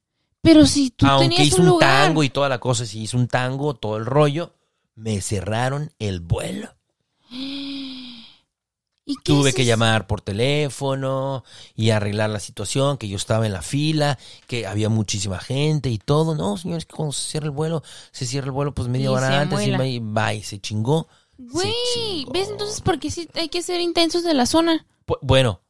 Pero 0.42 0.66
si 0.66 0.90
tú 0.92 1.06
Aunque 1.08 1.30
tenías 1.30 1.48
hizo 1.48 1.58
un 1.58 1.62
un, 1.64 1.70
lugar. 1.70 2.08
tango 2.08 2.24
y 2.24 2.30
toda 2.30 2.50
la 2.50 2.60
cosa, 2.60 2.86
si 2.86 3.02
hizo 3.02 3.18
un 3.18 3.28
tango, 3.28 3.76
todo 3.76 3.98
el 3.98 4.06
rollo, 4.06 4.54
me 4.96 5.22
cerraron 5.22 5.92
el 6.00 6.20
vuelo. 6.20 6.70
¿Y 9.08 9.16
Tuve 9.24 9.54
que 9.54 9.66
llamar 9.66 10.08
por 10.08 10.22
teléfono 10.22 11.44
y 11.76 11.92
arreglar 11.92 12.30
la 12.32 12.40
situación, 12.40 12.98
que 12.98 13.08
yo 13.08 13.18
estaba 13.18 13.46
en 13.46 13.54
la 13.54 13.62
fila, 13.62 14.18
que 14.48 14.66
había 14.66 14.90
muchísima 14.90 15.40
gente 15.40 15.90
y 15.90 16.00
todo. 16.00 16.34
No, 16.36 16.58
señores, 16.58 16.86
que 16.86 16.96
cuando 16.96 17.14
se 17.14 17.30
cierra 17.30 17.46
el 17.46 17.52
vuelo, 17.52 17.84
se 18.12 18.26
cierra 18.26 18.48
el 18.48 18.52
vuelo 18.52 18.74
pues 18.74 18.88
media 18.88 19.06
Y 19.06 19.08
hora 19.10 19.42
antes 19.42 19.60
y 19.68 19.72
amuela. 19.74 19.78
me- 19.78 20.00
bye, 20.34 20.44
se 20.44 20.60
chingó. 20.60 21.08
Güey, 21.38 21.72
chingó. 21.94 22.32
¿ves 22.32 22.50
entonces 22.50 22.82
por 22.82 22.98
qué 23.00 23.12
sí 23.12 23.28
hay 23.36 23.50
que 23.50 23.62
ser 23.62 23.80
intensos 23.80 24.24
de 24.24 24.34
la 24.34 24.48
zona? 24.48 24.88
Bueno, 25.22 25.62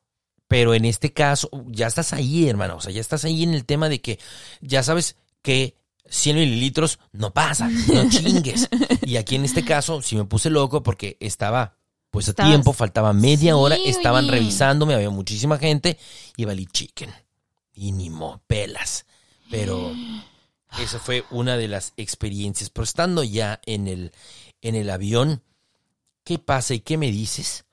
pero 0.47 0.73
en 0.73 0.85
este 0.85 1.11
caso 1.11 1.49
ya 1.67 1.87
estás 1.87 2.13
ahí, 2.13 2.47
hermano. 2.47 2.77
O 2.77 2.81
sea, 2.81 2.93
ya 2.93 3.01
estás 3.01 3.25
ahí 3.25 3.43
en 3.43 3.53
el 3.53 3.65
tema 3.65 3.89
de 3.89 3.99
que 3.99 4.17
ya 4.61 4.81
sabes 4.81 5.17
que 5.41 5.75
100 6.07 6.37
mililitros 6.37 6.99
no 7.11 7.33
pasa, 7.33 7.67
no 7.67 8.09
chingues. 8.09 8.69
Y 9.05 9.17
aquí 9.17 9.35
en 9.35 9.43
este 9.43 9.65
caso 9.65 10.01
sí 10.01 10.15
me 10.15 10.23
puse 10.23 10.49
loco 10.49 10.83
porque 10.83 11.17
estaba 11.19 11.75
pues 12.15 12.29
a 12.29 12.33
tiempo, 12.33 12.73
faltaba 12.73 13.13
media 13.13 13.51
Sí, 13.53 13.59
hora, 13.59 13.75
estaban 13.75 14.25
oye. 14.25 14.31
revisándome, 14.39 14.95
había 14.95 15.09
muchísima 15.11 15.57
gente 15.59 15.99
y 16.35 16.45
valí 16.45 16.65
chicken. 16.65 17.11
Y 17.73 17.91
ni 17.91 18.09
mo, 18.09 18.41
pelas. 18.47 19.05
Pero 19.51 19.93
esa 20.79 20.97
fue 20.99 21.23
una 21.29 21.57
de 21.57 21.67
las 21.67 21.93
experiencias. 21.97 22.69
Pero 22.71 22.83
estando 22.83 23.23
ya 23.23 23.61
en 23.65 23.87
el, 23.87 24.11
en 24.61 24.75
el 24.75 24.89
avión, 24.89 25.43
¿qué 26.23 26.39
pasa 26.39 26.73
y 26.73 26.79
qué 26.79 26.97
me 26.97 27.11
dices 27.11 27.65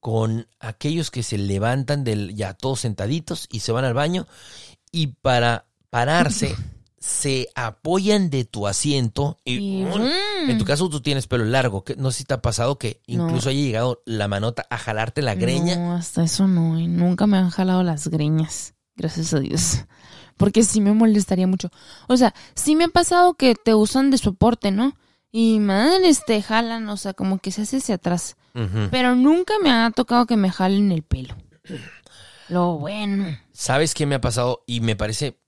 con 0.00 0.46
aquellos 0.60 1.10
que 1.10 1.22
se 1.22 1.38
levantan 1.38 2.04
del 2.04 2.34
ya 2.34 2.52
todos 2.52 2.80
sentaditos 2.80 3.48
y 3.50 3.60
se 3.60 3.72
van 3.72 3.86
al 3.86 3.94
baño 3.94 4.26
y 4.92 5.06
para 5.06 5.64
pararse 5.88 6.54
se 7.06 7.48
apoyan 7.54 8.30
de 8.30 8.46
tu 8.46 8.66
asiento 8.66 9.36
y, 9.44 9.56
Y, 9.80 9.84
mm. 9.84 10.50
en 10.50 10.58
tu 10.58 10.64
caso 10.64 10.88
tú 10.88 11.02
tienes 11.02 11.26
pelo 11.26 11.44
largo, 11.44 11.84
que 11.84 11.96
no 11.96 12.10
sé 12.10 12.18
si 12.18 12.24
te 12.24 12.32
ha 12.32 12.40
pasado 12.40 12.78
que 12.78 13.02
No. 13.06 13.24
incluso 13.26 13.50
haya 13.50 13.60
llegado 13.60 14.02
la 14.06 14.26
manota 14.26 14.66
a 14.70 14.78
jalarte 14.78 15.20
la 15.20 15.34
greña. 15.34 15.76
No, 15.76 15.94
hasta 15.94 16.24
eso 16.24 16.48
no. 16.48 16.78
y 16.80 16.88
nunca 16.88 17.26
me 17.26 17.36
han 17.36 17.50
jalado 17.50 17.82
las 17.82 18.08
greñas. 18.08 18.74
Gracias 18.96 19.34
a 19.34 19.40
Dios. 19.40 19.84
Porque 20.38 20.62
sí 20.64 20.80
me 20.80 20.92
molestaría 20.92 21.46
mucho. 21.46 21.68
O 22.08 22.16
sea, 22.16 22.34
sí 22.54 22.74
me 22.74 22.84
ha 22.84 22.88
pasado 22.88 23.34
que 23.34 23.54
te 23.54 23.74
usan 23.74 24.10
de 24.10 24.16
soporte, 24.18 24.70
¿no? 24.70 24.94
Y 25.30 25.58
madres 25.60 26.22
te 26.26 26.40
jalan, 26.42 26.88
o 26.88 26.96
sea, 26.96 27.12
como 27.12 27.38
que 27.38 27.50
se 27.50 27.62
hace 27.62 27.78
hacia 27.78 27.96
atrás. 27.96 28.36
Pero 28.90 29.14
nunca 29.14 29.54
me 29.62 29.70
ha 29.70 29.90
tocado 29.90 30.26
que 30.26 30.36
me 30.36 30.50
jalen 30.50 30.90
el 30.92 31.02
pelo. 31.02 31.34
Lo 32.48 32.78
bueno. 32.78 33.36
¿Sabes 33.52 33.94
qué 33.94 34.06
me 34.06 34.14
ha 34.14 34.20
pasado? 34.20 34.62
Y 34.66 34.80
me 34.80 34.96
parece 34.96 35.38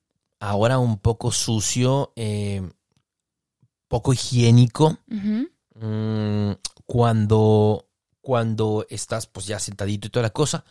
ahora 0.41 0.79
un 0.79 0.99
poco 0.99 1.33
sucio, 1.33 2.13
eh, 2.17 2.63
poco 3.89 4.13
higiénico. 4.13 4.99
Ujú. 5.11 5.49
Mm, 5.75 6.53
cuando, 6.87 7.89
cuando 8.21 8.87
estás 8.89 9.27
pues 9.27 9.47
ya 9.47 9.59
sentadito 9.59 10.07
y 10.07 10.11
toda 10.11 10.25
la 10.25 10.31
cosa, 10.31 10.65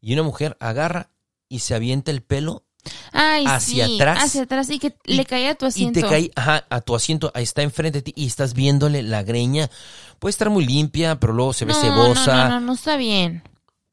y 0.00 0.12
una 0.12 0.22
mujer 0.22 0.56
agarra 0.60 1.10
y 1.48 1.60
se 1.60 1.74
avienta 1.74 2.10
el 2.10 2.22
pelo 2.22 2.64
Ay, 3.12 3.44
hacia 3.46 3.86
sí, 3.86 3.94
atrás. 3.96 4.24
Hacia 4.24 4.42
atrás 4.42 4.70
y 4.70 4.78
que 4.78 4.96
Y- 5.04 5.14
le 5.14 5.24
caía 5.26 5.50
a 5.50 5.54
tu 5.54 5.66
Y 5.66 5.68
asiento. 5.68 6.00
te 6.00 6.06
cae 6.06 6.30
ajá, 6.34 6.66
a 6.70 6.80
tu 6.80 6.94
asiento, 6.94 7.30
ahí 7.34 7.42
está 7.44 7.62
enfrente 7.62 7.98
de 7.98 8.02
ti 8.02 8.12
y 8.16 8.26
estás 8.26 8.54
viéndole 8.54 9.02
la 9.02 9.22
greña. 9.22 9.70
Puede 10.18 10.30
estar 10.30 10.50
muy 10.50 10.64
limpia, 10.66 11.18
pero 11.20 11.32
luego 11.32 11.52
se 11.52 11.64
ve 11.64 11.72
no, 11.72 11.80
cebosa. 11.80 12.34
No, 12.36 12.44
no, 12.44 12.60
no, 12.60 12.66
no 12.66 12.72
está 12.74 12.96
bien. 12.96 13.42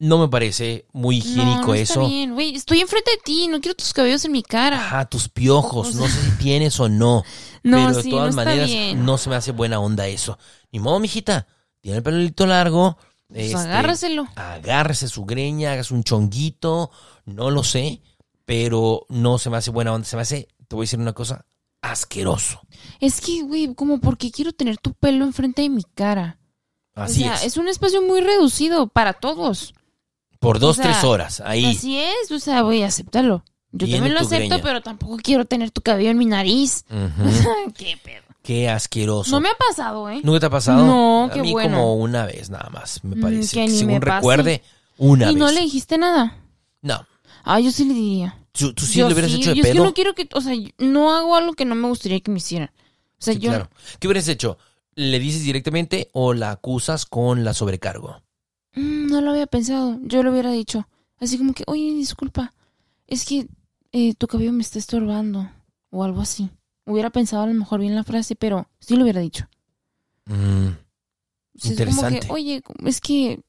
No 0.00 0.18
me 0.18 0.28
parece 0.28 0.86
muy 0.92 1.16
higiénico 1.18 1.60
no, 1.60 1.66
no 1.68 1.74
eso. 1.74 1.92
Está 1.94 2.06
bien, 2.06 2.34
güey. 2.34 2.54
Estoy 2.54 2.80
enfrente 2.80 3.10
de 3.10 3.16
ti, 3.18 3.48
no 3.48 3.60
quiero 3.60 3.74
tus 3.74 3.92
cabellos 3.92 4.24
en 4.24 4.32
mi 4.32 4.42
cara. 4.44 4.78
Ajá, 4.78 5.04
tus 5.06 5.28
piojos. 5.28 5.88
O 5.88 5.92
sea- 5.92 6.00
No 6.00 6.06
sé 6.06 6.22
si 6.22 6.30
tienes 6.38 6.78
o 6.78 6.88
no. 6.88 7.24
No, 7.64 7.76
pero 7.76 7.96
de 7.96 8.02
sí, 8.04 8.10
todas 8.10 8.34
maneras, 8.36 8.70
no 8.96 9.18
se 9.18 9.28
me 9.28 9.36
hace 9.36 9.50
buena 9.50 9.80
onda 9.80 10.06
eso. 10.06 10.38
Ni 10.70 10.78
modo, 10.78 11.00
mijita. 11.00 11.48
Tiene 11.80 11.98
el 11.98 12.02
pelito 12.04 12.46
largo. 12.46 12.96
Pues 13.26 13.46
este. 13.46 13.56
Agárrese 14.36 15.08
su 15.08 15.24
greña, 15.24 15.72
hagas 15.72 15.90
un 15.90 16.04
chonguito. 16.04 16.92
No 17.26 17.50
lo 17.50 17.64
sé. 17.64 18.00
Pero 18.44 19.04
no 19.08 19.38
se 19.38 19.50
me 19.50 19.56
hace 19.58 19.70
buena 19.70 19.92
onda. 19.92 20.06
Se 20.06 20.16
me 20.16 20.22
hace, 20.22 20.48
te 20.68 20.76
voy 20.76 20.84
a 20.84 20.86
decir 20.86 21.00
una 21.00 21.12
cosa, 21.12 21.44
asqueroso. 21.82 22.62
Es 23.00 23.20
que, 23.20 23.42
güey, 23.42 23.74
como 23.74 24.00
porque 24.00 24.30
quiero 24.30 24.52
tener 24.52 24.78
tu 24.78 24.94
pelo 24.94 25.24
enfrente 25.24 25.62
de 25.62 25.68
mi 25.68 25.82
cara. 25.82 26.38
Así 26.94 27.24
o 27.24 27.36
sea, 27.36 27.44
es. 27.44 27.56
un 27.56 27.68
espacio 27.68 28.00
muy 28.02 28.20
reducido 28.20 28.86
para 28.86 29.12
todos. 29.12 29.74
Por 30.40 30.58
dos, 30.58 30.78
o 30.78 30.82
sea, 30.82 30.92
tres 30.92 31.04
horas. 31.04 31.40
Ahí. 31.44 31.64
Así 31.66 31.98
es, 31.98 32.30
o 32.30 32.38
sea, 32.38 32.60
güey, 32.62 32.82
acéptalo. 32.82 33.44
Yo 33.72 33.86
Viene 33.86 33.98
también 33.98 34.14
lo 34.14 34.20
acepto, 34.20 34.48
greña. 34.48 34.62
pero 34.62 34.80
tampoco 34.82 35.16
quiero 35.22 35.44
tener 35.44 35.70
tu 35.70 35.82
cabello 35.82 36.10
en 36.10 36.18
mi 36.18 36.26
nariz. 36.26 36.84
Ujú. 36.90 37.72
qué 37.76 37.98
pedo. 38.02 38.22
Qué 38.42 38.68
asqueroso. 38.70 39.30
No 39.30 39.40
me 39.40 39.48
ha 39.50 39.54
pasado, 39.54 40.08
¿eh? 40.08 40.20
¿Nunca 40.22 40.40
te 40.40 40.46
ha 40.46 40.50
pasado? 40.50 40.86
No, 40.86 41.24
A 41.24 41.30
qué 41.30 41.42
mí 41.42 41.52
bueno. 41.52 41.76
como 41.76 41.94
una 41.96 42.24
vez 42.24 42.48
nada 42.48 42.70
más, 42.70 43.04
me 43.04 43.16
Mm, 43.16 43.20
parece. 43.20 43.54
que 43.56 43.64
que 43.66 43.70
ni 43.72 43.78
según 43.78 43.94
me 43.94 44.00
recuerde, 44.00 44.62
una 44.96 45.24
y 45.30 45.34
vez. 45.34 45.36
no 45.36 45.50
le 45.52 45.60
dijiste 45.60 45.98
nada. 45.98 46.38
No. 46.80 47.04
Ah, 47.44 47.60
yo 47.60 47.70
sí 47.70 47.84
le 47.84 47.92
diría. 47.94 48.38
¿Tú, 48.52 48.72
tú 48.72 48.86
sí 48.86 48.98
yo 49.00 49.06
le 49.08 49.12
hubieras 49.14 49.30
sí, 49.32 49.38
hecho 49.38 49.50
de 49.50 49.56
yo 49.56 49.62
es 49.62 49.66
que 49.68 49.74
pedo? 49.74 49.84
no 49.84 49.92
quiero 49.94 50.14
que, 50.14 50.28
o 50.32 50.40
sea, 50.40 50.54
yo 50.54 50.68
no 50.78 51.14
hago 51.14 51.36
algo 51.36 51.52
que 51.52 51.64
no 51.66 51.74
me 51.74 51.88
gustaría 51.88 52.20
que 52.20 52.30
me 52.30 52.38
hicieran. 52.38 52.70
O 53.18 53.22
sea, 53.22 53.34
Sí, 53.34 53.40
yo 53.40 53.50
claro. 53.50 53.70
¿Qué 53.98 54.06
hubieras 54.08 54.28
hecho? 54.28 54.56
¿Le 54.94 55.18
dices 55.18 55.42
directamente 55.44 56.08
o 56.12 56.32
la 56.32 56.50
acusas 56.52 57.04
con 57.04 57.44
la 57.44 57.52
sobrecargo? 57.52 58.22
Mm, 58.78 59.06
no 59.10 59.20
lo 59.20 59.30
había 59.30 59.46
pensado. 59.46 59.98
Yo 60.02 60.22
lo 60.22 60.30
hubiera 60.32 60.50
dicho. 60.52 60.86
Así 61.20 61.36
como 61.38 61.52
que, 61.52 61.64
oye, 61.66 61.92
disculpa, 61.94 62.54
es 63.06 63.24
que 63.24 63.48
eh, 63.92 64.14
tu 64.14 64.26
cabello 64.26 64.52
me 64.52 64.62
está 64.62 64.78
estorbando. 64.78 65.50
O 65.90 66.04
algo 66.04 66.20
así. 66.20 66.50
Hubiera 66.84 67.10
pensado 67.10 67.42
a 67.42 67.46
lo 67.46 67.54
mejor 67.54 67.80
bien 67.80 67.94
la 67.94 68.04
frase, 68.04 68.36
pero 68.36 68.68
sí 68.78 68.96
lo 68.96 69.02
hubiera 69.02 69.20
dicho. 69.20 69.46
Mm, 70.26 70.68
O 70.68 70.70
sea, 70.70 70.76
Es 71.56 71.70
Interesante. 71.70 72.20
como 72.20 72.20
que, 72.20 72.32
oye, 72.32 72.62
es 72.84 73.00
que, 73.00 73.40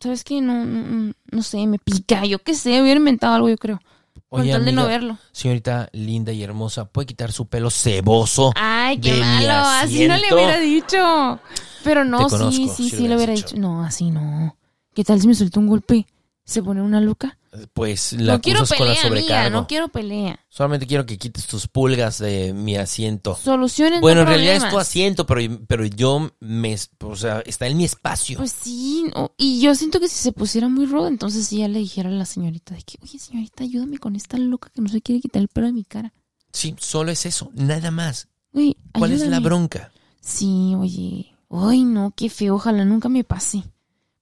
¿sabes 0.00 0.24
qué? 0.24 0.40
No, 0.40 0.64
no, 0.64 1.12
no 1.30 1.42
sé, 1.42 1.66
me 1.66 1.78
pica. 1.78 2.24
Yo 2.24 2.38
qué 2.38 2.54
sé, 2.54 2.80
hubiera 2.80 2.98
inventado 2.98 3.34
algo, 3.34 3.48
yo 3.48 3.56
creo. 3.58 3.80
Con 4.28 4.48
tal 4.48 4.64
de 4.64 4.72
no 4.72 4.86
verlo. 4.86 5.18
señorita 5.32 5.88
linda 5.92 6.32
y 6.32 6.42
hermosa, 6.42 6.86
¿puede 6.86 7.06
quitar 7.06 7.30
su 7.32 7.46
pelo 7.46 7.70
ceboso? 7.70 8.52
Ay, 8.56 8.98
qué 8.98 9.10
de 9.12 9.16
mi 9.16 9.22
malo. 9.22 9.52
Así 9.52 10.06
no 10.08 10.16
le 10.16 10.32
hubiera 10.34 10.58
dicho. 10.58 11.40
Pero 11.84 12.04
no, 12.04 12.28
conozco, 12.28 12.50
sí, 12.50 12.68
sí 12.74 12.90
sí, 12.90 13.08
lo 13.08 13.16
hubiera 13.16 13.32
dicho. 13.34 13.48
dicho. 13.48 13.60
No, 13.60 13.84
así 13.84 14.10
no. 14.10 14.56
¿Qué 14.94 15.04
tal 15.04 15.20
si 15.20 15.28
me 15.28 15.34
suelta 15.34 15.60
un 15.60 15.68
golpe? 15.68 16.06
¿Se 16.44 16.62
pone 16.62 16.82
una 16.82 17.00
loca? 17.00 17.38
Pues 17.72 18.12
la 18.14 18.34
no 18.34 18.40
quiero 18.40 18.60
acusas 18.60 18.78
con 18.78 18.88
la 18.88 18.94
pelea, 18.94 19.08
sobrecargo. 19.08 19.60
No 19.60 19.66
quiero 19.66 19.88
pelea. 19.88 20.40
Solamente 20.48 20.86
quiero 20.86 21.06
que 21.06 21.18
quites 21.18 21.46
tus 21.46 21.68
pulgas 21.68 22.18
de 22.18 22.52
mi 22.52 22.76
asiento. 22.76 23.36
Soluciones, 23.36 24.00
Bueno, 24.00 24.16
no 24.16 24.22
en 24.22 24.28
realidad 24.28 24.56
es 24.56 24.68
tu 24.68 24.78
asiento, 24.78 25.24
pero, 25.24 25.40
pero 25.66 25.86
yo 25.86 26.32
me... 26.40 26.76
O 27.00 27.16
sea, 27.16 27.40
está 27.46 27.66
en 27.68 27.76
mi 27.76 27.84
espacio. 27.84 28.38
Pues 28.38 28.52
sí, 28.52 29.04
no, 29.14 29.32
y 29.38 29.60
yo 29.60 29.74
siento 29.74 30.00
que 30.00 30.08
si 30.08 30.16
se 30.16 30.32
pusiera 30.32 30.68
muy 30.68 30.86
rudo, 30.86 31.06
entonces 31.06 31.46
sí 31.46 31.58
ya 31.58 31.68
le 31.68 31.78
dijera 31.78 32.08
a 32.08 32.12
la 32.12 32.26
señorita 32.26 32.74
de 32.74 32.82
que, 32.82 32.98
oye 33.02 33.18
señorita, 33.18 33.62
ayúdame 33.62 33.98
con 33.98 34.16
esta 34.16 34.36
loca 34.36 34.70
que 34.74 34.82
no 34.82 34.88
se 34.88 35.00
quiere 35.00 35.20
quitar 35.20 35.40
el 35.40 35.48
pelo 35.48 35.68
de 35.68 35.72
mi 35.72 35.84
cara. 35.84 36.12
Sí, 36.52 36.74
solo 36.78 37.12
es 37.12 37.24
eso, 37.24 37.50
nada 37.54 37.90
más. 37.90 38.28
Uy, 38.52 38.76
¿Cuál 38.92 39.12
es 39.12 39.26
la 39.26 39.40
bronca? 39.40 39.92
Sí, 40.20 40.74
oye. 40.76 41.33
Ay, 41.56 41.84
no, 41.84 42.12
qué 42.16 42.28
feo, 42.30 42.56
ojalá 42.56 42.84
nunca 42.84 43.08
me 43.08 43.24
pase. 43.24 43.58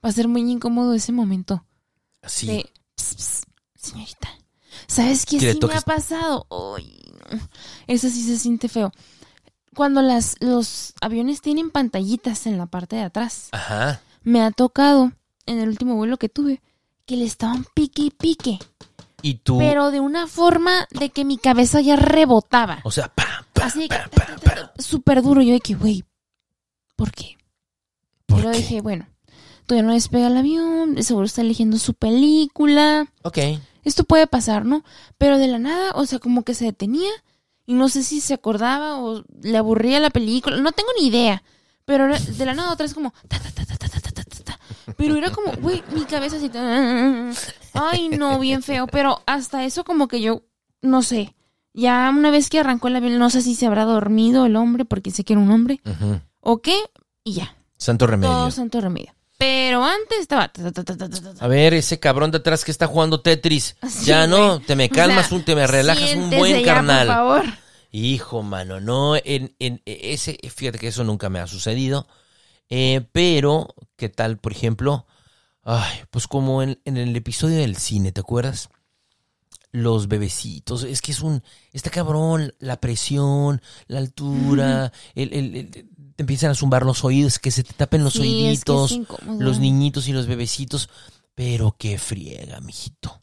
Va 0.05 0.09
a 0.09 0.13
ser 0.13 0.29
muy 0.29 0.43
incómodo 0.51 0.95
ese 0.95 1.13
momento. 1.13 1.65
Sí. 2.27 2.47
De, 2.47 2.71
"Ps, 2.95 3.15
ps, 3.15 3.43
señorita, 3.75 4.29
¿sabes 4.87 5.25
qué 5.27 5.41
sí 5.41 5.59
me 5.67 5.75
ha 5.75 5.81
pasado? 5.81 6.47
Ay, 6.77 7.03
no. 7.33 7.39
Eso 7.87 8.09
sí 8.11 8.23
se 8.25 8.39
siente 8.39 8.69
feo. 8.69 8.93
Cuando 9.75 10.03
las, 10.03 10.37
los 10.41 10.93
aviones 11.01 11.41
tienen 11.41 11.71
pantallitas 11.71 12.47
en 12.47 12.59
la 12.59 12.67
parte 12.67 12.97
de 12.97 13.03
atrás. 13.03 13.49
Ajá. 13.53 14.01
me 14.25 14.41
ha 14.43 14.51
tocado 14.53 15.13
en 15.47 15.59
el 15.59 15.69
último 15.69 15.97
vuelo 15.97 16.17
que 16.19 16.29
tuve 16.29 16.61
que 17.07 17.17
le 17.17 17.25
estaban 17.25 17.67
pique 17.75 18.03
y 18.03 18.11
pique, 18.11 18.59
Y 19.23 19.35
tú... 19.35 19.59
pero 19.59 19.91
de 19.91 19.99
una 19.99 20.29
forma 20.29 20.87
de 20.91 21.11
que 21.11 21.25
mi 21.25 21.37
cabeza 21.39 21.81
ya 21.81 21.97
rebotaba. 21.97 22.81
O 22.85 22.91
sea, 22.93 23.09
pa, 23.09 23.45
pa, 23.53 23.65
Así 23.65 23.89
que 23.89 23.97
pa, 23.97 24.09
pa, 24.11 24.37
pa. 24.37 24.73
súper 24.81 25.23
duro. 25.23 25.43
Yo 25.43 25.53
de 25.55 25.61
que, 25.61 25.75
güey, 25.75 26.05
¿por 26.97 27.13
qué? 27.13 27.37
¿Por 28.27 28.39
Pero 28.39 28.51
qué? 28.53 28.59
dije, 28.59 28.81
bueno, 28.81 29.07
todavía 29.67 29.87
no 29.89 29.95
despega 29.95 30.27
el 30.29 30.37
avión, 30.37 31.03
seguro 31.03 31.27
está 31.27 31.41
eligiendo 31.43 31.79
su 31.79 31.95
película. 31.95 33.07
Ok. 33.23 33.39
Esto 33.85 34.05
puede 34.05 34.27
pasar, 34.27 34.65
¿no? 34.65 34.85
Pero 35.19 35.39
de 35.39 35.49
la 35.49 35.59
nada, 35.59 35.93
o 35.95 36.07
sea, 36.07 36.19
como 36.19 36.45
que 36.45 36.55
se 36.55 36.65
detenía 36.67 37.11
y 37.67 37.75
no 37.75 37.89
sé 37.89 38.03
si 38.03 38.21
se 38.21 38.35
acordaba 38.35 38.99
o 39.03 39.25
le 39.43 39.57
aburría 39.59 39.99
la 40.01 40.11
película, 40.11 40.57
no 40.59 40.73
tengo 40.73 40.91
ni 41.01 41.09
idea. 41.09 41.43
Pero 41.85 42.07
de 42.17 42.47
la 42.47 42.55
nada 42.55 42.73
otra 42.73 42.85
vez 42.85 42.95
como... 42.95 43.13
ta, 43.29 43.41
ta, 43.41 43.51
ta, 43.51 43.65
ta, 43.67 43.77
ta, 43.77 43.89
ta, 43.89 44.01
ta, 44.01 44.13
ta, 44.13 44.45
ta. 44.45 44.61
Pero 44.97 45.17
era 45.17 45.31
como, 45.31 45.53
güey, 45.61 45.83
mi 45.93 46.03
cabeza 46.05 46.37
así... 46.37 46.49
ta- 46.49 47.33
Ay, 47.75 48.09
no, 48.09 48.39
bien 48.39 48.63
feo. 48.63 48.87
Pero 48.87 49.21
hasta 49.27 49.65
eso 49.65 49.83
como 49.83 50.07
que 50.07 50.21
yo, 50.21 50.43
no 50.81 51.03
sé. 51.03 51.35
Ya 51.75 52.09
una 52.17 52.31
vez 52.31 52.51
que 52.51 52.61
arrancó 52.61 52.87
el 52.87 52.97
avión, 52.97 53.19
no 53.19 53.31
sé 53.31 53.43
si 53.43 53.57
se 53.57 53.67
habrá 53.67 53.85
dormido 53.85 54.47
el 54.47 54.55
hombre, 54.55 54.85
porque 54.85 55.11
sé 55.11 55.25
que 55.25 55.33
era 55.33 55.43
un 55.43 55.51
hombre, 55.51 55.81
Ujú. 55.85 56.21
O 56.43 56.61
qué, 56.61 56.79
y 57.25 57.33
ya. 57.33 57.57
Santo 57.79 58.07
remedio. 58.07 58.33
Todo 58.35 58.51
santo 58.51 58.81
remedio. 58.81 59.15
Pero 59.39 59.83
antes 59.83 60.21
estaba... 60.21 60.47
ta, 60.53 60.63
ta, 60.63 60.85
ta, 60.85 60.85
ta, 60.85 60.97
ta, 60.97 61.09
ta, 61.09 61.35
ta. 61.35 61.45
A 61.45 61.49
ver, 61.49 61.75
ese 61.75 61.99
cabrón 61.99 62.31
de 62.31 62.39
atrás 62.39 62.65
que 62.65 62.71
está 62.71 62.87
jugando 62.87 63.23
Tetris. 63.23 63.77
Sí, 63.89 64.05
ya 64.07 64.27
no, 64.29 64.61
te 64.61 64.77
me 64.77 64.85
O 64.85 64.91
calmas, 64.91 65.29
sea, 65.29 65.39
un, 65.39 65.45
te 65.45 65.57
me 65.57 65.67
relajas 65.67 66.15
un 66.15 66.31
buen 66.31 66.61
ya, 66.61 66.65
carnal. 66.75 67.07
Por 67.09 67.17
favor. 67.17 67.45
Hijo, 67.91 68.43
mano, 68.43 68.79
no, 68.81 69.17
en, 69.17 69.55
en 69.59 69.83
ese, 69.85 70.39
fíjate 70.55 70.79
que 70.79 70.89
eso 70.89 71.03
nunca 71.05 71.29
me 71.29 71.41
ha 71.41 71.47
sucedido. 71.47 72.07
Eh, 72.71 73.07
pero, 73.13 73.75
¿qué 73.97 74.09
tal, 74.09 74.39
por 74.39 74.53
ejemplo? 74.53 75.07
Ay, 75.65 76.01
pues 76.11 76.27
como 76.29 76.63
en, 76.63 76.81
en 76.85 76.97
el 76.97 77.15
episodio 77.17 77.59
del 77.59 77.77
cine, 77.77 78.13
¿te 78.13 78.21
acuerdas? 78.21 78.69
Los 79.73 80.07
bebecitos, 80.09 80.85
es 80.85 81.01
que 81.01 81.13
es 81.13 81.21
un, 81.21 81.43
está 81.73 81.89
cabrón, 81.89 82.55
la 82.59 82.79
presión, 82.81 83.63
la 83.87 83.99
altura, 83.99 84.93
el, 85.15 85.33
el- 85.33 85.57
el- 85.57 85.89
te 86.23 86.25
empiezan 86.25 86.51
a 86.53 86.55
zumbar 86.55 86.87
los 86.87 87.05
oídos, 87.05 87.39
que 87.41 87.51
se 87.51 87.65
te 87.65 87.73
tapen 87.75 88.05
los 88.05 88.13
Sí, 88.15 88.21
es 88.47 88.65
que 88.65 88.73
es 88.73 88.93
oíditos, 88.93 89.01
los 89.39 89.59
niñitos 89.59 90.07
y 90.09 90.13
los 90.13 90.27
bebecitos, 90.27 90.89
pero 91.35 91.75
qué 91.79 91.99
friega, 91.99 92.61
mijito. 92.61 93.21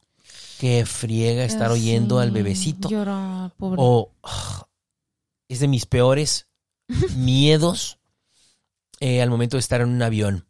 Qué 0.60 0.86
friega 0.86 1.46
estar 1.46 1.70
Ah, 1.70 1.74
oyendo 1.74 2.20
al 2.20 2.32
bebecito. 2.32 2.90
Llora, 2.90 3.54
pobre. 3.58 3.78
O 3.82 4.12
es 5.48 5.60
de 5.62 5.68
mis 5.70 5.86
peores 5.86 6.48
miedos 7.16 8.00
eh, 9.00 9.22
al 9.22 9.30
momento 9.30 9.56
de 9.56 9.62
estar 9.62 9.80
en 9.80 9.88
un 9.90 10.02
avión. 10.02 10.46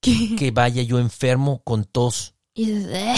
¿Qué? 0.00 0.36
Que 0.36 0.52
vaya 0.52 0.82
yo 0.82 0.98
enfermo 1.00 1.62
con 1.64 1.84
tos 1.84 2.34
Y 2.54 2.70
"Eh". 2.70 3.14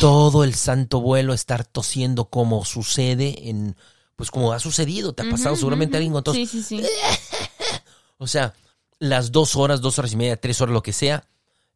todo 0.00 0.44
el 0.44 0.54
santo 0.54 1.00
vuelo 1.00 1.32
estar 1.34 1.64
tosiendo 1.64 2.30
como 2.30 2.64
sucede 2.64 3.48
en, 3.48 3.76
pues 4.14 4.30
como 4.30 4.52
ha 4.52 4.60
sucedido, 4.60 5.12
te 5.14 5.22
ha 5.26 5.30
pasado 5.30 5.56
seguramente 5.56 5.92
ujú. 5.92 5.96
alguien 5.96 6.12
con 6.12 6.22
tos. 6.24 6.34
Sí, 6.36 6.46
sí, 6.46 6.62
sí. 6.62 6.82
O 8.18 8.26
sea, 8.26 8.54
las 8.98 9.32
dos 9.32 9.56
horas, 9.56 9.80
dos 9.80 9.98
horas 9.98 10.12
y 10.12 10.16
media, 10.16 10.40
tres 10.40 10.60
horas, 10.60 10.72
lo 10.72 10.82
que 10.82 10.92
sea, 10.92 11.26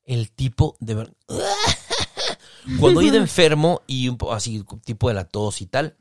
el 0.04 0.30
tipo 0.30 0.76
de 0.80 0.94
Cuando 2.78 3.00
he 3.00 3.04
ido 3.06 3.16
enfermo 3.18 3.82
y 3.86 4.08
un 4.08 4.16
po- 4.16 4.32
así, 4.32 4.64
tipo 4.84 5.08
de 5.08 5.14
la 5.14 5.24
tos 5.24 5.60
y 5.60 5.66
tal, 5.66 5.96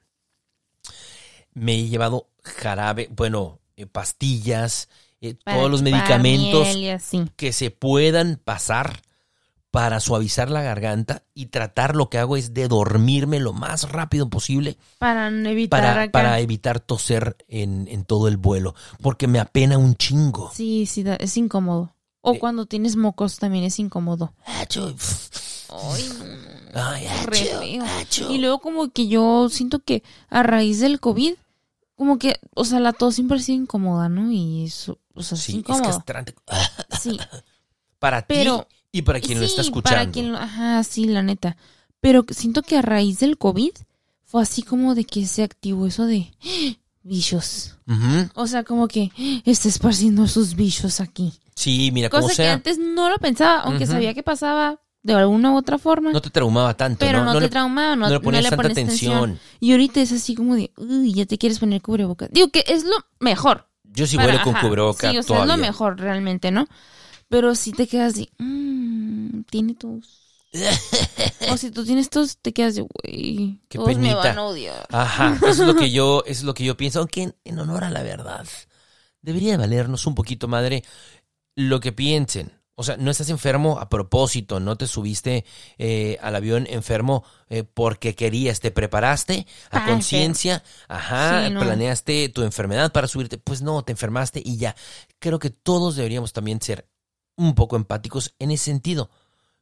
me 1.54 1.76
he 1.76 1.88
llevado 1.88 2.30
jarabe, 2.44 3.10
bueno, 3.12 3.60
eh, 3.76 3.86
pastillas, 3.86 4.90
eh, 5.22 5.36
todos 5.44 5.70
los 5.70 5.82
medicamentos 5.82 6.68
miel 6.68 6.76
que 7.36 7.52
se 7.54 7.72
puedan 7.72 8.38
pasar 8.38 9.02
para 9.72 10.00
suavizar 10.00 10.50
la 10.50 10.62
garganta 10.64 11.24
y 11.34 11.48
tratar 11.48 11.96
lo 11.96 12.10
que 12.10 12.18
hago 12.18 12.38
es 12.38 12.54
de 12.54 12.68
dormirme 12.68 13.40
lo 13.40 13.54
más 13.54 13.92
rápido 13.92 14.30
posible 14.30 14.78
Para 14.98 15.28
evitar 15.28 16.10
para, 16.12 16.40
evitar 16.40 16.80
toser 16.80 17.38
en, 17.48 17.88
en 17.88 18.04
todo 18.06 18.28
el 18.28 18.38
vuelo, 18.38 18.74
porque 19.02 19.28
me 19.28 19.40
apena 19.40 19.78
un 19.78 19.96
chingo. 19.96 20.52
Sí, 20.54 20.86
sí, 20.86 21.04
es 21.20 21.38
incómodo. 21.38 21.94
O 22.22 22.34
Eh. 22.34 22.40
cuando 22.40 22.66
tienes 22.66 22.96
mocos 22.96 23.38
también 23.38 23.64
es 23.64 23.80
incómodo. 23.80 24.34
Acho, 24.46 24.94
Ay, 26.74 27.08
ay. 27.08 28.08
Y 28.30 28.38
luego 28.40 28.60
como 28.60 28.90
que 28.92 29.08
yo 29.08 29.50
siento 29.50 29.80
que 29.80 30.04
a 30.30 30.44
raíz 30.44 30.80
del 30.80 31.00
COVID, 31.00 31.34
como 31.96 32.18
que, 32.18 32.40
o 32.56 32.66
sea, 32.66 32.80
la 32.80 32.94
tos 32.94 33.16
siempre 33.16 33.38
ha 33.38 33.42
sido 33.42 33.62
incómoda, 33.62 34.10
¿no? 34.10 34.32
Y 34.32 34.66
eso, 34.66 35.00
o 35.14 35.22
sea, 35.22 35.38
es 35.38 35.44
Sí, 35.44 35.52
es 35.54 35.58
incómodo. 35.60 35.84
castrante. 35.84 36.34
Sí, 37.00 37.20
Para 38.00 38.22
ti 38.22 38.34
y 38.92 39.02
para 39.04 39.20
quien 39.20 39.40
lo 39.40 39.46
está 39.46 39.62
Sí, 39.64 39.70
escuchando. 39.70 39.98
Para 40.00 40.12
quien 40.12 40.32
lo- 40.32 40.38
ajá, 40.38 40.84
sí, 40.84 41.06
la 41.06 41.22
neta. 41.24 41.58
Pero 42.02 42.26
siento 42.30 42.62
que 42.62 42.78
a 42.78 42.82
raíz 42.82 43.20
del 43.20 43.38
COVID 43.38 43.72
fue 44.24 44.42
así 44.42 44.62
como 44.62 44.96
de 44.96 45.04
que 45.06 45.26
se 45.26 45.44
activó 45.44 45.86
eso 45.88 46.06
de 46.06 46.32
¡Ah! 46.44 46.76
bichos. 47.04 47.76
Ujú. 47.88 48.30
O 48.36 48.48
sea, 48.48 48.64
como 48.64 48.88
que 48.88 49.12
¡Ah! 49.18 49.42
está 49.46 49.68
esparciendo 49.68 50.28
sus 50.28 50.56
bichos 50.56 51.00
aquí. 51.02 51.34
Sí, 51.56 51.92
mira, 51.92 52.10
como 52.10 52.24
Cosa 52.24 52.32
que 52.34 52.36
sea, 52.44 52.54
antes 52.54 52.78
no 52.78 53.10
lo 53.10 53.18
pensaba, 53.18 53.60
aunque 53.62 53.84
Ujú. 53.84 53.94
sabía 53.94 54.14
que 54.14 54.24
pasaba 54.24 54.80
de 55.04 55.14
alguna 55.14 55.52
u 55.52 55.58
otra 55.58 55.78
forma. 55.78 56.12
no 56.12 56.22
te 56.22 56.30
traumaba 56.30 56.74
tanto, 56.76 57.00
pero 57.00 57.20
no, 57.20 57.26
¿no? 57.26 57.34
te 57.36 57.40
le- 57.42 57.50
traumaba, 57.50 57.96
no, 57.96 58.02
no 58.04 58.08
le 58.10 58.14
no 58.16 58.22
ponías 58.22 58.44
le 58.44 58.50
tanta 58.50 58.68
atención. 58.68 59.40
Y 59.60 59.72
ahorita 59.72 60.02
es 60.02 60.12
así 60.12 60.36
como 60.36 60.56
de, 60.56 60.72
uy, 60.78 61.14
ya 61.14 61.26
te 61.26 61.38
quieres 61.38 61.60
poner 61.60 61.82
cubrebocas. 61.82 62.30
Digo 62.32 62.50
que 62.50 62.64
es 62.68 62.84
lo 62.84 62.96
mejor. 63.20 63.68
Yo 63.84 64.06
sí 64.08 64.18
para- 64.18 64.28
vuelo 64.30 64.44
con 64.44 64.56
ajá, 64.56 64.68
cubreboca 64.68 65.12
Sí, 65.12 65.18
o 65.18 65.24
sea, 65.24 65.28
todavía. 65.36 65.54
es 65.54 65.60
lo 65.60 65.66
mejor 65.66 66.00
realmente, 66.00 66.52
¿no? 66.52 66.68
Pero 67.30 67.56
si 67.56 67.72
te 67.72 67.88
quedas 67.88 68.16
de, 68.16 68.30
mmm, 68.38 69.42
tiene 69.50 69.76
tos. 69.76 70.26
o 71.52 71.58
si 71.58 71.70
tú 71.72 71.86
tienes 71.86 72.10
tos, 72.10 72.38
te 72.38 72.54
quedas 72.54 72.76
de, 72.76 72.82
güey, 72.82 73.62
todos 73.70 73.98
me 73.98 74.14
van 74.16 74.38
a 74.38 74.46
odiar. 74.46 74.86
Ajá, 74.90 75.36
eso 75.48 75.62
es 75.62 75.68
lo 75.68 75.76
que 75.76 75.92
yo, 75.92 76.24
eso 76.26 76.40
es 76.42 76.44
lo 76.44 76.54
que 76.56 76.64
yo 76.64 76.76
pienso, 76.76 77.00
aunque 77.00 77.24
en, 77.24 77.36
en 77.44 77.60
honor 77.60 77.84
a 77.84 77.92
la 77.92 78.02
verdad, 78.04 78.48
debería 79.22 79.58
valernos 79.58 80.08
un 80.08 80.16
poquito, 80.16 80.48
madre, 80.48 80.84
lo 81.56 81.80
que 81.80 81.92
piensen. 81.92 82.52
O 82.76 82.84
sea, 82.84 82.96
no 82.96 83.12
estás 83.12 83.30
enfermo 83.30 83.78
a 83.78 83.90
propósito, 83.90 84.62
no 84.62 84.78
te 84.78 84.88
subiste 84.88 85.44
eh, 85.78 86.18
al 86.22 86.34
avión 86.38 86.66
enfermo 86.70 87.26
eh, 87.50 87.66
porque 87.66 88.16
querías, 88.16 88.62
te 88.62 88.72
preparaste 88.72 89.46
a 89.70 89.84
conciencia, 89.86 90.64
ajá, 90.88 91.48
Sí, 91.48 91.54
no. 91.54 91.60
planeaste 91.60 92.30
tu 92.30 92.42
enfermedad 92.44 92.94
para 92.94 93.08
subirte, 93.08 93.38
pues 93.38 93.62
no, 93.62 93.84
te 93.84 93.92
enfermaste 93.92 94.42
y 94.44 94.56
ya. 94.58 94.78
Creo 95.20 95.40
que 95.40 95.50
todos 95.50 95.98
deberíamos 95.98 96.32
también 96.32 96.62
ser 96.62 96.88
un 97.40 97.56
poco 97.56 97.76
empáticos 97.76 98.36
en 98.38 98.52
ese 98.52 98.66
sentido. 98.66 99.10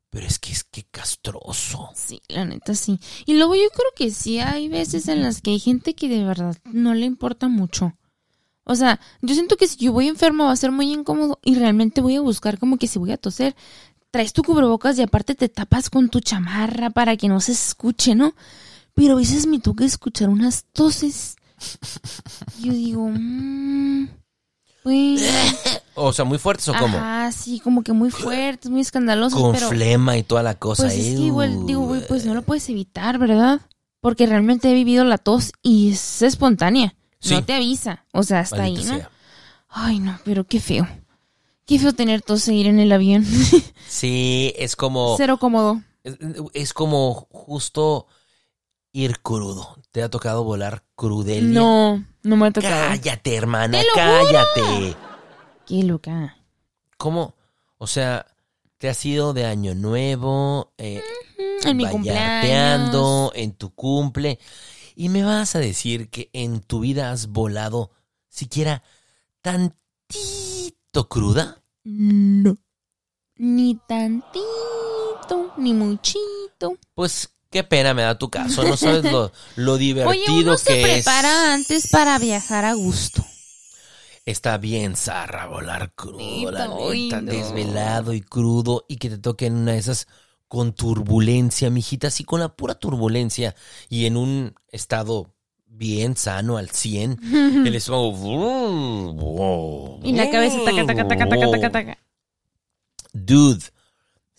Pero 0.09 0.25
es 0.25 0.39
que 0.39 0.51
es 0.51 0.63
que 0.63 0.84
castroso. 0.84 1.89
Sí, 1.93 2.21
la 2.28 2.45
neta 2.45 2.73
sí. 2.75 2.99
Y 3.25 3.36
luego 3.36 3.55
yo 3.55 3.69
creo 3.69 3.91
que 3.95 4.09
sí 4.11 4.39
hay 4.39 4.69
veces 4.69 5.07
en 5.09 5.21
las 5.21 5.41
que 5.41 5.51
hay 5.51 5.59
gente 5.59 5.93
que 5.95 6.07
de 6.07 6.23
verdad 6.23 6.57
no 6.65 6.93
le 6.93 7.05
importa 7.05 7.49
mucho. 7.49 7.93
O 8.63 8.75
sea, 8.75 8.99
yo 9.21 9.34
siento 9.34 9.57
que 9.57 9.67
si 9.67 9.78
yo 9.78 9.93
voy 9.93 10.07
enfermo 10.07 10.45
va 10.45 10.51
a 10.51 10.57
ser 10.57 10.71
muy 10.71 10.91
incómodo 10.91 11.39
y 11.43 11.55
realmente 11.55 12.01
voy 12.01 12.15
a 12.15 12.21
buscar 12.21 12.57
como 12.57 12.78
que 12.78 12.88
si 12.88 12.99
voy 12.99 13.11
a 13.11 13.17
toser, 13.17 13.55
traes 14.11 14.34
tu 14.34 14.43
cubrebocas 14.43 14.97
y 14.97 15.03
aparte 15.03 15.36
te 15.36 15.49
tapas 15.49 15.89
con 15.89 16.09
tu 16.09 16.19
chamarra 16.19 16.89
para 16.89 17.15
que 17.15 17.28
no 17.28 17.39
se 17.39 17.51
escuche, 17.51 18.15
¿no? 18.15 18.34
Pero 18.93 19.13
a 19.13 19.17
veces 19.17 19.45
me 19.45 19.59
toca 19.59 19.86
escuchar 19.86 20.30
unas 20.30 20.65
toses. 20.73 21.36
Yo 22.61 22.71
digo, 22.73 23.09
mmm, 23.09 24.07
pues... 24.88 25.22
O 25.96 26.14
sea, 26.14 26.24
muy 26.24 26.38
fuertes 26.38 26.70
o 26.70 26.74
cómo? 26.80 26.98
Ajá, 26.98 27.32
sí, 27.34 27.60
como 27.60 27.84
que 27.84 27.92
muy 27.92 28.10
fuertes, 28.10 28.72
muy 28.72 28.80
escandalosos, 28.80 29.38
Con 29.38 29.52
pero... 29.52 29.68
flema 29.68 30.16
y 30.16 30.24
toda 30.24 30.44
la 30.44 30.54
cosa. 30.54 30.84
Pues 30.84 30.94
es 30.94 31.18
que 31.18 31.24
igual, 31.24 31.66
digo, 31.66 31.82
güey, 31.82 32.08
pues 32.08 32.26
no 32.26 32.34
lo 32.34 32.44
puedes 32.44 32.70
evitar, 32.70 33.18
¿verdad? 33.18 33.60
Porque 34.00 34.26
realmente 34.28 34.72
he 34.72 34.74
vivido 34.74 35.04
la 35.04 35.18
tos 35.18 35.52
y 35.62 35.92
es 35.92 36.22
espontánea. 36.22 36.96
Sí. 37.20 37.34
No 37.34 37.44
te 37.44 37.54
avisa. 37.54 38.06
O 38.14 38.24
sea, 38.24 38.40
hasta 38.40 38.64
ahí, 38.64 38.76
¿no? 38.76 38.84
sea. 38.84 39.12
Ay, 39.68 40.00
no, 40.00 40.18
pero 40.24 40.46
qué 40.46 40.62
feo. 40.62 40.88
Qué 41.66 41.80
feo 41.80 41.92
tener 41.92 42.22
tos 42.22 42.48
e 42.48 42.54
ir 42.54 42.68
en 42.68 42.80
el 42.80 42.92
avión. 42.94 43.26
Sí, 43.90 44.54
es 44.58 44.76
como. 44.76 45.16
Cero 45.18 45.38
cómodo. 45.38 45.82
Es, 46.04 46.16
es 46.54 46.74
como 46.74 47.28
justo 47.32 48.08
ir 48.94 49.20
crudo. 49.20 49.78
¿Te 49.92 50.04
ha 50.04 50.10
tocado 50.10 50.44
volar 50.44 50.84
crudelia? 50.96 51.60
No, 51.60 52.06
no 52.28 52.36
me 52.38 52.47
ha 52.47 52.51
tocado. 52.51 52.89
Cállate, 52.89 53.36
hermana, 53.36 53.80
¡Te 53.80 53.86
lo 53.86 53.93
cállate. 53.95 54.95
Qué 55.65 55.84
loca. 55.84 56.38
¿Cómo? 56.97 57.36
O 57.78 57.88
sea, 57.88 58.25
te 58.78 58.89
has 58.89 59.05
ido 59.05 59.34
de 59.34 59.45
año 59.45 59.75
nuevo, 59.75 60.73
eh, 60.78 61.01
En 61.63 61.78
mi 61.78 61.84
vallarteando, 61.84 63.30
cumpleaños. 63.32 63.32
en 63.36 63.51
tu 63.53 63.73
cumple, 63.73 64.39
y 64.95 65.09
me 65.09 65.23
vas 65.23 65.55
a 65.55 65.59
decir 65.59 66.09
que 66.09 66.30
en 66.34 66.59
tu 66.61 66.82
vida 66.82 67.11
has 67.11 67.28
volado 67.28 67.91
siquiera 68.30 68.84
tantito 69.41 71.07
cruda. 71.09 71.63
No. 71.84 72.57
Ni 73.36 73.75
tantito, 73.88 75.53
ni 75.57 75.73
muchito. 75.73 76.78
Pues 76.95 77.37
qué 77.50 77.64
pena 77.64 77.93
me 77.93 78.02
da 78.04 78.18
tu 78.18 78.30
caso, 78.30 78.64
no 78.64 78.76
sabes 78.78 79.04
lo, 79.06 79.32
lo 79.56 79.74
Oye, 79.74 79.78
divertido 79.78 80.26
uno 80.26 80.58
se 80.58 80.66
que 80.66 80.98
es. 81.00 81.06
prepara 81.06 81.54
antes 81.54 81.88
para 81.88 82.20
viajar 82.20 82.66
a 82.66 82.74
gusto. 82.74 83.26
Está 84.26 84.58
bien, 84.58 84.95
Zarra, 84.98 85.48
volar 85.48 85.93
crudo, 85.95 86.52
la 86.52 86.68
Neta, 86.68 87.22
no. 87.22 87.32
desvelado 87.32 88.12
y 88.14 88.20
crudo, 88.22 88.84
y 88.89 88.98
que 88.98 89.10
te 89.10 89.18
toque 89.18 89.45
en 89.45 89.56
una 89.56 89.72
de 89.74 89.78
esas 89.78 90.08
con 90.50 90.74
turbulencia, 90.74 91.70
mijita, 91.70 92.08
así 92.08 92.24
con 92.26 92.39
la 92.41 92.50
pura 92.56 92.76
turbulencia 92.76 93.56
y 93.89 94.06
en 94.06 94.18
un 94.18 94.54
estado 94.70 95.34
bien 95.66 96.18
sano 96.18 96.58
al 96.58 96.70
100, 96.72 97.20
el 97.66 97.74
estómago. 97.76 100.00
Y 100.04 100.12
la 100.14 100.30
cabeza 100.30 100.58
taca, 100.66 100.86
taca, 100.86 101.08
taca, 101.08 101.30
taca, 101.30 101.52
taca, 101.52 101.72
taca. 101.72 101.98
Dude, 103.14 103.64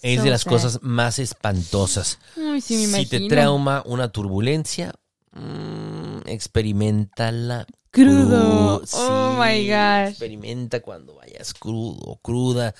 es 0.02 0.18
So 0.18 0.24
de 0.24 0.30
las 0.30 0.42
sad. 0.42 0.50
cosas 0.50 0.78
más 0.82 1.18
espantosas. 1.18 2.18
Ay, 2.36 2.60
sí, 2.60 2.86
me 2.86 2.98
si 3.00 3.06
te 3.06 3.28
trauma 3.28 3.82
una 3.86 4.08
turbulencia, 4.10 4.94
mm, 5.32 6.20
experimentala 6.26 7.66
Crudo. 7.90 8.82
cru- 8.82 8.88
Oh, 8.92 9.42
my 9.42 9.66
gosh. 9.66 10.10
Experimenta 10.10 10.80
cuando 10.80 11.14
vayas 11.14 11.54
crudo 11.54 11.98
o 12.02 12.16
cruda. 12.20 12.74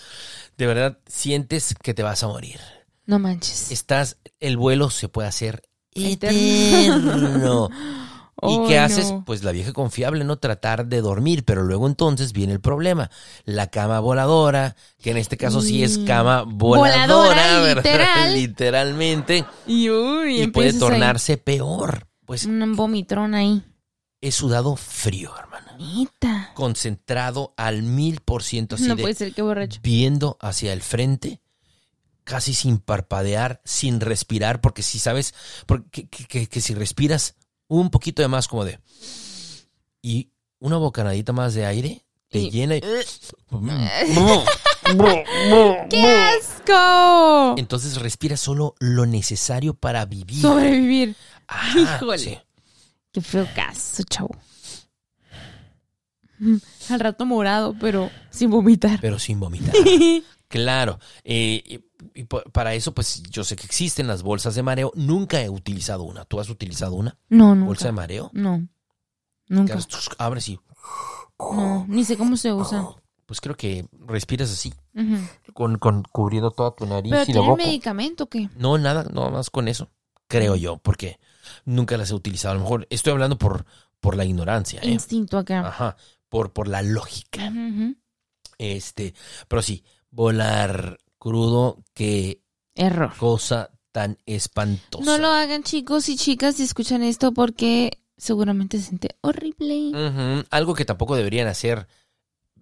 De 0.57 0.66
verdad, 0.66 0.99
sientes 1.07 1.75
que 1.83 1.95
te 1.95 2.03
vas 2.03 2.23
a 2.23 2.29
morir. 2.29 2.61
No 3.07 3.19
manches. 3.19 3.71
Estás, 3.73 4.19
el 4.39 4.57
vuelo 4.59 4.91
se 4.91 5.09
puede 5.09 5.29
hacer 5.29 5.62
Eterno. 5.95 6.39
eterno. 6.39 7.69
¿Y 8.43 8.68
qué 8.68 8.78
haces? 8.78 9.11
no. 9.11 9.24
Pues 9.24 9.43
la 9.43 9.53
vieja 9.53 9.72
confiable, 9.72 10.24
no 10.24 10.36
tratar 10.39 10.86
de 10.86 11.01
dormir, 11.01 11.45
pero 11.45 11.62
luego 11.62 11.86
entonces 11.86 12.32
viene 12.32 12.53
el 12.53 12.61
problema. 12.61 13.11
La 13.45 13.66
cama 13.68 14.01
voladora, 14.01 14.76
que 15.01 15.11
en 15.11 15.16
este 15.16 15.36
caso 15.36 15.61
sí 15.61 15.82
es 15.82 15.99
Mm. 15.99 16.05
cama 16.07 16.43
voladora, 16.47 17.07
Voladora, 17.07 17.61
¿verdad? 17.61 17.82
literal. 18.34 18.34
Literalmente. 18.34 19.45
Y, 19.66 19.91
uy, 19.91 20.43
Y 20.43 20.47
puede 20.49 20.70
ahí. 20.70 20.78
tornarse 20.78 21.36
peor. 21.36 22.07
Pues 22.26 22.45
Un 22.45 22.76
vomitrón 22.76 23.34
ahí. 23.34 23.62
he 24.20 24.30
sudado 24.32 24.76
frío, 24.76 25.32
hermana. 25.39 25.76
Neta. 25.78 26.51
Concentrado 26.55 27.55
al 27.57 27.82
mil 27.82 28.20
por 28.20 28.43
ciento 28.43 28.76
No 28.78 28.97
de 28.97 29.03
puede 29.03 29.14
ser 29.14 29.32
que 29.32 29.43
borracho. 29.43 29.80
viendo 29.82 30.36
hacia 30.41 30.72
el 30.72 30.82
frente, 30.82 31.41
casi 32.24 32.53
sin 32.53 32.78
parpadear, 32.78 33.61
sin 33.64 34.01
respirar, 34.01 34.61
porque 34.61 34.82
si 34.82 34.99
sabes, 34.99 35.34
porque, 35.66 36.09
que, 36.09 36.26
que- 36.26 36.47
que 36.49 36.61
si 36.61 36.74
respiras 36.74 37.36
un 37.69 37.91
poquito 37.91 38.23
de 38.23 38.29
más 38.29 38.49
como 38.49 38.64
de... 38.64 38.79
Y 40.03 40.31
una 40.59 40.77
bocanadita 40.77 41.33
más 41.33 41.55
de 41.55 41.64
aire 41.66 42.05
te 42.29 42.39
Y- 42.41 42.51
llena 42.51 42.77
y... 42.77 42.81
¡Qué 45.91 46.07
asco! 46.39 47.55
Entonces 47.59 47.97
respira 48.01 48.37
solo 48.37 48.75
lo 48.79 49.07
necesario 49.07 49.75
para 49.75 50.05
vivir. 50.07 50.41
Sobrevivir. 50.41 51.14
Ajá, 51.47 51.79
Híjole. 51.97 52.19
sí. 52.19 52.39
Qué 53.12 53.21
feo 53.21 53.47
caso, 53.55 54.03
chavo. 54.05 54.35
Al 56.89 57.01
rato 57.01 57.27
morado, 57.27 57.75
pero 57.81 58.11
sin 58.31 58.51
vomitar. 58.51 58.99
Pero 59.01 59.19
sin 59.19 59.41
vomitar. 59.41 59.75
Claro. 60.49 60.99
eh, 61.24 61.62
y- 62.14 62.24
para 62.53 62.74
eso, 62.74 62.94
pues 62.94 63.22
yo 63.24 63.42
sé 63.44 63.57
que 63.57 63.66
existen 63.66 64.07
las 64.07 64.22
bolsas 64.22 64.55
de 64.55 64.62
mareo. 64.62 64.92
Nunca 64.94 65.40
he 65.42 65.49
utilizado 65.51 66.05
una. 66.05 66.24
¿Tú 66.24 66.38
has 66.40 66.49
utilizado 66.49 66.94
una 66.94 67.16
No, 67.28 67.55
nunca. 67.55 67.66
bolsa 67.66 67.84
de 67.86 67.92
mareo? 67.92 68.30
No. 68.32 68.66
Nunca. 69.49 69.72
abres, 69.72 69.86
tus- 69.88 70.11
abres 70.18 70.49
y... 70.49 70.61
No, 71.40 71.86
ni 71.88 72.05
sé 72.05 72.16
cómo 72.16 72.36
se 72.36 72.53
usa. 72.53 72.86
Pues 73.26 73.40
creo 73.40 73.57
que 73.57 73.86
respiras 74.07 74.51
así, 74.51 74.72
Ujú. 74.94 75.16
con, 75.55 75.78
con 75.78 76.03
cubriendo 76.05 76.51
toda 76.51 76.70
tu 76.74 76.86
nariz 76.86 77.11
¿Pero 77.11 77.22
y 77.22 77.26
la 77.26 77.32
tiene 77.32 77.49
boca. 77.49 77.62
medicamento 77.64 78.24
o 78.24 78.26
qué? 78.28 78.49
No, 78.57 78.78
nada, 78.78 79.05
no 79.12 79.30
más 79.30 79.51
con 79.51 79.68
eso. 79.68 79.90
Creo 80.28 80.57
yo, 80.57 80.78
porque 80.78 81.18
nunca 81.64 81.96
las 81.96 82.11
he 82.11 82.14
utilizado. 82.14 82.53
A 82.53 82.55
lo 82.57 82.62
mejor 82.62 82.86
estoy 82.90 83.12
hablando 83.12 83.38
por, 83.38 83.64
por 84.01 84.16
la 84.16 84.24
ignorancia, 84.24 84.80
¿eh? 84.82 84.88
Instinto 84.90 85.36
acá. 85.38 85.61
Ajá, 85.66 85.96
por, 86.28 86.53
por 86.53 86.68
la 86.68 86.82
lógica. 86.82 87.49
Ujú. 87.49 87.96
Este, 88.59 89.14
pero 89.46 89.62
sí, 89.62 89.84
volar 90.11 90.98
crudo, 91.18 91.82
qué 91.94 92.42
Error. 92.74 93.12
cosa 93.18 93.70
tan 93.92 94.18
espantosa. 94.26 95.04
No 95.04 95.18
lo 95.18 95.28
hagan 95.28 95.62
chicos 95.62 96.09
y 96.09 96.16
chicas 96.16 96.56
si 96.56 96.62
escuchan 96.62 97.02
esto 97.02 97.32
porque 97.32 98.00
seguramente 98.16 98.78
se 98.78 98.84
siente 98.84 99.16
horrible. 99.20 100.44
Algo 100.50 100.74
que 100.74 100.84
tampoco 100.84 101.16
deberían 101.16 101.48
hacer, 101.48 101.88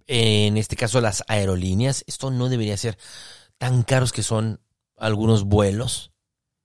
en 0.07 0.57
este 0.57 0.77
caso 0.77 1.01
las 1.01 1.25
aerolíneas, 1.29 2.05
esto 2.07 2.31
no 2.31 2.49
debería 2.49 2.77
ser 2.77 2.99
tan 3.59 3.83
caros 3.83 4.13
que 4.13 4.23
son 4.23 4.61
algunos 4.97 5.45
vuelos, 5.45 6.13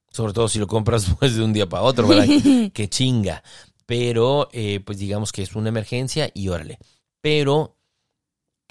sobre 0.10 0.34
todo 0.34 0.48
si 0.48 0.60
lo 0.60 0.68
compras 0.68 1.06
pues, 1.20 1.36
de 1.36 1.44
un 1.44 1.54
día 1.54 1.68
para 1.68 1.84
otro, 1.84 2.08
¿verdad? 2.08 2.26
que 2.74 2.90
chinga. 2.90 3.44
Pero, 3.86 4.48
eh, 4.54 4.80
pues 4.86 5.00
digamos 5.00 5.32
que 5.32 5.42
es 5.42 5.54
una 5.56 5.70
emergencia 5.70 6.32
y 6.34 6.48
órale. 6.48 6.80
Pero, 7.20 7.78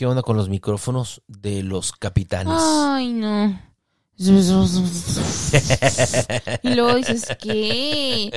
¿qué 0.00 0.06
onda 0.06 0.22
con 0.22 0.34
los 0.34 0.48
micrófonos 0.48 1.20
de 1.28 1.62
los 1.62 1.92
capitanes? 1.92 2.56
Ay, 2.58 3.12
no. 3.12 3.60
y 6.62 6.74
luego 6.74 6.94
dices, 6.94 7.28
¿qué? 7.38 8.32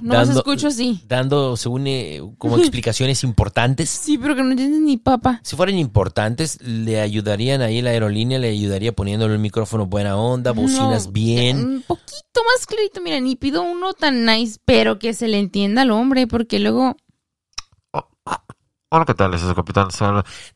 no 0.00 0.14
los 0.14 0.28
escucho 0.28 0.68
así. 0.68 1.02
Dando, 1.08 1.56
según, 1.56 1.88
eh, 1.88 2.22
como 2.38 2.56
explicaciones 2.56 3.24
importantes. 3.24 3.90
Sí, 3.90 4.16
pero 4.16 4.36
que 4.36 4.44
no 4.44 4.52
entienden 4.52 4.84
ni 4.84 4.96
papa. 4.96 5.40
Si 5.42 5.56
fueran 5.56 5.76
importantes, 5.76 6.62
le 6.62 7.00
ayudarían 7.00 7.60
ahí 7.60 7.82
la 7.82 7.90
aerolínea, 7.90 8.38
le 8.38 8.50
ayudaría 8.50 8.92
poniéndole 8.92 9.34
el 9.34 9.40
micrófono 9.40 9.86
buena 9.86 10.16
onda, 10.16 10.52
bocinas 10.52 11.06
No, 11.06 11.12
bien. 11.12 11.58
Un 11.58 11.82
poquito 11.82 12.44
más 12.46 12.64
clarito, 12.64 13.00
mira, 13.00 13.18
ni 13.18 13.34
pido 13.34 13.62
uno 13.62 13.92
tan 13.92 14.24
nice, 14.24 14.60
pero 14.64 15.00
que 15.00 15.14
se 15.14 15.26
le 15.26 15.40
entienda 15.40 15.82
al 15.82 15.90
hombre, 15.90 16.28
porque 16.28 16.60
luego... 16.60 16.94
Hola, 18.90 19.04
¿qué 19.04 19.12
tal? 19.12 19.34
Ese 19.34 19.44
es 19.44 19.50
el 19.50 19.54
capitán. 19.54 19.88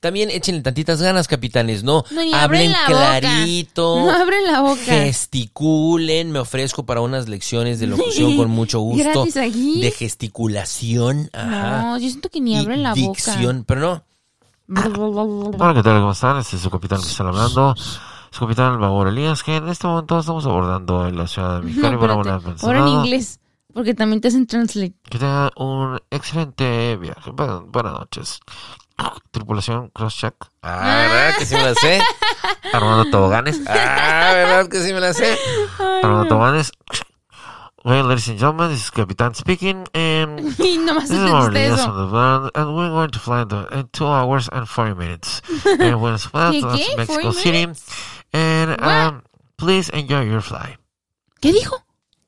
También 0.00 0.30
échenle 0.30 0.62
tantitas 0.62 1.02
ganas, 1.02 1.28
capitanes, 1.28 1.84
¿no? 1.84 2.02
No, 2.10 2.22
ni 2.22 2.32
Hablen 2.32 2.72
abren 2.72 2.72
la 2.72 2.78
boca. 2.86 3.18
clarito. 3.20 3.96
No 4.06 4.10
abren 4.10 4.46
la 4.46 4.60
boca. 4.62 4.80
Gesticulen, 4.86 6.32
me 6.32 6.38
ofrezco 6.38 6.86
para 6.86 7.02
unas 7.02 7.28
lecciones 7.28 7.78
de 7.78 7.88
locución 7.88 8.34
con 8.38 8.48
mucho 8.48 8.80
gusto. 8.80 9.04
Gratis 9.04 9.36
aquí. 9.36 9.82
De 9.82 9.90
gesticulación, 9.90 11.28
ajá. 11.34 11.82
No, 11.82 11.98
yo 11.98 12.08
siento 12.08 12.30
que 12.30 12.40
ni 12.40 12.54
Y 12.54 12.56
abren 12.56 12.82
la 12.82 12.94
dicción, 12.94 13.64
pero 13.66 13.80
no. 13.80 14.04
Hola, 15.58 15.74
¿qué 15.74 15.82
tal? 15.82 16.00
¿Cómo 16.00 16.12
están? 16.12 16.38
Este 16.38 16.56
es 16.56 16.62
su 16.62 16.70
capitán 16.70 17.02
que 17.02 17.08
está 17.08 17.24
hablando. 17.24 17.74
Su 18.30 18.40
capitán 18.40 18.80
Babor 18.80 19.08
Elías, 19.08 19.42
que 19.42 19.56
en 19.56 19.68
este 19.68 19.86
momento 19.86 20.18
estamos 20.18 20.46
abordando 20.46 21.06
en 21.06 21.18
la 21.18 21.26
ciudad 21.26 21.60
de 21.60 21.66
boca. 21.66 21.66
Mexicali. 21.66 21.96
No, 21.96 22.52
Ahora 22.62 22.78
en 22.78 22.88
inglés, 22.88 23.40
porque 23.72 23.94
también 23.94 24.20
te 24.20 24.28
hacen 24.28 24.46
translate. 24.46 24.94
Que 25.10 25.18
tenga 25.18 25.50
un 25.56 25.98
excelente 26.10 26.96
viaje. 26.96 27.30
Bu- 27.30 27.64
buenas 27.70 27.92
noches. 27.94 28.40
Tripulación 29.32 29.88
Crosscheck. 29.90 30.34
Ah, 30.62 31.06
¿verdad 31.10 31.38
que 31.38 31.46
sí 31.46 31.54
me 31.56 31.62
la 31.64 31.74
sé? 31.74 32.00
Armando 32.72 33.10
Toboganes. 33.10 33.60
Ah, 33.66 34.30
¿verdad 34.34 34.68
que 34.68 34.80
sí 34.82 34.92
me 34.92 35.00
la 35.00 35.12
sé? 35.12 35.36
Armando 36.02 36.28
Toboganes. 36.28 36.70
Well, 37.84 38.04
ladies 38.06 38.28
and 38.28 38.38
gentlemen, 38.38 38.70
this 38.70 38.84
is 38.84 38.90
Capitán 38.92 39.34
speaking. 39.34 39.88
And 39.92 40.38
Y 40.58 40.78
nomás 40.78 41.08
This 41.08 41.18
is 41.18 41.30
Maurice 41.30 41.72
eso. 41.74 41.90
on 41.90 41.96
the 42.06 42.10
ground, 42.12 42.50
and 42.54 42.76
we're 42.76 42.90
going 42.90 43.10
to 43.10 43.18
fly 43.18 43.42
in, 43.42 43.50
in 43.76 43.88
two 43.88 44.06
hours 44.06 44.48
and 44.52 44.68
40 44.68 44.94
minutes. 44.98 45.42
and 45.80 46.00
we're 46.00 46.14
¿Qué, 46.14 46.60
to? 46.60 46.96
Mexico 46.96 47.32
40 47.32 47.32
City. 47.32 47.66
And 48.32 48.80
um, 48.80 49.22
please 49.56 49.88
enjoy 49.90 50.20
your 50.22 50.42
fly. 50.42 50.76
¿Qué 51.40 51.50
dijo? 51.52 51.82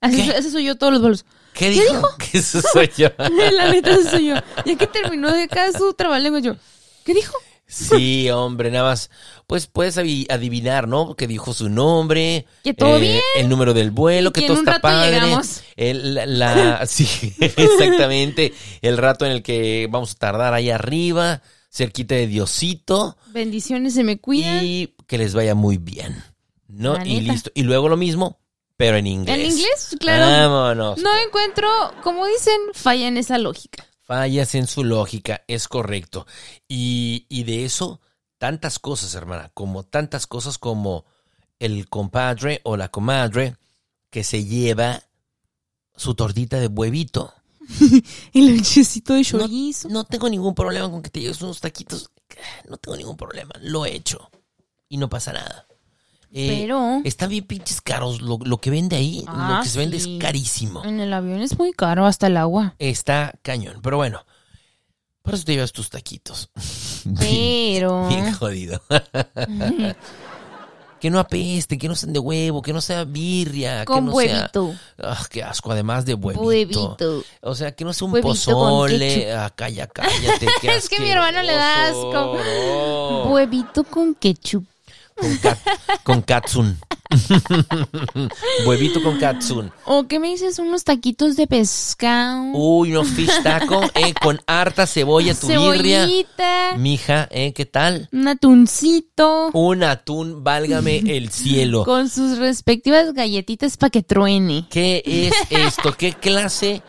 Así, 0.05 0.17
¿Qué? 0.31 0.37
Ese 0.39 0.51
soy 0.51 0.65
yo 0.65 0.77
todos 0.77 0.93
los 0.93 1.03
vuelos. 1.03 1.25
¿Qué 1.53 1.71
dijo? 1.71 2.09
Que 2.19 2.39
eso 2.39 2.61
soy 2.73 2.91
yo. 2.97 3.09
La 3.19 3.71
neta, 3.71 3.93
ese 3.95 4.11
soy 4.11 4.27
yo. 4.29 4.35
Ya 4.65 4.77
que 4.77 4.87
terminó 4.87 5.33
de 5.33 5.45
acá 5.45 5.73
su 5.73 5.93
trabalenguas, 5.95 6.43
yo. 6.43 6.57
¿Qué 7.05 7.15
dijo? 7.15 7.35
Sí, 7.67 8.29
hombre, 8.31 8.71
nada 8.71 8.91
más. 8.91 9.11
Pues 9.47 9.67
puedes 9.67 9.97
adivinar, 9.97 10.87
¿no? 10.87 11.15
Que 11.17 11.27
dijo 11.27 11.55
su 11.55 11.69
nombre. 11.71 12.37
eh, 12.37 12.47
Que 12.63 12.75
todo 12.75 12.99
bien. 13.01 13.21
El 13.37 13.49
número 13.49 13.73
del 13.73 13.91
vuelo, 13.91 14.33
que 14.33 14.41
Que 14.41 14.47
en 14.47 14.53
todo 14.53 14.59
un 14.61 14.69
está 14.69 14.73
rato 14.73 14.83
padre. 14.83 15.11
llegamos. 15.13 15.63
El, 15.77 16.15
la, 16.15 16.27
la- 16.27 16.87
sí, 16.87 17.09
exactamente. 17.41 18.53
El 18.83 18.97
rato 18.99 19.25
en 19.27 19.33
el 19.33 19.43
que 19.43 19.89
vamos 19.91 20.13
a 20.13 20.19
tardar 20.19 20.55
ahí 20.55 20.71
arriba, 20.71 21.43
cerquita 21.71 22.15
de 22.15 22.27
Diosito. 22.27 23.17
Bendiciones, 23.29 23.95
se 23.95 24.05
me 24.05 24.19
cuidan. 24.19 24.61
Y 24.65 24.95
que 25.07 25.19
les 25.19 25.35
vaya 25.35 25.55
muy 25.55 25.79
bien. 25.79 26.23
¿No? 26.69 26.95
La 26.95 27.07
Y 27.07 27.21
neta. 27.21 27.33
listo. 27.33 27.51
Y 27.55 27.63
luego 27.63 27.89
lo 27.89 27.97
mismo, 27.97 28.39
pero 28.77 28.97
en 28.97 29.07
inglés. 29.07 29.39
¿En 29.39 29.47
inglés? 29.51 29.97
Claro. 30.01 30.27
Vámonos. 30.27 30.99
No 31.01 31.11
encuentro, 31.17 31.69
como 32.03 32.27
dicen, 32.27 32.59
falla 32.75 33.09
en 33.09 33.17
esa 33.17 33.39
lógica. 33.39 33.87
Fallas 34.03 34.55
en 34.55 34.67
su 34.67 34.85
lógica, 34.85 35.43
es 35.49 35.67
correcto. 35.69 36.27
Y, 36.69 37.27
y 37.29 37.45
de 37.45 37.65
eso, 37.65 38.01
tantas 38.39 38.79
cosas, 38.79 39.15
hermana, 39.15 39.51
como 39.55 39.85
tantas 39.85 40.27
cosas 40.27 40.59
como 40.59 41.07
el 41.59 41.89
compadre 41.89 42.61
o 42.65 42.77
la 42.77 42.89
comadre 42.89 43.57
que 44.11 44.23
se 44.25 44.45
lleva 44.45 45.03
su 45.97 46.15
tortita 46.15 46.59
de 46.61 46.67
huevito. 46.67 47.33
El 48.35 48.49
lonchecito 48.57 49.15
de 49.15 49.21
No, 49.21 49.25
chorizo. 49.25 49.89
no 49.89 50.05
tengo 50.05 50.29
ningún 50.29 50.55
problema 50.55 50.91
con 50.91 51.01
que 51.03 51.09
te 51.09 51.21
lleves 51.21 51.41
unos 51.41 51.61
taquitos. 51.61 52.11
No 52.69 52.77
tengo 52.77 52.97
ningún 52.99 53.17
problema. 53.17 53.53
Lo 53.63 53.87
he 53.87 53.95
hecho. 53.95 54.31
Y 54.89 54.99
no 54.99 55.09
pasa 55.09 55.33
nada. 55.33 55.67
Eh, 56.37 56.49
Pero 56.63 57.01
Están 57.05 57.29
bien 57.31 57.45
pinches 57.47 57.81
caros. 57.81 58.21
Lo, 58.21 58.39
lo 58.45 58.59
que 58.59 58.69
vende 58.71 58.97
ahí, 58.97 59.25
Ah, 59.29 59.55
lo 59.59 59.63
que 59.63 59.69
se 59.69 59.79
vende 59.79 60.01
sí. 60.01 60.17
es 60.17 60.21
carísimo. 60.21 60.85
en 60.85 60.99
el 60.99 61.13
avión 61.13 61.41
es 61.41 61.57
muy 61.57 61.73
caro, 61.73 62.07
hasta 62.07 62.27
el 62.27 62.37
agua. 62.37 62.75
Está 62.81 63.35
cañón. 63.43 63.79
Pero 63.83 63.97
bueno, 63.99 64.25
por 65.23 65.35
eso 65.35 65.45
te 65.45 65.53
llevas 65.55 65.73
tus 65.73 65.91
taquitos. 65.91 66.51
Pero. 67.21 68.09
Bien 68.09 68.33
jodido. 68.35 68.83
que 71.01 71.11
no 71.11 71.19
apeste, 71.19 71.77
que 71.77 71.87
no 71.87 71.95
sean 71.95 72.13
de 72.15 72.19
huevo, 72.19 72.63
que 72.63 72.73
no 72.73 72.81
sea 72.81 73.05
birria. 73.05 73.85
Con 73.85 73.97
que 73.97 74.01
no 74.03 74.11
sea- 74.13 74.17
huevito. 74.17 74.75
Ah, 74.99 75.23
qué 75.31 75.43
asco, 75.43 75.71
además 75.71 76.05
de 76.07 76.15
huevito. 76.15 76.43
Huevito. 76.45 77.25
O 77.43 77.55
sea, 77.55 77.73
que 77.77 77.85
no 77.85 77.93
sea 77.93 78.07
un 78.07 78.15
Huevito 78.15 78.29
pozole. 78.31 79.33
Ah, 79.33 79.51
calla, 79.55 79.87
cállate. 79.87 80.47
Es 80.63 80.89
que 80.89 80.99
mi 81.01 81.11
hermano 81.11 81.43
le 81.43 81.53
da 81.53 81.89
asco. 81.89 83.29
Huevito 83.31 83.85
con 83.85 84.15
ketchup. 84.15 84.65
Con, 85.17 85.37
cat, 85.39 85.59
con 86.03 86.23
katsun. 86.23 86.77
Huevito 88.67 89.03
con 89.03 89.19
katsun. 89.19 89.73
¿O 89.85 90.09
qué 90.09 90.19
me 90.19 90.29
dices? 90.29 90.59
Unos 90.59 90.85
taquitos 90.85 91.37
de 91.37 91.47
pescado. 91.47 92.51
Uy, 92.53 92.93
unos 92.93 93.09
fish 93.09 93.43
taco, 93.43 93.81
eh, 93.95 94.15
con 94.21 94.41
harta 94.47 94.87
cebolla, 94.87 95.35
tu 95.35 95.47
birria. 95.47 96.09
Mija, 96.77 97.29
eh, 97.31 97.53
¿qué 97.53 97.67
tal? 97.67 98.09
Un 98.13 98.29
atuncito. 98.29 99.51
Un 99.53 99.85
atún, 99.85 100.43
válgame 100.43 100.99
el 101.17 101.31
cielo. 101.31 101.85
Con 101.85 102.09
sus 102.09 102.39
respectivas 102.39 103.13
galletitas 103.13 103.77
para 103.77 103.91
que 103.91 104.03
truene. 104.03 104.67
¿Qué 104.71 105.03
es 105.07 105.35
esto? 105.51 105.97
¿Qué 105.97 106.13
clase 106.13 106.83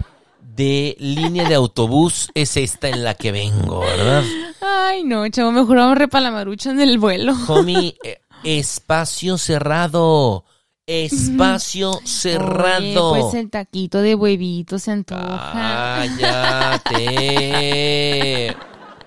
de 0.55 0.95
línea 0.99 1.47
de 1.47 1.55
autobús 1.55 2.29
es 2.33 2.55
esta 2.57 2.87
en 2.89 3.03
la 3.03 3.15
que 3.15 3.31
vengo, 3.31 3.81
verdad? 3.81 4.23
Ay, 4.61 5.03
no, 5.03 5.27
chavo, 5.29 5.51
mejor 5.51 5.77
vamos 5.77 5.97
repalamarucha 5.97 6.71
en 6.71 6.79
el 6.79 6.97
vuelo. 6.97 7.33
Homie, 7.47 7.97
eh, 8.03 8.21
espacio 8.43 9.37
cerrado. 9.37 10.45
Espacio 10.87 11.99
cerrado. 12.03 13.11
Oye, 13.11 13.21
pues 13.21 13.33
el 13.33 13.49
taquito 13.49 14.01
de 14.01 14.13
huevito 14.13 14.77
se 14.77 14.91
antoja. 14.91 16.03
Cállate. 16.83 18.55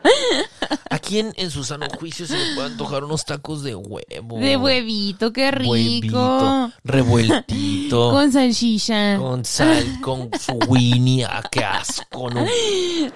¿A 0.90 0.98
quién 0.98 1.32
en 1.36 1.50
su 1.50 1.64
sano 1.64 1.86
juicio 1.98 2.26
se 2.26 2.36
le 2.36 2.54
puede 2.54 2.68
antojar 2.68 3.04
unos 3.04 3.24
tacos 3.24 3.62
de 3.62 3.74
huevo? 3.74 4.38
De 4.38 4.56
huevito, 4.56 5.32
qué 5.32 5.50
rico. 5.50 5.70
Huevito, 5.70 6.72
revueltito. 6.84 8.10
Con 8.10 8.32
salchicha. 8.32 9.18
Con 9.18 9.44
sal, 9.44 10.00
con 10.00 10.30
su 10.38 10.58
Winnie, 10.68 11.24
ah, 11.24 11.42
qué 11.50 11.64
asco, 11.64 12.30
¿no? 12.30 12.44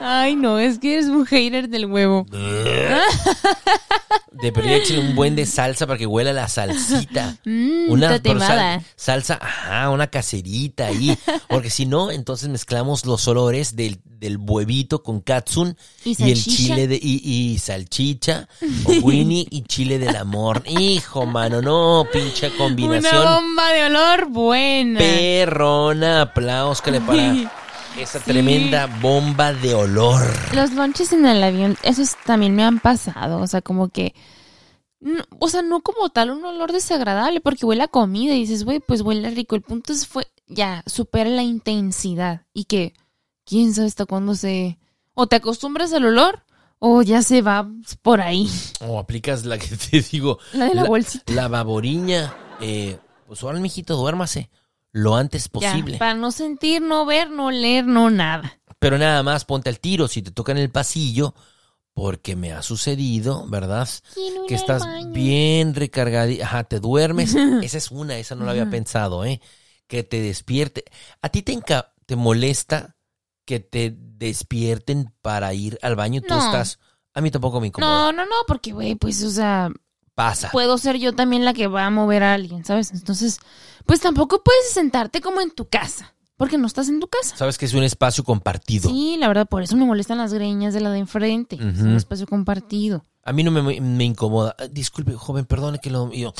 Ay, 0.00 0.36
no, 0.36 0.58
es 0.58 0.78
que 0.78 0.94
eres 0.94 1.06
un 1.06 1.26
hater 1.26 1.68
del 1.68 1.86
huevo. 1.86 2.26
Debería 4.40 4.76
echarle 4.76 5.00
un 5.08 5.14
buen 5.14 5.36
de 5.36 5.44
salsa 5.46 5.86
para 5.86 5.98
que 5.98 6.06
huela 6.06 6.32
la 6.32 6.48
salsita. 6.48 7.36
Mmm, 7.44 7.88
Una 7.90 8.18
sal- 8.22 8.84
salsa, 8.96 9.38
ajá, 9.40 9.90
una 9.90 10.06
caserita 10.06 10.86
ahí. 10.86 11.16
Porque 11.48 11.70
si 11.70 11.86
no, 11.86 12.10
entonces 12.10 12.48
mezclamos 12.48 13.04
los 13.04 13.26
olores 13.28 13.76
del, 13.76 14.00
del 14.04 14.38
huevito 14.38 15.02
con 15.02 15.20
katsun 15.20 15.76
Y 16.04 16.16
y, 16.22 16.30
el 16.32 16.42
chile 16.42 16.86
de, 16.88 16.96
y, 17.02 17.20
y 17.24 17.58
salchicha, 17.58 18.48
o 18.84 18.92
Winnie 19.02 19.46
y 19.50 19.62
chile 19.62 19.98
del 19.98 20.16
amor. 20.16 20.62
Hijo, 20.66 21.26
mano, 21.26 21.60
no, 21.60 22.06
pinche 22.12 22.48
Una 22.48 22.56
combinación. 22.58 23.24
bomba 23.24 23.68
de 23.72 23.84
olor 23.84 24.28
buena. 24.30 24.98
Perrona, 24.98 26.22
aplausos 26.22 26.80
para 26.80 26.98
esa 27.98 28.18
tremenda 28.20 28.86
bomba 29.00 29.52
de 29.52 29.74
olor. 29.74 30.22
Los 30.54 30.72
lonches 30.72 31.12
en 31.12 31.26
el 31.26 31.42
avión, 31.42 31.76
esos 31.82 32.16
también 32.24 32.54
me 32.54 32.64
han 32.64 32.80
pasado. 32.80 33.38
O 33.40 33.46
sea, 33.46 33.62
como 33.62 33.88
que. 33.88 34.14
no- 35.00 35.24
o 35.38 35.48
sea, 35.48 35.62
no 35.62 35.80
como 35.82 36.08
tal 36.10 36.30
un 36.30 36.44
olor 36.44 36.72
desagradable, 36.72 37.40
porque 37.40 37.66
huele 37.66 37.82
a 37.84 37.88
comida 37.88 38.34
y 38.34 38.40
dices, 38.40 38.64
güey, 38.64 38.80
pues 38.80 39.00
huele 39.02 39.30
rico. 39.30 39.54
El 39.56 39.62
punto 39.62 39.92
es 39.92 40.06
fue, 40.06 40.26
ya, 40.46 40.82
supera 40.86 41.28
la 41.30 41.42
intensidad. 41.42 42.42
Y 42.54 42.64
que, 42.64 42.94
quién 43.44 43.74
sabe 43.74 43.88
hasta 43.88 44.06
cuándo 44.06 44.34
se. 44.34 44.78
O 45.14 45.26
te 45.26 45.36
acostumbras 45.36 45.92
al 45.92 46.06
olor, 46.06 46.44
o 46.78 47.02
ya 47.02 47.22
se 47.22 47.42
va 47.42 47.68
por 48.00 48.20
ahí. 48.20 48.48
O 48.80 48.98
aplicas 48.98 49.44
la 49.44 49.58
que 49.58 49.76
te 49.90 50.00
digo. 50.00 50.38
La 50.52 50.66
de 50.66 50.74
la 50.74 50.84
bolsita. 50.84 51.32
La 51.32 51.48
baboriña. 51.48 52.34
Eh, 52.60 52.98
pues 53.26 53.42
ahora, 53.42 53.58
mijito, 53.60 53.96
duérmase 53.96 54.50
lo 54.92 55.16
antes 55.16 55.44
Ya, 55.44 55.50
posible. 55.50 55.98
para 55.98 56.14
no 56.14 56.30
sentir, 56.30 56.82
no 56.82 57.04
ver, 57.06 57.30
no 57.30 57.50
leer, 57.50 57.86
no 57.86 58.10
nada. 58.10 58.60
Pero 58.78 58.98
nada 58.98 59.22
más 59.22 59.44
ponte 59.44 59.68
al 59.70 59.80
tiro 59.80 60.08
si 60.08 60.22
te 60.22 60.30
toca 60.30 60.52
en 60.52 60.58
el 60.58 60.70
pasillo, 60.70 61.34
porque 61.94 62.36
me 62.36 62.52
ha 62.52 62.62
sucedido, 62.62 63.46
¿verdad? 63.48 63.88
Que 64.48 64.54
estás 64.54 64.82
bien 65.12 65.74
recargadita. 65.74 66.44
Ajá, 66.44 66.64
te 66.64 66.80
duermes. 66.80 67.34
Esa 67.62 67.78
es 67.78 67.90
una, 67.90 68.16
esa 68.18 68.34
no 68.34 68.44
la 68.44 68.52
había 68.52 68.70
pensado, 68.70 69.24
¿eh? 69.24 69.40
Que 69.86 70.02
te 70.02 70.20
despierte. 70.20 70.84
¿A 71.20 71.28
ti 71.28 71.42
te, 71.42 71.58
te 72.06 72.16
molesta 72.16 72.96
que 73.44 73.60
te 73.60 73.94
despierten 73.96 75.12
para 75.22 75.52
ir 75.54 75.78
al 75.82 75.96
baño? 75.96 76.22
Tú 76.22 76.34
No. 76.34 76.40
estás. 76.44 76.78
A 77.14 77.20
mí 77.20 77.30
tampoco 77.30 77.60
me 77.60 77.66
incomoda. 77.66 77.90
No, 77.90 78.12
no, 78.12 78.24
no, 78.24 78.36
porque, 78.48 78.72
güey, 78.72 78.94
pues, 78.94 79.22
o 79.22 79.30
sea, 79.30 79.70
Pasa. 80.14 80.50
puedo 80.50 80.76
ser 80.78 80.96
yo 80.98 81.14
también 81.14 81.44
la 81.44 81.54
que 81.54 81.66
va 81.68 81.86
a 81.86 81.90
mover 81.90 82.22
a 82.22 82.34
alguien, 82.34 82.64
¿sabes? 82.64 82.90
Entonces, 82.92 83.38
pues 83.86 84.00
tampoco 84.00 84.42
puedes 84.42 84.70
sentarte 84.72 85.20
como 85.20 85.40
en 85.40 85.50
tu 85.50 85.68
casa. 85.68 86.14
Porque 86.36 86.58
no 86.58 86.66
estás 86.66 86.88
en 86.88 86.98
tu 86.98 87.06
casa. 87.06 87.36
Sabes 87.36 87.56
que 87.56 87.66
es 87.66 87.74
un 87.74 87.84
espacio 87.84 88.24
compartido. 88.24 88.90
Sí, 88.90 89.16
la 89.16 89.28
verdad, 89.28 89.46
por 89.46 89.62
eso 89.62 89.76
me 89.76 89.84
molestan 89.84 90.18
las 90.18 90.32
greñas 90.34 90.74
de 90.74 90.80
la 90.80 90.90
de 90.90 90.98
enfrente. 90.98 91.54
Es 91.56 91.80
un 91.82 91.94
espacio 91.94 92.26
compartido. 92.26 93.04
A 93.22 93.32
mí 93.32 93.44
no 93.44 93.52
me, 93.52 93.80
me 93.80 94.04
incomoda. 94.04 94.56
Ah, 94.58 94.64
Disculpe, 94.68 95.12
joven, 95.12 95.44
perdone 95.44 95.78
que 95.78 95.90
lo... 95.90 96.10
yo, 96.12 96.34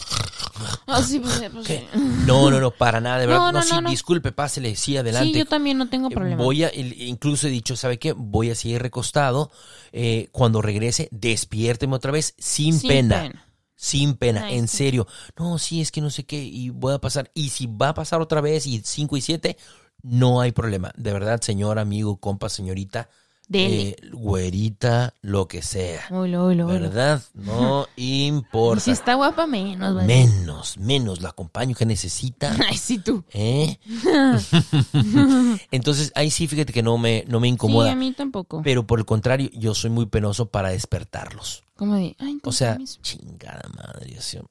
Ah, 0.89 1.03
sí, 1.03 1.21
pues, 1.21 1.41
pues, 1.53 1.67
¿qué? 1.69 1.87
sí. 1.93 2.01
No, 2.27 2.51
no, 2.51 2.59
no, 2.59 2.73
para 2.73 3.01
nada, 3.01 3.19
de 3.21 3.27
verdad. 3.27 3.41
No, 3.41 3.53
No, 3.53 3.59
no, 3.61 3.65
sí, 3.65 3.81
no, 3.81 3.91
disculpe, 3.91 4.33
pásele, 4.33 4.75
sí, 4.75 4.97
adelante. 4.97 5.33
Sí, 5.33 5.39
yo 5.39 5.47
también 5.47 5.79
no 5.79 5.89
tengo 5.89 6.09
Eh, 6.09 6.15
problema. 6.15 6.43
Voy 6.43 6.65
a, 6.65 6.71
incluso 6.75 7.47
he 7.47 7.51
dicho, 7.51 7.77
¿sabe 7.77 8.01
qué? 8.01 8.13
Voy 8.13 8.51
a 8.51 8.57
seguir 8.57 8.83
recostado. 8.83 9.53
Eh, 9.93 10.29
cuando 10.33 10.63
regrese, 10.63 11.09
despiérteme 11.13 11.95
otra 11.95 12.11
vez 12.11 12.35
sin, 12.39 12.77
Sin 12.77 12.89
pena. 12.89 13.21
pena. 13.23 13.47
Sin 13.83 14.15
pena, 14.15 14.45
Ay, 14.45 14.59
en 14.59 14.69
serio. 14.69 15.09
No, 15.37 15.59
sí, 15.59 15.81
es 15.81 15.91
que 15.91 16.01
no 16.01 16.09
sé 16.09 16.23
qué, 16.23 16.41
y 16.41 16.71
voy 16.71 16.95
a 16.95 17.01
pasar. 17.01 17.33
Y 17.35 17.49
si 17.49 17.67
va 17.67 17.89
a 17.89 17.95
pasar 17.95 18.21
otra 18.21 18.41
vez, 18.41 18.65
y 18.65 18.81
5 18.85 19.17
y 19.17 19.21
7, 19.21 19.57
no 20.03 20.41
hay 20.41 20.53
problema. 20.53 20.93
De 20.97 21.13
verdad, 21.13 21.41
señor, 21.41 21.81
amigo, 21.81 22.19
compa, 22.19 22.49
señorita. 22.49 23.11
Eh, 23.59 23.97
güerita, 24.13 25.15
lo 25.23 25.49
que 25.49 25.63
sea. 25.63 26.03
Oilo, 26.11 26.45
oilo. 26.47 26.67
¿Verdad? 26.67 27.23
No 27.35 27.87
importa. 27.97 28.81
si 28.85 28.91
está 28.91 29.15
guapa, 29.15 29.47
menos. 29.47 30.05
Menos, 30.05 30.79
menos, 30.79 31.21
la 31.23 31.31
acompaño 31.31 31.75
que 31.75 31.87
necesita. 31.87 32.55
Ay, 32.69 32.77
sí, 32.77 32.99
tú. 32.99 33.25
¿Eh? 33.33 33.79
Entonces, 35.71 36.13
ahí 36.15 36.31
sí, 36.31 36.47
fíjate 36.47 36.73
que 36.73 36.83
no 36.83 36.99
me, 36.99 37.25
no 37.29 37.41
me 37.41 37.47
Sí, 37.49 37.53
incomoda. 37.55 37.93
a 37.93 37.97
mí 37.97 38.13
tampoco. 38.13 38.63
Pero 38.63 38.87
por 38.87 38.99
el 38.99 39.05
contrario, 39.05 39.51
yo 39.55 39.75
soy 39.75 39.91
muy 39.91 40.07
penoso 40.07 40.47
para 40.47 40.71
despertarlos. 40.71 41.65
Como 41.77 41.97
de, 41.97 42.17
ay, 42.19 42.39
O 42.45 42.53
sea, 42.53 42.79
chingada 43.03 43.63
madre. 43.77 44.11
Mío. 44.11 44.45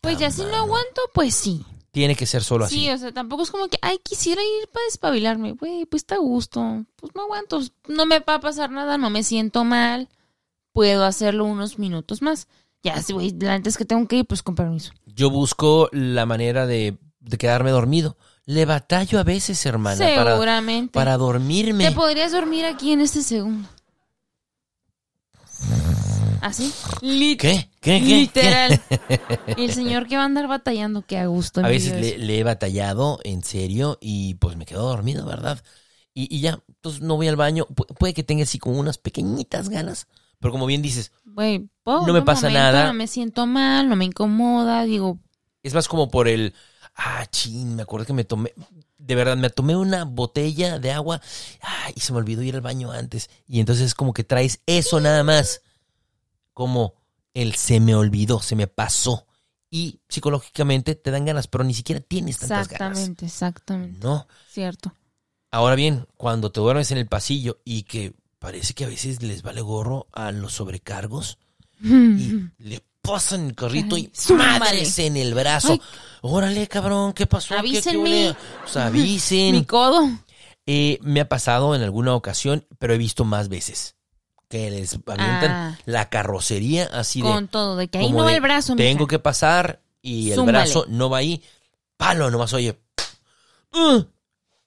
Pues 0.00 0.18
ya 0.18 0.30
si 0.30 0.42
no 0.42 0.54
aguanto, 0.54 1.00
pues 1.12 1.34
sí. 1.34 1.64
Tiene 1.90 2.14
que 2.14 2.26
ser 2.26 2.44
solo 2.44 2.66
así. 2.66 2.76
Sí, 2.80 2.90
o 2.90 2.98
sea, 2.98 3.12
tampoco 3.12 3.42
es 3.42 3.50
como 3.50 3.68
que, 3.68 3.78
ay, 3.82 3.98
quisiera 4.02 4.42
ir 4.42 4.68
para 4.68 4.84
despabilarme. 4.86 5.52
Güey, 5.52 5.86
pues 5.86 6.02
está 6.02 6.16
a 6.16 6.18
gusto. 6.18 6.84
Pues 6.96 7.14
no 7.14 7.22
aguanto. 7.22 7.60
No 7.88 8.06
me 8.06 8.20
va 8.20 8.34
a 8.34 8.40
pasar 8.40 8.70
nada, 8.70 8.98
no 8.98 9.10
me 9.10 9.22
siento 9.22 9.64
mal. 9.64 10.08
Puedo 10.72 11.04
hacerlo 11.04 11.44
unos 11.44 11.78
minutos 11.78 12.22
más. 12.22 12.46
Ya, 12.82 13.02
si 13.02 13.12
güey, 13.12 13.34
antes 13.48 13.76
que 13.76 13.84
tengo 13.84 14.06
que 14.06 14.16
ir, 14.16 14.26
pues 14.26 14.42
con 14.42 14.54
permiso. 14.54 14.92
Yo 15.06 15.30
busco 15.30 15.88
la 15.92 16.26
manera 16.26 16.66
de, 16.66 16.98
de 17.20 17.38
quedarme 17.38 17.70
dormido. 17.70 18.16
Le 18.44 18.64
batallo 18.64 19.18
a 19.18 19.24
veces, 19.24 19.64
hermana, 19.66 19.98
para, 19.98 20.32
Seguramente. 20.32 20.92
para 20.92 21.16
dormirme. 21.16 21.84
Te 21.88 21.94
podrías 21.94 22.32
dormir 22.32 22.64
aquí 22.64 22.92
en 22.92 23.00
este 23.00 23.22
segundo. 23.22 23.68
¿Así? 26.48 26.72
Lit- 27.02 27.38
¿Qué? 27.38 27.68
¿Qué? 27.80 28.00
¿Qué? 28.00 28.00
Literal. 28.00 28.80
Y 29.56 29.64
el 29.64 29.72
señor 29.74 30.06
que 30.06 30.16
va 30.16 30.22
a 30.22 30.26
andar 30.26 30.48
batallando, 30.48 31.02
que 31.02 31.18
a 31.18 31.26
gusto. 31.26 31.60
A 31.60 31.68
veces 31.68 31.92
le, 32.00 32.18
le 32.18 32.38
he 32.38 32.44
batallado, 32.44 33.20
en 33.24 33.42
serio, 33.44 33.98
y 34.00 34.34
pues 34.34 34.56
me 34.56 34.66
quedo 34.66 34.88
dormido, 34.88 35.26
¿verdad? 35.26 35.62
Y, 36.14 36.34
y 36.34 36.40
ya, 36.40 36.62
entonces 36.68 37.00
no 37.02 37.16
voy 37.16 37.28
al 37.28 37.36
baño. 37.36 37.66
Pu- 37.68 37.86
puede 37.98 38.14
que 38.14 38.22
tenga 38.22 38.42
así 38.44 38.58
como 38.58 38.78
unas 38.78 38.98
pequeñitas 38.98 39.68
ganas, 39.68 40.06
pero 40.40 40.52
como 40.52 40.66
bien 40.66 40.82
dices, 40.82 41.12
No 41.84 42.12
me 42.12 42.22
pasa 42.22 42.48
momento, 42.48 42.58
nada. 42.58 42.86
No 42.86 42.94
me 42.94 43.06
siento 43.06 43.46
mal, 43.46 43.88
no 43.88 43.96
me 43.96 44.04
incomoda. 44.04 44.84
Digo, 44.84 45.18
es 45.62 45.74
más 45.74 45.88
como 45.88 46.08
por 46.10 46.28
el, 46.28 46.54
ah, 46.96 47.26
chin, 47.30 47.76
me 47.76 47.82
acuerdo 47.82 48.06
que 48.06 48.12
me 48.12 48.24
tomé, 48.24 48.52
de 48.98 49.14
verdad, 49.14 49.36
me 49.36 49.50
tomé 49.50 49.76
una 49.76 50.04
botella 50.04 50.78
de 50.78 50.92
agua, 50.92 51.20
ah, 51.62 51.90
y 51.94 52.00
se 52.00 52.12
me 52.12 52.18
olvidó 52.18 52.42
ir 52.42 52.54
al 52.54 52.60
baño 52.60 52.90
antes. 52.90 53.30
Y 53.46 53.60
entonces 53.60 53.86
es 53.86 53.94
como 53.94 54.12
que 54.12 54.24
traes 54.24 54.60
eso 54.66 55.00
nada 55.00 55.22
más, 55.24 55.62
como 56.58 56.94
el 57.34 57.54
se 57.54 57.78
me 57.78 57.94
olvidó, 57.94 58.42
se 58.42 58.56
me 58.56 58.66
pasó. 58.66 59.26
Y 59.70 60.00
psicológicamente 60.08 60.96
te 60.96 61.12
dan 61.12 61.24
ganas, 61.24 61.46
pero 61.46 61.62
ni 61.62 61.72
siquiera 61.72 62.00
tienes 62.00 62.38
tantas 62.40 62.66
ganas. 62.66 62.98
exactamente, 62.98 63.26
exactamente. 63.26 63.98
No. 64.04 64.26
Cierto. 64.50 64.92
Ahora 65.52 65.76
bien, 65.76 66.08
cuando 66.16 66.50
te 66.50 66.58
duermes 66.58 66.90
en 66.90 66.98
el 66.98 67.06
pasillo 67.06 67.60
y 67.64 67.84
que 67.84 68.12
parece 68.40 68.74
que 68.74 68.84
a 68.86 68.88
veces 68.88 69.22
les 69.22 69.42
vale 69.42 69.60
gorro 69.60 70.08
a 70.12 70.32
los 70.32 70.54
sobrecargos 70.54 71.38
y 71.80 72.40
le 72.58 72.82
pasan 73.02 73.46
el 73.46 73.54
carrito 73.54 73.96
y 73.96 74.10
Ay, 74.30 74.34
madres 74.34 74.98
en 74.98 75.16
el 75.16 75.32
brazo. 75.34 75.74
Ay. 75.74 75.80
Órale, 76.22 76.66
cabrón, 76.66 77.12
¿qué 77.12 77.26
pasó? 77.28 77.54
¿Qué- 77.54 77.60
qué 77.62 77.78
Avísenme. 77.78 78.02
huele? 78.02 78.36
O 78.64 78.68
sea, 78.68 78.86
avisen. 78.88 79.52
Mi 79.52 79.64
codo. 79.64 80.08
Eh, 80.66 80.98
me 81.02 81.20
ha 81.20 81.28
pasado 81.28 81.76
en 81.76 81.82
alguna 81.82 82.16
ocasión, 82.16 82.66
pero 82.80 82.94
he 82.94 82.98
visto 82.98 83.24
más 83.24 83.48
veces 83.48 83.94
que 84.48 84.70
les 84.70 84.94
avientan 84.94 85.50
Ah. 85.50 85.78
la 85.84 86.08
carrocería 86.08 86.84
así 86.92 87.20
de... 87.22 87.28
Con 87.28 87.48
todo, 87.48 87.76
de 87.76 87.88
que 87.88 87.98
ahí 87.98 88.10
no 88.12 88.24
va 88.24 88.34
el 88.34 88.40
brazo. 88.40 88.74
Tengo 88.76 89.00
mija. 89.00 89.08
que 89.10 89.18
pasar 89.18 89.82
y 90.02 90.30
el 90.30 90.36
Zúmbale. 90.36 90.58
brazo 90.58 90.86
no 90.88 91.10
va 91.10 91.18
ahí. 91.18 91.42
Palo, 91.96 92.30
nomás 92.30 92.52
oye. 92.54 92.78
"Uh". 93.74 94.02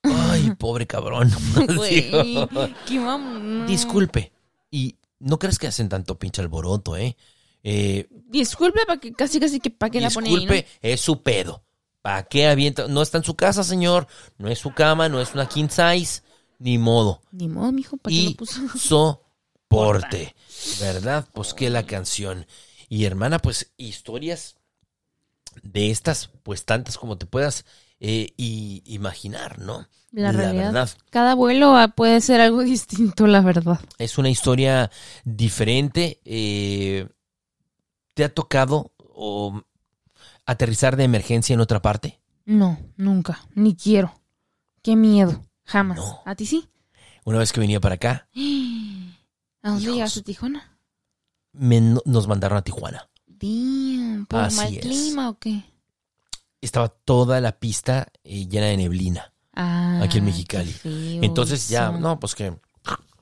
Ay, 0.03 0.51
pobre 0.57 0.85
cabrón. 0.87 1.31
Güey, 1.75 2.11
Disculpe. 3.67 4.31
Y 4.69 4.95
no 5.19 5.37
crees 5.39 5.59
que 5.59 5.67
hacen 5.67 5.89
tanto 5.89 6.17
pinche 6.17 6.41
alboroto, 6.41 6.95
¿eh? 6.97 7.15
eh 7.63 8.07
Disculpe, 8.27 8.85
para 8.85 8.99
que 8.99 9.13
casi, 9.13 9.39
casi 9.39 9.59
que 9.59 9.69
para 9.69 9.89
que 9.89 10.01
la 10.01 10.09
pone 10.09 10.29
ahí, 10.29 10.35
disculpe, 10.35 10.67
es 10.81 11.01
su 11.01 11.21
pedo. 11.21 11.63
¿Para 12.01 12.23
qué 12.23 12.47
avienta? 12.47 12.87
No 12.87 13.01
está 13.01 13.17
en 13.19 13.23
su 13.23 13.35
casa, 13.35 13.63
señor. 13.63 14.07
No 14.37 14.49
es 14.49 14.57
su 14.59 14.71
cama, 14.73 15.07
no 15.09 15.21
es 15.21 15.33
una 15.33 15.47
king 15.47 15.67
size. 15.69 16.21
Ni 16.59 16.77
modo. 16.77 17.21
¿no? 17.31 17.39
Ni 17.39 17.47
modo, 17.47 17.71
mijo, 17.71 17.97
¿para 17.97 18.15
qué 18.15 18.23
lo 18.23 18.35
puso? 18.35 19.21
¿Verdad? 20.79 21.27
Pues 21.33 21.53
que 21.53 21.69
la 21.69 21.85
canción. 21.85 22.45
Y 22.89 23.05
hermana, 23.05 23.39
pues 23.39 23.71
historias 23.77 24.57
de 25.63 25.91
estas, 25.91 26.29
pues 26.43 26.65
tantas 26.65 26.97
como 26.97 27.17
te 27.17 27.25
puedas 27.25 27.65
eh, 27.99 28.33
y 28.37 28.83
imaginar, 28.85 29.59
¿no? 29.59 29.87
La, 30.11 30.31
realidad. 30.31 30.65
verdad. 30.65 30.89
Cada 31.09 31.35
vuelo 31.35 31.75
ah, 31.77 31.89
puede 31.89 32.19
ser 32.21 32.41
algo 32.41 32.61
distinto, 32.63 33.27
la 33.27 33.41
verdad. 33.41 33.79
Es 33.97 34.17
una 34.17 34.29
historia 34.29 34.91
diferente. 35.23 36.19
eh, 36.25 37.07
¿Te 38.13 38.25
ha 38.25 38.33
tocado 38.33 38.93
o, 38.97 39.61
aterrizar 40.45 40.97
de 40.97 41.05
emergencia 41.05 41.53
en 41.53 41.61
otra 41.61 41.81
parte? 41.81 42.19
No, 42.45 42.77
nunca. 42.97 43.39
Ni 43.55 43.75
quiero. 43.75 44.13
Qué 44.81 44.97
miedo. 44.97 45.45
Jamás. 45.63 45.97
No. 45.97 46.19
¿A 46.25 46.35
ti 46.35 46.45
sí? 46.45 46.67
Una 47.23 47.37
vez 47.37 47.53
que 47.53 47.61
venía 47.61 47.79
para 47.79 47.95
acá, 47.95 48.27
¿A 49.63 49.69
dónde 49.69 49.83
Hijos. 49.83 49.95
llegaste, 49.95 50.21
Tijuana? 50.23 50.77
me- 51.53 51.81
nos 52.05 52.27
mandaron 52.27 52.57
a 52.57 52.61
Tijuana. 52.61 53.07
Damn, 53.27 54.25
¿por 54.27 54.39
Así 54.41 54.55
mal 54.57 54.73
es. 54.75 54.81
clima 54.81 55.29
o 55.29 55.37
qué? 55.39 55.63
Estaba 56.61 56.89
toda 56.89 57.41
la 57.41 57.53
pista 57.53 58.07
eh, 58.23 58.47
llena 58.47 58.67
de 58.67 58.77
neblina. 58.77 59.33
Ah, 59.53 59.99
Aquí 60.03 60.19
en 60.19 60.25
Mexicali. 60.25 60.73
Entonces 61.21 61.67
ya, 61.69 61.91
no, 61.91 62.19
pues 62.19 62.35
que 62.35 62.53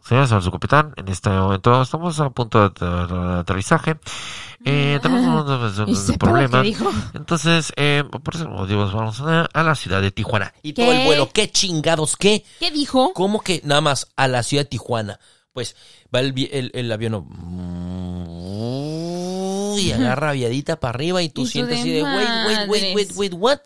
Señor 0.05 0.41
su 0.43 0.51
capitán, 0.51 0.93
en 0.97 1.07
este 1.07 1.29
momento 1.29 1.81
estamos 1.83 2.19
a 2.19 2.29
punto 2.31 2.59
de 2.59 2.65
ater- 2.73 3.07
de 3.07 3.39
aterrizaje. 3.39 3.99
Eh, 4.65 4.99
tenemos 5.01 5.47
un, 5.47 5.87
un- 5.89 6.17
problema. 6.17 6.63
Entonces, 7.13 7.71
eh, 7.75 8.03
por 8.23 8.35
esos 8.35 8.47
motivos, 8.47 8.91
vamos 8.91 9.21
a, 9.21 9.41
a 9.45 9.63
la 9.63 9.75
ciudad 9.75 10.01
de 10.01 10.11
Tijuana. 10.11 10.51
Y 10.63 10.73
¿Qué? 10.73 10.81
todo 10.83 10.91
el 10.93 11.05
vuelo, 11.05 11.29
qué 11.31 11.51
chingados, 11.51 12.17
qué. 12.17 12.43
¿Qué 12.59 12.71
dijo? 12.71 13.13
¿Cómo 13.13 13.41
que 13.41 13.61
nada 13.63 13.81
más 13.81 14.07
a 14.15 14.27
la 14.27 14.41
ciudad 14.43 14.63
de 14.63 14.69
Tijuana? 14.69 15.19
Pues 15.59 15.75
va 16.15 16.21
el, 16.21 16.33
el, 16.53 16.71
el 16.73 16.89
avión 16.89 17.27
y 19.77 19.91
agarra 19.91 20.31
viadita 20.31 20.79
para 20.79 20.91
arriba 20.95 21.21
y 21.21 21.27
tú 21.27 21.45
sientes 21.45 21.81
así 21.81 21.91
de, 21.91 22.01
wait, 22.03 22.29
wait, 22.47 22.69
wait, 22.69 22.95
wait, 22.95 23.11
wait, 23.15 23.33
what? 23.35 23.59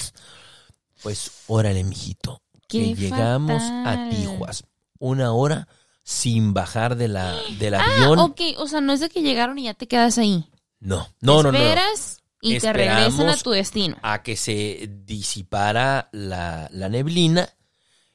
Pues 1.03 1.29
órale, 1.45 1.83
mijito, 1.83 2.41
que 2.67 2.95
llegamos 2.95 3.61
a 3.61 3.83
fatal. 3.83 4.09
Tijuas. 4.09 4.63
Una 4.97 5.33
hora 5.33 5.67
sin 6.03 6.55
bajar 6.55 6.95
de 6.95 7.09
la, 7.09 7.35
del 7.59 7.75
Ah, 7.75 7.83
avión. 7.83 8.17
ok. 8.17 8.41
O 8.57 8.67
sea, 8.67 8.81
no 8.81 8.91
es 8.93 9.01
de 9.01 9.09
que 9.09 9.21
llegaron 9.21 9.59
y 9.59 9.65
ya 9.65 9.75
te 9.75 9.87
quedas 9.87 10.17
ahí. 10.17 10.45
No, 10.79 11.07
no, 11.21 11.43
no, 11.43 11.51
no. 11.51 11.57
Esperas 11.59 12.23
y 12.41 12.57
te 12.57 12.73
regresan 12.73 13.29
a 13.29 13.37
tu 13.37 13.51
destino. 13.51 13.97
a 14.01 14.23
que 14.23 14.35
se 14.35 14.89
disipara 15.05 16.09
la, 16.11 16.69
la 16.71 16.89
neblina 16.89 17.49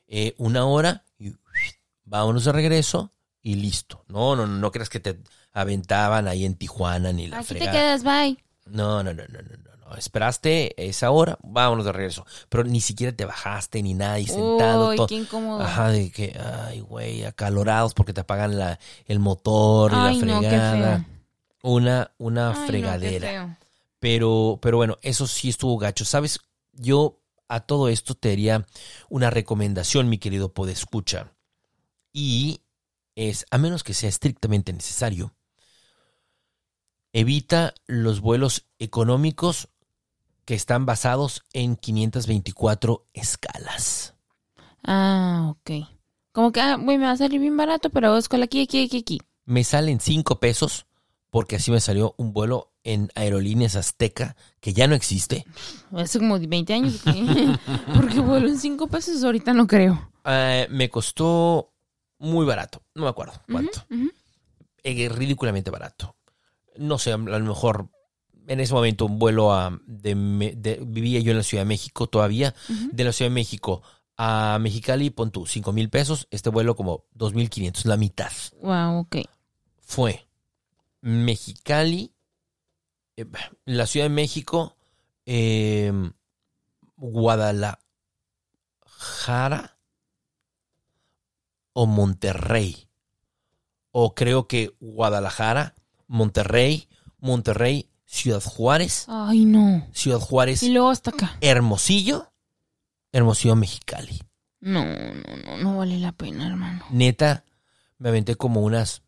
eh, 0.09 0.35
una 0.39 0.67
hora 0.67 1.05
y 1.17 1.33
vámonos 2.05 2.45
de 2.45 2.53
regreso 2.53 3.13
y 3.49 3.55
listo. 3.55 4.05
No, 4.09 4.37
no, 4.37 4.47
no, 4.47 4.59
no 4.59 4.71
creas 4.71 4.91
que 4.91 5.01
te 5.01 5.19
aventaban 5.53 6.29
ahí 6.29 6.45
en 6.45 6.55
Tijuana 6.55 7.13
ni 7.13 7.29
la 7.29 7.39
te 7.39 7.45
fregada. 7.45 7.73
quedas, 7.73 8.03
bye. 8.05 8.37
No, 8.67 9.03
no, 9.03 9.15
no, 9.15 9.23
no, 9.29 9.41
no, 9.41 9.57
no. 9.57 9.97
Esperaste 9.97 10.75
esa 10.87 11.11
hora, 11.11 11.39
vámonos 11.43 11.87
de 11.87 11.93
regreso. 11.93 12.27
Pero 12.51 12.65
ni 12.65 12.83
siquiera 12.83 13.17
te 13.17 13.25
bajaste 13.25 13.83
ni 13.83 13.95
nada 13.95 14.19
y 14.21 14.27
sentado 14.27 14.91
Uy, 14.91 14.97
todo. 14.97 15.07
qué 15.07 15.15
incómodo. 15.15 15.63
Ajá, 15.63 15.89
de 15.89 16.11
que, 16.13 16.39
ay, 16.39 16.81
güey, 16.81 17.25
acalorados 17.25 17.95
porque 17.95 18.13
te 18.13 18.21
apagan 18.21 18.59
la, 18.59 18.79
el 19.07 19.19
motor 19.19 19.93
y 19.93 19.95
Ay, 19.95 20.21
la 20.21 20.27
no, 20.27 20.41
qué 20.43 20.49
fregada. 20.49 20.97
feo. 20.99 21.07
Una, 21.63 22.13
una 22.19 22.49
Ay, 22.51 22.55
no, 22.55 22.61
qué 22.61 22.67
fregadera. 22.67 23.29
feo. 23.29 23.57
Pero, 23.99 24.59
pero 24.61 24.77
bueno, 24.77 24.99
eso 25.01 25.27
sí 25.27 25.49
estuvo 25.49 25.79
gacho. 25.79 26.05
¿Sabes? 26.05 26.39
Yo 26.75 27.19
a 27.49 27.61
todo 27.61 27.89
esto 27.89 28.15
te 28.15 28.31
haría 28.31 28.67
una 29.09 29.31
recomendación, 29.31 30.11
mi 30.11 30.19
querido 30.19 30.53
podescucha. 30.53 31.33
Y 32.13 32.61
es, 33.19 33.47
a 33.51 33.59
menos 33.59 33.83
que 33.83 33.95
sea 33.95 34.09
estrictamente 34.09 34.73
necesario, 34.73 35.35
evita 37.13 37.75
los 37.89 38.21
vuelos 38.21 38.67
económicos 38.79 39.69
que 40.45 40.55
están 40.55 40.87
basados 40.87 41.43
en 41.53 41.75
524 41.75 43.07
escalas. 43.13 44.15
Ah, 44.85 45.49
ok. 45.51 45.89
Como 46.31 46.53
que, 46.53 46.61
ah, 46.61 46.77
güey, 46.77 46.97
me 46.97 47.07
va 47.07 47.11
a 47.11 47.17
salir 47.17 47.41
bien 47.41 47.57
barato, 47.57 47.91
pero 47.91 48.17
escuela 48.17 48.45
aquí, 48.45 48.63
aquí, 48.63 48.85
aquí, 48.85 48.99
aquí. 48.99 49.21
Me 49.45 49.65
salen 49.65 49.99
5 49.99 50.39
pesos 50.39 50.87
porque 51.31 51.57
así 51.57 51.73
me 51.73 51.81
salió 51.81 52.15
un 52.19 52.33
vuelo 52.33 52.71
en 52.85 53.11
Aerolíneas 53.17 53.75
Azteca 53.75 54.37
que 54.61 54.73
ya 54.73 54.87
no 54.87 54.95
existe. 54.95 55.45
Hace 55.93 56.21
como 56.21 56.39
20 56.39 56.73
años. 56.73 57.03
Porque 57.95 58.21
vuelo 58.21 58.49
en 58.49 58.59
5 58.59 58.87
pesos, 58.87 59.23
ahorita 59.25 59.53
no 59.53 59.67
creo. 59.67 60.11
Eh, 60.25 60.67
me 60.71 60.89
costó 60.89 61.73
muy 62.19 62.45
barato, 62.47 62.83
no 62.95 63.03
me 63.05 63.09
acuerdo 63.09 63.35
cuánto. 63.51 63.85
Eh, 64.83 65.09
ridículamente 65.09 65.71
barato. 65.71 66.17
No 66.77 66.99
sé, 66.99 67.13
a 67.13 67.17
lo 67.17 67.41
mejor 67.41 67.91
en 68.47 68.61
ese 68.61 68.73
momento 68.73 69.07
un 69.07 69.19
vuelo 69.19 69.53
a 69.53 69.79
de, 69.87 70.15
vivía 70.87 71.21
yo 71.21 71.33
en 71.33 71.39
la 71.39 71.43
Ciudad 71.43 71.63
de 71.63 71.69
México 71.69 72.07
todavía, 72.09 72.55
de 72.69 73.05
la 73.05 73.13
Ciudad 73.13 73.31
de 73.31 73.35
México 73.35 73.83
a 74.17 74.59
Mexicali, 74.61 75.11
pon 75.11 75.31
tú, 75.31 75.47
5 75.47 75.73
mil 75.73 75.91
pesos, 75.91 76.27
este 76.31 76.51
vuelo 76.51 76.75
como 76.75 77.05
2.500, 77.15 77.85
la 77.85 77.97
mitad. 77.97 78.33
Wow, 78.61 79.01
ok. 79.01 79.19
Fue 79.81 80.27
Mexicali, 81.03 82.13
eh, 83.17 83.27
la 83.65 83.87
Ciudad 83.87 84.07
de 84.07 84.11
México, 84.11 84.77
eh, 85.25 85.93
Guadalajara 86.97 87.79
o 91.81 91.87
Monterrey. 91.87 92.89
O 93.93 94.13
creo 94.17 94.49
que 94.49 94.75
Guadalajara, 94.81 95.77
Monterrey, 96.09 96.89
Monterrey, 97.21 97.89
Ciudad 98.05 98.43
Juárez, 98.43 99.05
Ay, 99.07 99.45
no. 99.45 99.87
Ciudad 99.93 100.19
Juárez, 100.19 100.63
Y 100.65 100.71
luego 100.71 100.91
hasta 100.91 101.11
acá. 101.11 101.37
Hermosillo, 101.41 102.33
Hermosillo, 103.13 103.55
Mexicali. 103.55 104.21
No, 104.61 104.85
no, 104.85 105.37
no, 105.45 105.59
no 105.59 105.77
vale 105.79 105.99
la 105.99 106.11
pena, 106.11 106.49
hermano. 106.49 106.85
Neta, 106.91 107.45
me 107.99 108.09
aventé 108.09 108.35
como 108.35 108.63
unas... 108.63 109.03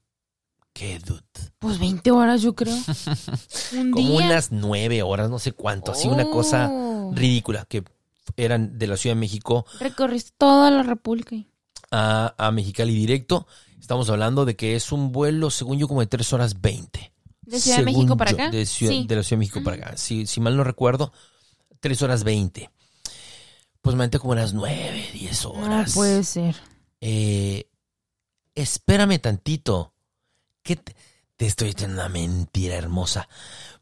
¿Qué, 0.72 1.00
dude? 1.00 1.24
Pues 1.58 1.80
20 1.80 2.08
horas, 2.12 2.42
yo 2.42 2.54
creo. 2.54 2.76
Un 3.72 3.90
Como 3.90 4.08
día. 4.18 4.26
unas 4.26 4.52
nueve 4.52 5.02
horas, 5.02 5.28
no 5.28 5.40
sé 5.40 5.50
cuánto. 5.52 5.90
Así 5.90 6.06
una 6.06 6.30
cosa 6.30 6.68
Oh. 6.70 7.12
ridícula 7.14 7.64
que 7.68 7.82
eran 8.36 8.78
de 8.78 8.86
la 8.86 8.96
Ciudad 8.96 9.16
de 9.16 9.20
México 9.20 9.66
Recorriste 9.80 10.30
toda 10.38 10.70
la 10.70 10.84
República. 10.84 11.34
A, 11.90 12.34
a 12.38 12.50
Mexicali 12.50 12.94
directo. 12.94 13.46
Estamos 13.80 14.08
hablando 14.10 14.44
de 14.44 14.56
que 14.56 14.76
es 14.76 14.92
un 14.92 15.10
vuelo, 15.12 15.50
según 15.50 15.78
yo, 15.78 15.88
como 15.88 16.00
de 16.00 16.06
3 16.06 16.32
horas 16.32 16.60
20. 16.60 17.12
¿De 17.42 17.60
Ciudad 17.60 17.78
de 17.78 17.84
México 17.84 18.16
para 18.16 18.30
yo, 18.30 18.36
acá? 18.36 18.50
De, 18.50 18.64
Ciudad- 18.66 18.92
Sí. 18.92 19.06
de 19.08 19.16
la 19.16 19.22
Ciudad 19.22 19.36
de 19.38 19.46
México 19.46 19.62
para 19.64 19.76
acá. 19.76 19.96
Si, 19.96 20.26
si 20.26 20.40
mal 20.40 20.56
no 20.56 20.62
recuerdo, 20.64 21.12
3 21.80 22.02
horas 22.02 22.22
20. 22.24 22.70
Pues 23.82 23.96
me 23.96 24.08
como 24.10 24.32
unas 24.32 24.52
9, 24.52 25.08
10 25.14 25.44
No 25.44 25.50
horas. 25.52 25.94
puede 25.94 26.22
ser. 26.22 26.54
Eh, 27.00 27.68
espérame 28.54 29.18
tantito. 29.18 29.94
Que 30.62 30.76
te, 30.76 30.94
te 31.36 31.46
estoy 31.46 31.68
diciendo 31.72 31.94
una 31.96 32.08
mentira 32.10 32.76
hermosa. 32.76 33.28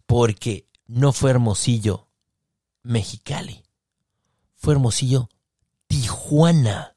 Porque 0.06 0.68
no 0.86 1.12
fue 1.12 1.30
Hermosillo, 1.30 2.06
Mexicali. 2.84 3.64
Fue 4.54 4.72
Hermosillo, 4.74 5.28
Tijuana. 5.88 6.94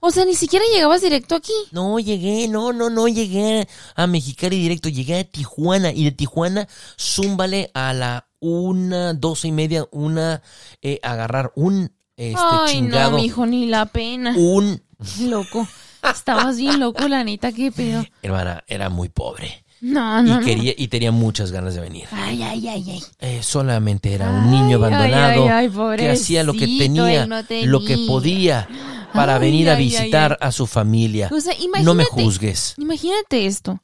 O 0.00 0.10
sea, 0.10 0.24
ni 0.24 0.34
siquiera 0.34 0.64
llegabas 0.74 1.02
directo 1.02 1.34
aquí. 1.34 1.52
No 1.72 1.98
llegué, 1.98 2.48
no, 2.48 2.72
no, 2.72 2.88
no 2.90 3.06
llegué 3.06 3.68
a 3.94 4.06
Mexicali 4.06 4.58
directo, 4.58 4.88
llegué 4.88 5.18
a 5.20 5.24
Tijuana 5.24 5.92
y 5.92 6.04
de 6.04 6.12
Tijuana 6.12 6.66
zúmbale 6.98 7.70
a 7.74 7.92
la 7.92 8.26
una, 8.40 9.12
doce 9.12 9.48
y 9.48 9.52
media, 9.52 9.86
una, 9.90 10.40
eh, 10.80 10.98
agarrar 11.02 11.52
un 11.54 11.92
este 12.16 12.38
Ay, 12.40 12.72
chingado, 12.74 13.12
no, 13.12 13.18
mijo, 13.18 13.46
ni 13.46 13.66
la 13.66 13.86
pena. 13.86 14.34
un 14.36 14.82
Loco. 15.20 15.66
Estabas 16.02 16.56
bien 16.56 16.80
loco, 16.80 17.06
la 17.08 17.22
neta, 17.24 17.52
qué 17.52 17.70
pedo. 17.70 18.02
hermana, 18.22 18.64
era 18.66 18.88
muy 18.88 19.10
pobre 19.10 19.64
No, 19.82 20.22
no, 20.22 20.28
y 20.32 20.34
no. 20.38 20.40
quería 20.40 20.72
y 20.76 20.88
tenía 20.88 21.12
muchas 21.12 21.52
ganas 21.52 21.74
de 21.74 21.82
venir. 21.82 22.06
Ay, 22.10 22.42
ay, 22.42 22.68
ay, 22.68 22.84
ay. 22.90 23.02
Eh, 23.18 23.42
solamente 23.42 24.14
era 24.14 24.30
un 24.30 24.50
niño 24.50 24.64
ay, 24.68 24.72
abandonado 24.74 25.42
ay, 25.50 25.70
ay, 25.70 25.96
que 25.98 26.10
hacía 26.10 26.42
lo 26.42 26.54
que 26.54 26.66
tenía, 26.78 27.26
no 27.26 27.36
lo 27.66 27.80
que 27.80 27.86
tenía. 27.94 28.06
podía 28.06 28.68
para 29.12 29.34
Ay, 29.36 29.40
venir 29.40 29.70
a 29.70 29.74
ay, 29.74 29.84
visitar 29.84 30.38
ay. 30.40 30.48
a 30.48 30.52
su 30.52 30.66
familia. 30.66 31.28
O 31.32 31.40
sea. 31.40 31.54
No 31.82 31.94
me 31.94 32.04
juzgues. 32.04 32.74
Imagínate 32.78 33.46
esto. 33.46 33.80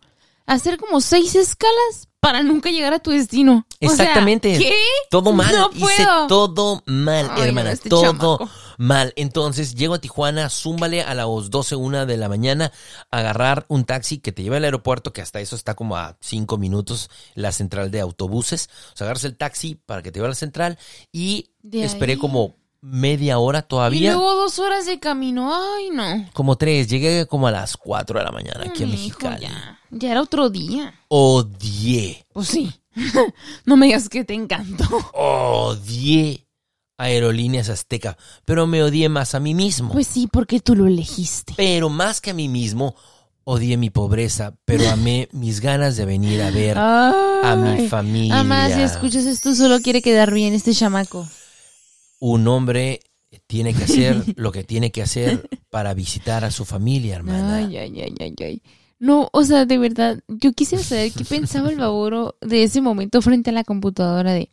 Hacer 0.47 0.77
como 0.79 1.01
seis 1.01 1.35
escalas 1.35 2.09
para 2.20 2.43
nunca 2.45 2.70
llegar 2.70 2.93
a 2.93 3.01
tu 3.01 3.11
destino. 3.11 3.66
O 3.81 3.89
sea, 3.89 4.05
Exactamente. 4.07 4.57
¿Qué? 4.59 4.74
Todo 5.11 5.33
mal, 5.33 5.53
No 5.53 5.70
hice 5.72 5.81
puedo. 6.05 6.27
todo 6.29 6.83
mal, 6.87 7.31
hermana, 7.39 7.72
este 7.72 7.89
todo 7.89 8.03
chamaco. 8.03 8.49
mal. 8.79 9.12
Entonces 9.16 9.74
llego 9.74 9.95
a 9.95 10.01
Tijuana, 10.01 10.49
zúmbale 10.49 11.03
a 11.03 11.14
las 11.14 11.27
12, 11.51 11.74
una 11.77 12.07
de 12.07 12.16
la 12.16 12.29
mañana, 12.29 12.70
agarrar 13.11 13.66
un 13.68 13.85
taxi 13.85 14.18
que 14.18 14.31
te 14.33 14.43
lleva 14.45 14.57
al 14.59 14.64
aeropuerto, 14.64 15.12
que 15.12 15.20
hasta 15.22 15.41
eso 15.41 15.57
está 15.57 15.74
como 15.74 15.97
a 15.97 16.16
cinco 16.20 16.59
minutos, 16.59 17.11
la 17.35 17.51
central 17.51 17.91
de 17.91 18.01
autobuses. 18.01 18.70
O 18.95 18.97
sea, 18.97 19.07
agarras 19.07 19.24
el 19.24 19.37
taxi 19.37 19.74
para 19.74 20.03
que 20.03 20.12
te 20.12 20.18
lleve 20.18 20.27
a 20.27 20.31
la 20.31 20.35
central 20.37 20.79
y 21.12 21.51
De 21.62 21.85
esperé 21.85 22.12
ahí. 22.12 22.18
como 22.18 22.57
media 22.89 23.39
hora 23.39 23.61
Y 23.61 23.68
todavía. 23.68 24.12
luego 24.12 24.34
dos 24.37 24.59
horas 24.59 24.87
de 24.87 24.99
camino. 25.01 25.53
Ay, 25.55 25.91
no. 25.91 26.28
Como 26.32 26.57
tres, 26.57 26.89
llegué 26.89 27.26
como 27.26 27.47
a 27.49 27.51
las 27.51 27.76
cuatro 27.76 28.18
de 28.18 28.24
la 28.24 28.30
mañana 28.32 28.64
aquí 28.68 28.82
a 28.84 28.87
Ay, 28.87 28.93
Mexicali. 28.93 29.45
hijo, 29.45 29.53
ya. 29.55 29.80
Ya 29.91 30.11
era 30.12 30.22
otro 30.22 30.51
día. 30.51 30.95
Odié, 31.09 32.26
Pues 32.32 32.49
sí. 32.49 32.72
no 33.64 33.76
me 33.76 33.87
digas 33.87 34.09
que 34.09 34.24
te 34.24 34.34
encantó. 34.34 34.84
odié 35.14 36.47
Aerolíneas 36.99 37.68
Azteca, 37.68 38.16
pero 38.47 38.66
me 38.66 38.82
odié 38.82 39.09
más 39.11 39.34
a 39.34 39.41
mí 39.41 39.55
mismo. 39.55 39.93
Pues 39.93 40.07
sí, 40.07 40.28
porque 40.32 40.61
tú 40.61 40.74
lo 40.74 40.87
elegiste. 40.87 41.53
Pero 41.57 41.91
más 41.91 42.22
que 42.22 42.30
a 42.30 42.34
mí 42.34 42.49
mismo, 42.49 42.95
odié 43.45 43.76
mi 43.76 43.91
pobreza, 43.91 44.55
pero 44.64 44.89
amé 44.89 45.28
mis 45.32 45.61
ganas 45.61 45.97
de 45.97 46.07
venir 46.07 46.41
a 46.41 46.51
ver 46.51 46.78
a 46.78 47.55
mi 47.57 47.87
familia. 47.89 48.37
Mamá, 48.37 48.70
si 48.70 48.80
escuchas 48.80 49.26
esto, 49.26 49.55
solo 49.55 49.80
quiere 49.80 50.01
quedar 50.01 50.32
bien 50.32 50.55
este 50.55 50.72
chamaco. 50.72 51.28
Un 52.19 52.47
hombre 52.49 53.01
tiene 53.47 53.75
que 53.75 53.85
hacer 53.85 54.23
lo 54.37 54.53
que 54.53 54.64
tiene 54.64 54.91
que 54.91 55.03
hacer 55.03 55.49
para 55.71 55.95
visitar 55.95 56.45
a 56.45 56.51
su 56.51 56.64
familia, 56.64 57.17
hermana. 57.17 57.57
Ay, 57.57 57.77
ay, 57.77 58.01
ay, 58.01 58.14
ay, 58.21 58.35
ay. 58.41 58.62
No, 58.99 59.29
o 59.33 59.45
sea, 59.45 59.67
de 59.67 59.77
verdad, 59.77 60.21
yo 60.29 60.53
quisiera 60.53 60.83
saber 60.83 61.12
qué 61.12 61.25
pensaba 61.29 61.71
el 61.71 61.77
baboro 61.77 62.37
de 62.41 62.62
ese 62.62 62.81
momento 62.81 63.21
frente 63.21 63.51
a 63.51 63.53
la 63.53 63.64
computadora 63.64 64.33
de... 64.33 64.49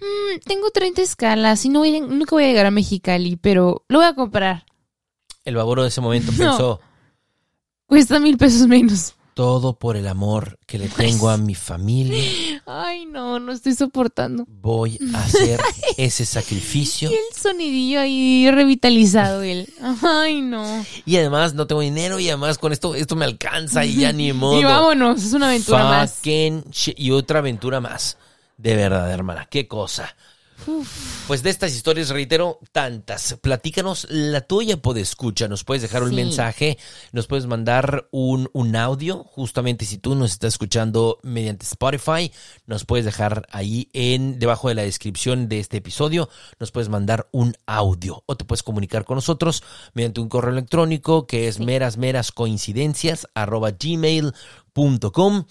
"Mm, 0.00 0.38
tengo 0.46 0.70
30 0.70 1.02
escalas 1.02 1.64
y 1.64 1.68
no 1.68 1.80
voy 1.80 2.00
nunca 2.00 2.36
voy 2.36 2.44
a 2.44 2.48
llegar 2.48 2.66
a 2.66 2.70
Mexicali, 2.70 3.36
pero 3.36 3.84
lo 3.88 3.98
voy 3.98 4.06
a 4.06 4.14
comprar. 4.14 4.64
El 5.44 5.56
baboro 5.56 5.82
de 5.82 5.88
ese 5.88 6.00
momento 6.00 6.30
No. 6.38 6.38
pensó, 6.38 6.80
Cuesta 7.86 8.20
mil 8.20 8.38
pesos 8.38 8.68
menos. 8.68 9.14
Todo 9.34 9.72
por 9.74 9.96
el 9.96 10.06
amor 10.08 10.58
que 10.66 10.78
le 10.78 10.88
tengo 10.88 11.30
a 11.30 11.36
mi 11.36 11.54
familia, 11.54 12.62
Ay, 12.66 13.06
no, 13.06 13.38
no 13.40 13.52
estoy 13.52 13.74
soportando. 13.74 14.44
voy 14.48 14.98
a 15.14 15.20
hacer 15.24 15.60
ese 15.96 16.24
sacrificio. 16.26 17.10
Y 17.12 17.14
el 17.14 17.36
sonidillo 17.40 18.00
ahí 18.00 18.50
revitalizado, 18.50 19.42
él. 19.42 19.72
Ay, 20.02 20.40
no. 20.42 20.84
Y 21.06 21.16
además 21.16 21.54
no 21.54 21.66
tengo 21.66 21.80
dinero 21.80 22.18
y 22.20 22.28
además 22.28 22.58
con 22.58 22.72
esto 22.72 22.94
esto 22.94 23.16
me 23.16 23.24
alcanza 23.24 23.84
y 23.84 23.96
ya 23.96 24.12
ni 24.12 24.32
modo. 24.32 24.60
Y 24.60 24.64
vámonos, 24.64 25.22
es 25.22 25.32
una 25.32 25.48
aventura 25.48 25.84
más. 25.84 26.14
Fucking 26.14 26.64
shit. 26.70 26.98
Y 26.98 27.10
otra 27.10 27.38
aventura 27.40 27.80
más. 27.80 28.18
De 28.58 28.76
verdad, 28.76 29.10
hermana. 29.10 29.46
Qué 29.50 29.66
cosa. 29.66 30.14
Pues 31.26 31.42
de 31.42 31.50
estas 31.50 31.74
historias, 31.74 32.08
reitero, 32.10 32.58
tantas. 32.72 33.38
Platícanos 33.40 34.06
la 34.10 34.40
tuya, 34.42 34.78
escucha. 34.96 35.48
Nos 35.48 35.64
puedes 35.64 35.82
dejar 35.82 36.02
un 36.02 36.10
Sí. 36.10 36.16
mensaje, 36.16 36.78
nos 37.12 37.26
puedes 37.26 37.46
mandar 37.46 38.08
un, 38.10 38.48
un 38.52 38.76
audio. 38.76 39.24
Justamente 39.24 39.84
si 39.84 39.98
tú 39.98 40.14
nos 40.14 40.32
estás 40.32 40.54
escuchando 40.54 41.18
mediante 41.22 41.64
Spotify, 41.64 42.32
nos 42.66 42.84
puedes 42.84 43.04
dejar 43.04 43.46
ahí 43.50 43.88
en 43.92 44.38
debajo 44.38 44.68
de 44.68 44.74
la 44.74 44.82
descripción 44.82 45.48
de 45.48 45.60
este 45.60 45.78
episodio, 45.78 46.28
nos 46.58 46.70
puedes 46.72 46.88
mandar 46.88 47.28
un 47.32 47.54
audio 47.66 48.22
o 48.26 48.36
te 48.36 48.44
puedes 48.44 48.62
comunicar 48.62 49.04
con 49.04 49.16
nosotros 49.16 49.62
mediante 49.94 50.20
un 50.20 50.28
correo 50.28 50.52
electrónico 50.52 51.26
que 51.26 51.48
es 51.48 51.60
meras 51.60 51.96
meras 51.96 52.32
coincidencias 52.32 53.26
arroba 53.34 53.70
gmail.com 53.72 55.44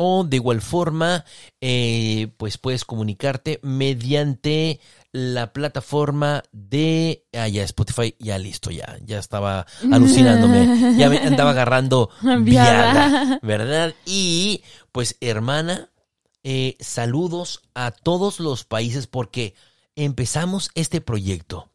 o 0.00 0.22
de 0.22 0.36
igual 0.36 0.60
forma, 0.60 1.24
eh, 1.60 2.28
pues 2.36 2.56
puedes 2.56 2.84
comunicarte 2.84 3.58
mediante 3.62 4.78
la 5.10 5.52
plataforma 5.52 6.44
de... 6.52 7.24
Ah, 7.32 7.48
ya 7.48 7.64
Spotify, 7.64 8.14
ya 8.20 8.38
listo, 8.38 8.70
ya, 8.70 8.96
ya 9.04 9.18
estaba 9.18 9.66
alucinándome, 9.92 10.94
ya 10.96 11.10
me 11.10 11.18
andaba 11.18 11.50
agarrando 11.50 12.10
Viada. 12.40 13.40
¿verdad? 13.42 13.92
Y 14.06 14.62
pues 14.92 15.16
hermana, 15.20 15.90
eh, 16.44 16.76
saludos 16.78 17.62
a 17.74 17.90
todos 17.90 18.38
los 18.38 18.62
países 18.62 19.08
porque 19.08 19.54
empezamos 19.96 20.70
este 20.76 21.00
proyecto 21.00 21.70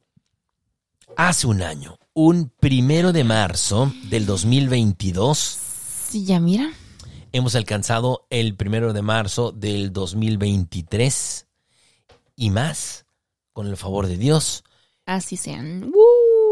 hace 1.17 1.45
un 1.45 1.61
año, 1.61 1.99
un 2.13 2.53
primero 2.57 3.11
de 3.11 3.25
marzo 3.25 3.91
del 4.09 4.25
2022 4.25 5.59
Sí, 6.13 6.25
ya 6.25 6.39
mira. 6.39 6.71
Hemos 7.33 7.55
alcanzado 7.55 8.25
el 8.29 8.55
primero 8.55 8.93
de 8.93 9.01
marzo 9.01 9.51
del 9.51 9.91
2023 9.91 11.47
y 12.37 12.49
más, 12.51 13.05
con 13.51 13.67
el 13.67 13.75
favor 13.75 14.07
de 14.07 14.17
Dios. 14.17 14.63
Así 15.05 15.35
sean. 15.35 15.91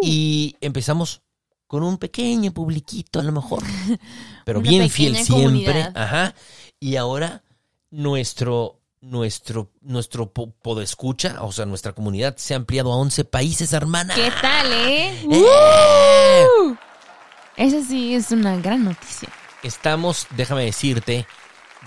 Y 0.01 0.55
empezamos 0.59 1.21
con 1.67 1.83
un 1.83 1.97
pequeño 1.97 2.51
publiquito 2.51 3.19
a 3.19 3.23
lo 3.23 3.31
mejor, 3.31 3.63
pero 4.45 4.59
Una 4.59 4.69
bien 4.69 4.89
fiel 4.89 5.15
siempre. 5.15 5.87
Ajá. 5.95 6.35
Y 6.79 6.97
ahora 6.97 7.43
nuestro 7.91 8.79
nuestro 8.99 9.71
nuestro 9.81 10.31
po- 10.31 10.51
podescucha, 10.61 11.41
o 11.43 11.51
sea, 11.51 11.65
nuestra 11.65 11.93
comunidad 11.93 12.35
se 12.37 12.53
ha 12.53 12.57
ampliado 12.57 12.91
a 12.91 12.97
11 12.97 13.23
países, 13.25 13.73
hermana. 13.73 14.13
¿Qué 14.13 14.31
tal, 14.41 14.71
eh? 14.73 15.25
¡Eh! 15.31 16.45
Esa 17.57 17.81
sí 17.83 18.13
es 18.15 18.31
una 18.31 18.57
gran 18.57 18.83
noticia. 18.83 19.29
Estamos, 19.63 20.27
déjame 20.35 20.65
decirte, 20.65 21.27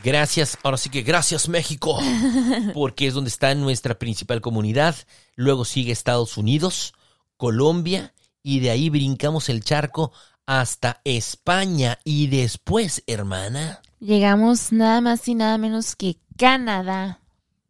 gracias, 0.02 0.58
ahora 0.62 0.76
sí 0.76 0.90
que 0.90 1.02
gracias 1.02 1.48
México, 1.48 1.98
porque 2.74 3.06
es 3.06 3.14
donde 3.14 3.30
está 3.30 3.54
nuestra 3.54 3.98
principal 3.98 4.40
comunidad. 4.40 4.94
Luego 5.34 5.64
sigue 5.64 5.92
Estados 5.92 6.36
Unidos, 6.36 6.94
Colombia 7.36 8.14
y 8.42 8.60
de 8.60 8.70
ahí 8.70 8.90
brincamos 8.90 9.48
el 9.48 9.64
charco 9.64 10.12
hasta 10.46 11.00
España 11.04 11.98
y 12.04 12.26
después, 12.28 13.02
hermana, 13.06 13.80
Llegamos 14.04 14.70
nada 14.70 15.00
más 15.00 15.26
y 15.28 15.34
nada 15.34 15.56
menos 15.56 15.96
que 15.96 16.18
Canadá, 16.36 17.20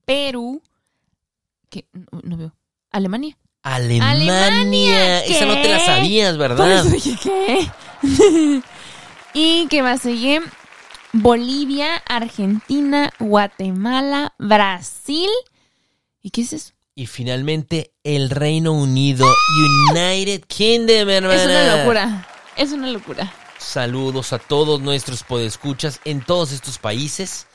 Perú, 0.05 0.63
que 1.71 1.87
no, 1.93 2.21
no 2.25 2.37
veo, 2.37 2.57
Alemania. 2.91 3.39
Alemania. 3.63 4.47
Alemania, 4.47 5.21
Esa 5.21 5.47
no 5.47 5.55
te 5.63 5.69
la 5.69 5.79
sabías, 5.79 6.37
¿verdad? 6.37 6.85
dije, 6.87 7.17
¿qué? 7.23 7.71
y 9.35 9.67
que 9.69 9.83
más 9.83 10.01
sigue 10.03 10.41
Bolivia, 11.13 11.97
Argentina, 12.09 13.13
Guatemala, 13.19 14.35
Brasil. 14.39 15.31
¿Y 16.23 16.31
qué 16.31 16.43
es 16.43 16.53
eso? 16.55 16.73
Y 16.95 17.07
finalmente 17.07 17.93
el 18.05 18.31
Reino 18.31 18.73
Unido, 18.73 19.27
United 19.91 20.45
Kingdom, 20.47 21.11
hermana. 21.11 21.35
Es 21.35 21.47
una 21.47 21.77
locura. 21.77 22.29
Es 22.57 22.73
una 22.73 22.91
locura. 22.91 23.35
Saludos 23.59 24.33
a 24.33 24.39
todos 24.39 24.81
nuestros 24.81 25.25
podescuchas 25.25 26.01
en 26.05 26.23
todos 26.23 26.53
estos 26.53 26.79
países. 26.79 27.49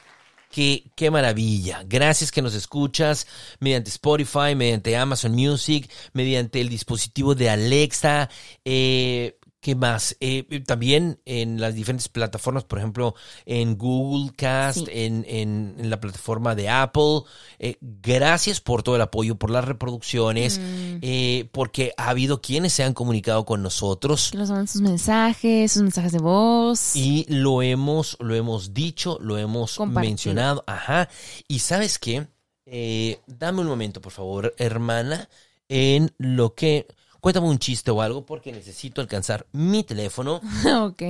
Qué, 0.52 0.92
qué 0.96 1.12
maravilla. 1.12 1.84
Gracias 1.86 2.32
que 2.32 2.42
nos 2.42 2.56
escuchas 2.56 3.28
mediante 3.60 3.90
Spotify, 3.92 4.56
mediante 4.56 4.98
Amazon 4.98 5.34
Music, 5.34 5.90
mediante 6.12 6.60
el 6.60 6.70
dispositivo 6.70 7.36
de 7.36 7.50
Alexa. 7.50 8.30
Eh, 8.66 9.39
¿Qué 9.62 9.76
más? 9.76 10.16
Eh, 10.22 10.64
también 10.66 11.20
en 11.26 11.60
las 11.60 11.76
diferentes 11.76 12.08
plataformas, 12.08 12.64
por 12.64 12.80
ejemplo, 12.80 13.14
en 13.46 13.78
Google 13.78 14.32
Cast, 14.34 14.78
Sí. 14.80 14.86
en, 14.90 15.26
en- 15.28 15.76
en 15.78 15.90
la 15.90 16.00
plataforma 16.00 16.56
de 16.56 16.70
Apple. 16.70 17.24
Eh, 17.60 17.76
gracias 17.82 18.62
por 18.62 18.84
todo 18.84 18.96
el 18.96 19.02
apoyo, 19.02 19.36
por 19.36 19.50
las 19.52 19.66
reproducciones, 19.66 20.60
Mm. 20.60 20.98
eh, 21.02 21.50
porque 21.52 21.92
ha 21.98 22.08
habido 22.10 22.42
quienes 22.42 22.72
se 22.72 22.84
han 22.84 22.94
comunicado 22.94 23.44
con 23.46 23.62
nosotros. 23.62 24.30
Que 24.32 24.38
nos 24.38 24.50
mandan 24.50 24.70
sus 24.70 24.80
mensajes, 24.82 25.74
sus 25.74 25.82
mensajes 25.82 26.14
de 26.14 26.20
voz. 26.20 26.96
Y 26.96 27.26
lo 27.28 27.62
hemos, 27.62 28.16
lo 28.22 28.36
hemos 28.36 28.74
dicho, 28.74 29.18
lo 29.20 29.38
hemos 29.38 29.78
mencionado. 29.88 30.64
Ajá. 30.68 31.10
Y 31.50 31.60
sabes 31.60 32.00
qué? 32.00 32.28
Eh, 32.66 33.20
dame 33.28 33.60
un 33.60 33.68
momento, 33.68 34.00
por 34.00 34.14
favor, 34.14 34.56
hermana, 34.58 35.28
en 35.68 36.14
lo 36.18 36.56
que... 36.56 36.88
Cuéntame 37.22 37.48
un 37.48 37.60
chiste 37.60 37.92
o 37.92 38.02
algo 38.02 38.26
porque 38.26 38.52
necesito 38.52 39.02
alcanzar 39.02 39.46
mi 39.52 39.84
teléfono. 39.84 40.42
ok. 40.82 41.04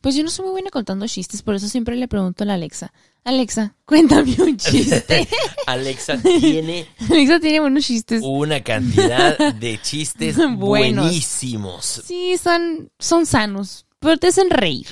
Pues 0.00 0.14
yo 0.16 0.24
no 0.24 0.30
soy 0.30 0.44
muy 0.46 0.52
buena 0.52 0.70
contando 0.70 1.06
chistes, 1.06 1.42
por 1.42 1.54
eso 1.54 1.68
siempre 1.68 1.96
le 1.96 2.08
pregunto 2.08 2.42
a 2.44 2.46
la 2.46 2.54
Alexa. 2.54 2.92
Alexa, 3.24 3.74
cuéntame 3.86 4.36
un 4.38 4.56
chiste. 4.58 5.28
Alexa 5.66 6.20
tiene 6.40 6.86
Alexa 7.08 7.40
tiene 7.40 7.60
buenos 7.60 7.84
chistes. 7.86 8.20
una 8.24 8.62
cantidad 8.62 9.54
de 9.54 9.80
chistes 9.80 10.36
Buenos. 10.36 10.58
buenísimos. 10.58 12.02
Sí, 12.04 12.36
son, 12.42 12.90
son 12.98 13.24
sanos, 13.24 13.86
pero 14.00 14.18
te 14.18 14.26
hacen 14.26 14.50
reír. 14.50 14.86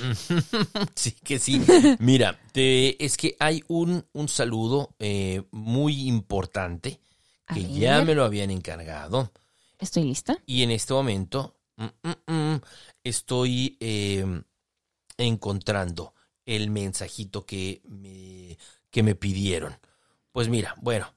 Sí, 0.95 1.11
que 1.23 1.37
sí. 1.39 1.61
Mira, 1.99 2.39
te- 2.53 3.03
es 3.03 3.17
que 3.17 3.35
hay 3.39 3.61
un, 3.67 4.05
un 4.13 4.27
saludo 4.29 4.95
eh, 4.97 5.43
muy 5.51 6.07
importante 6.07 6.99
que 7.53 7.71
ya 7.71 8.01
me 8.03 8.15
lo 8.15 8.23
habían 8.23 8.49
encargado. 8.49 9.31
¿Estoy 9.79 10.03
lista? 10.03 10.37
Y 10.45 10.63
en 10.63 10.71
este 10.71 10.93
momento 10.93 11.55
mm, 11.77 11.85
mm, 12.03 12.33
mm, 12.33 12.61
estoy 13.03 13.77
eh, 13.79 14.41
encontrando 15.17 16.13
el 16.45 16.69
mensajito 16.69 17.45
que 17.45 17.81
me, 17.87 18.57
que 18.89 19.03
me 19.03 19.15
pidieron. 19.15 19.77
Pues 20.31 20.49
mira, 20.49 20.75
bueno, 20.81 21.13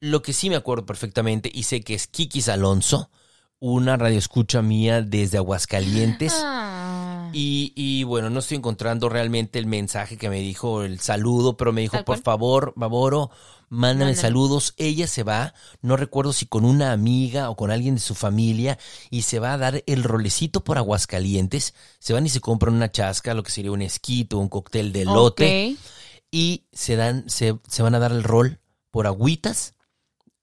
lo 0.00 0.22
que 0.22 0.32
sí 0.32 0.50
me 0.50 0.56
acuerdo 0.56 0.86
perfectamente 0.86 1.50
y 1.52 1.64
sé 1.64 1.82
que 1.82 1.94
es 1.94 2.06
Kikis 2.06 2.48
Alonso, 2.48 3.10
una 3.58 3.96
radioescucha 3.96 4.62
mía 4.62 5.02
desde 5.02 5.38
Aguascalientes. 5.38 6.32
Ah. 6.36 7.30
Y, 7.32 7.72
y, 7.76 8.02
bueno, 8.04 8.28
no 8.28 8.40
estoy 8.40 8.56
encontrando 8.56 9.08
realmente 9.08 9.58
el 9.58 9.66
mensaje 9.66 10.16
que 10.16 10.28
me 10.28 10.40
dijo, 10.40 10.82
el 10.82 10.98
saludo, 10.98 11.56
pero 11.56 11.72
me 11.72 11.82
dijo, 11.82 12.02
por 12.04 12.18
favor, 12.18 12.72
Baboro, 12.74 13.30
mándame 13.70 14.14
saludos. 14.14 14.74
Ella 14.76 15.06
se 15.06 15.22
va, 15.22 15.54
no 15.80 15.96
recuerdo 15.96 16.34
si 16.34 16.44
con 16.44 16.66
una 16.66 16.92
amiga 16.92 17.48
o 17.48 17.56
con 17.56 17.70
alguien 17.70 17.94
de 17.94 18.00
su 18.00 18.14
familia, 18.14 18.78
y 19.08 19.22
se 19.22 19.38
va 19.38 19.54
a 19.54 19.58
dar 19.58 19.82
el 19.86 20.02
rolecito 20.02 20.62
por 20.62 20.76
Aguascalientes. 20.76 21.72
Se 21.98 22.12
van 22.12 22.26
y 22.26 22.28
se 22.28 22.40
compran 22.40 22.74
una 22.74 22.92
chasca, 22.92 23.32
lo 23.32 23.42
que 23.42 23.52
sería 23.52 23.72
un 23.72 23.80
esquito, 23.80 24.36
un 24.36 24.48
cóctel 24.48 24.92
de 24.92 25.06
lote, 25.06 25.76
y 26.30 26.66
se, 26.72 26.96
dan, 26.96 27.30
se, 27.30 27.58
se 27.66 27.82
van 27.82 27.94
a 27.94 27.98
dar 27.98 28.12
el 28.12 28.24
rol 28.24 28.60
por 28.90 29.06
agüitas, 29.06 29.74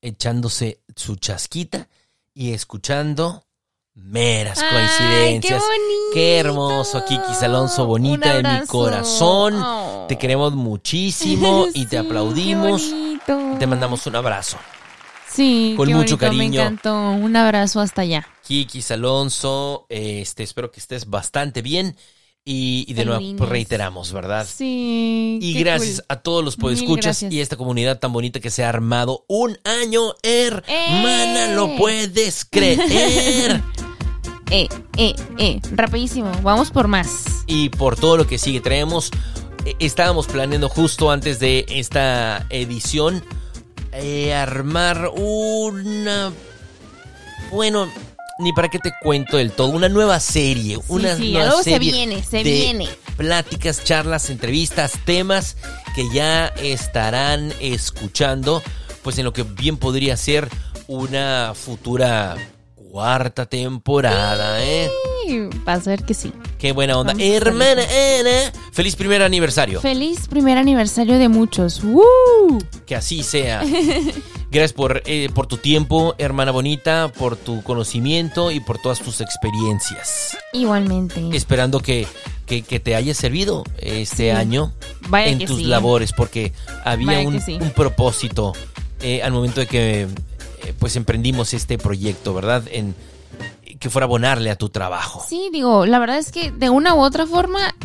echándose 0.02 0.82
su 0.96 1.18
chasquita 1.18 1.90
y 2.34 2.54
escuchando 2.54 3.44
meras 3.94 4.60
Ay, 4.60 4.70
coincidencias. 4.70 5.64
qué 6.14 6.38
hermoso, 6.38 7.04
Kikis 7.06 7.42
Alonso, 7.42 7.86
bonita 7.86 8.42
de 8.42 8.44
mi 8.44 8.66
corazón. 8.68 9.56
Oh. 9.62 10.06
Te 10.08 10.18
queremos 10.18 10.54
muchísimo 10.54 11.66
y 11.74 11.88
te 11.88 11.98
aplaudimos. 11.98 12.94
Bonito. 13.34 13.60
Te 13.60 13.68
mandamos 13.68 14.06
un 14.08 14.16
abrazo. 14.16 14.58
Sí, 15.30 15.74
con 15.78 15.88
qué 15.88 15.94
mucho 15.94 16.18
bonito, 16.18 16.32
Me 16.32 16.38
cariño. 16.38 16.62
encantó. 16.62 17.12
Un 17.12 17.36
abrazo 17.36 17.80
hasta 17.82 18.02
allá. 18.02 18.28
Kikis 18.48 18.92
Alonso, 18.92 19.86
este, 19.90 20.44
espero 20.44 20.72
que 20.72 20.80
estés 20.80 21.10
bastante 21.10 21.62
bien. 21.62 21.96
Y, 22.50 22.86
y 22.88 22.94
de 22.94 23.04
nuevo 23.04 23.22
pues, 23.38 23.50
reiteramos, 23.50 24.14
¿verdad? 24.14 24.48
Sí. 24.50 25.38
Y 25.42 25.60
gracias 25.60 25.98
cool. 25.98 26.06
a 26.08 26.22
todos 26.22 26.46
los 26.46 26.56
podescuchas 26.56 27.24
y 27.24 27.42
esta 27.42 27.58
comunidad 27.58 28.00
tan 28.00 28.14
bonita 28.14 28.40
que 28.40 28.50
se 28.50 28.64
ha 28.64 28.70
armado 28.70 29.26
un 29.28 29.60
año, 29.66 30.14
hermana, 30.24 31.52
¡Eh! 31.52 31.56
lo 31.56 31.76
puedes 31.76 32.46
creer. 32.46 33.62
Eh, 34.50 34.70
eh, 34.96 35.14
eh. 35.40 35.60
Rapidísimo. 35.74 36.32
Vamos 36.42 36.72
por 36.72 36.88
más. 36.88 37.26
y 37.48 37.68
por 37.68 37.98
todo 37.98 38.16
lo 38.16 38.28
que 38.28 38.38
sigue 38.38 38.62
traemos. 38.62 39.12
Eh, 39.70 39.76
Estábamos 39.80 40.28
planeando 40.28 40.70
justo 40.70 41.12
antes 41.12 41.40
de 41.40 41.66
esta 41.70 42.46
edición 42.50 43.24
eh, 43.92 44.34
armar 44.34 45.10
una... 45.16 46.32
Bueno, 47.52 47.90
ni 48.40 48.54
para 48.54 48.70
qué 48.70 48.80
te 48.80 48.92
cuento 49.02 49.38
del 49.38 49.52
todo, 49.52 49.70
una 49.70 49.90
nueva 49.90 50.20
serie, 50.20 50.78
una 50.88 51.16
sí, 51.16 51.32
nueva 51.32 51.50
algo 51.50 51.64
se 51.64 51.80
viene, 51.80 52.24
se 52.24 52.38
de 52.38 52.44
viene. 52.44 52.90
Pláticas, 53.16 53.84
charlas, 53.84 54.30
entrevistas, 54.30 54.94
temas 55.06 55.58
que 55.96 56.06
ya 56.14 56.48
estarán 56.48 57.54
escuchando, 57.60 58.62
pues 59.02 59.18
en 59.18 59.26
lo 59.26 59.34
que 59.34 59.44
bien 59.44 59.78
podría 59.78 60.18
ser 60.18 60.50
una 60.88 61.54
futura 61.56 62.38
cuarta 62.92 63.46
temporada, 63.46 64.64
¿eh? 64.64 64.90
Sí, 65.26 65.40
Vas 65.66 65.86
a 65.88 65.92
ver 65.92 66.04
que 66.04 66.14
sí. 66.14 66.32
Qué 66.58 66.72
buena 66.72 66.98
onda. 66.98 67.14
Vamos 67.14 67.28
Hermana 67.28 67.82
Ana, 67.84 68.52
feliz 68.72 68.96
primer 68.96 69.22
aniversario. 69.22 69.82
Feliz 69.82 70.28
primer 70.28 70.58
aniversario 70.58 71.18
de 71.18 71.28
muchos. 71.28 71.84
¡Woo! 71.84 72.60
Que 72.86 72.96
así 72.96 73.24
sea. 73.24 73.62
Gracias 74.52 74.72
por, 74.74 75.04
eh, 75.06 75.30
por 75.36 75.46
tu 75.48 75.58
tiempo, 75.58 76.16
hermana 76.18 76.52
bonita, 76.52 77.12
por 77.12 77.36
tu 77.36 77.62
conocimiento 77.64 78.50
y 78.52 78.62
por 78.62 78.80
todas 78.82 79.00
tus 79.00 79.20
experiencias. 79.20 80.38
Igualmente. 80.54 81.22
Esperando 81.34 81.82
que, 81.82 82.08
que, 82.46 82.62
que 82.62 82.80
te 82.80 82.96
haya 82.96 83.14
servido 83.14 83.64
este 83.78 84.16
Sí. 84.16 84.30
año 84.30 84.74
Vaya 85.10 85.28
en 85.28 85.40
que 85.40 85.48
tus 85.48 85.58
sí. 85.58 85.64
labores, 85.66 86.14
porque 86.14 86.54
había 86.86 87.20
un, 87.20 87.42
sí. 87.42 87.58
un 87.62 87.72
propósito 87.72 88.54
eh, 89.02 89.22
al 89.22 89.34
momento 89.34 89.60
de 89.60 89.68
que 89.68 90.08
pues 90.74 90.96
emprendimos 90.96 91.54
este 91.54 91.78
proyecto, 91.78 92.34
¿verdad? 92.34 92.64
En 92.72 92.96
que 93.80 93.90
fuera 93.90 94.06
abonarle 94.06 94.50
a 94.50 94.56
tu 94.56 94.70
trabajo. 94.70 95.24
Sí, 95.28 95.50
digo, 95.52 95.86
la 95.86 96.00
verdad 96.00 96.18
es 96.18 96.32
que 96.32 96.52
de 96.52 96.70
una 96.70 96.96
u 96.96 97.00
otra 97.00 97.28
forma 97.28 97.76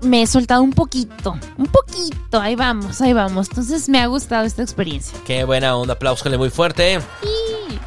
me 0.00 0.22
he 0.22 0.26
soltado 0.26 0.62
un 0.62 0.72
poquito. 0.72 1.38
Un 1.56 1.66
poquito. 1.66 2.40
Ahí 2.40 2.54
vamos, 2.54 3.00
ahí 3.00 3.12
vamos. 3.12 3.48
Entonces 3.48 3.88
me 3.88 4.00
ha 4.00 4.06
gustado 4.06 4.44
esta 4.44 4.62
experiencia. 4.62 5.18
Qué 5.26 5.44
buena 5.44 5.76
onda, 5.76 5.94
aplausos 5.94 6.36
muy 6.38 6.50
fuerte. 6.50 7.00
Sí. 7.22 7.78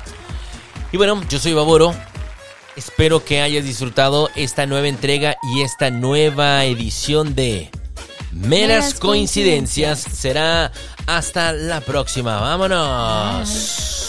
Y 0.92 0.98
bueno, 0.98 1.22
yo 1.30 1.40
soy 1.40 1.54
Baboro. 1.54 1.96
Espero 2.76 3.24
que 3.24 3.42
hayas 3.42 3.66
disfrutado 3.66 4.30
esta 4.36 4.66
nueva 4.66 4.88
entrega 4.88 5.36
y 5.54 5.62
esta 5.62 5.90
nueva 5.90 6.64
edición 6.66 7.36
de 7.36 7.70
Meras 8.32 8.50
Meras 8.50 8.94
Coincidencias. 8.96 10.04
Coincidencias. 10.04 10.20
Será 10.20 10.72
hasta 11.06 11.52
la 11.54 11.82
próxima. 11.82 12.40
Vámonos. 12.40 14.01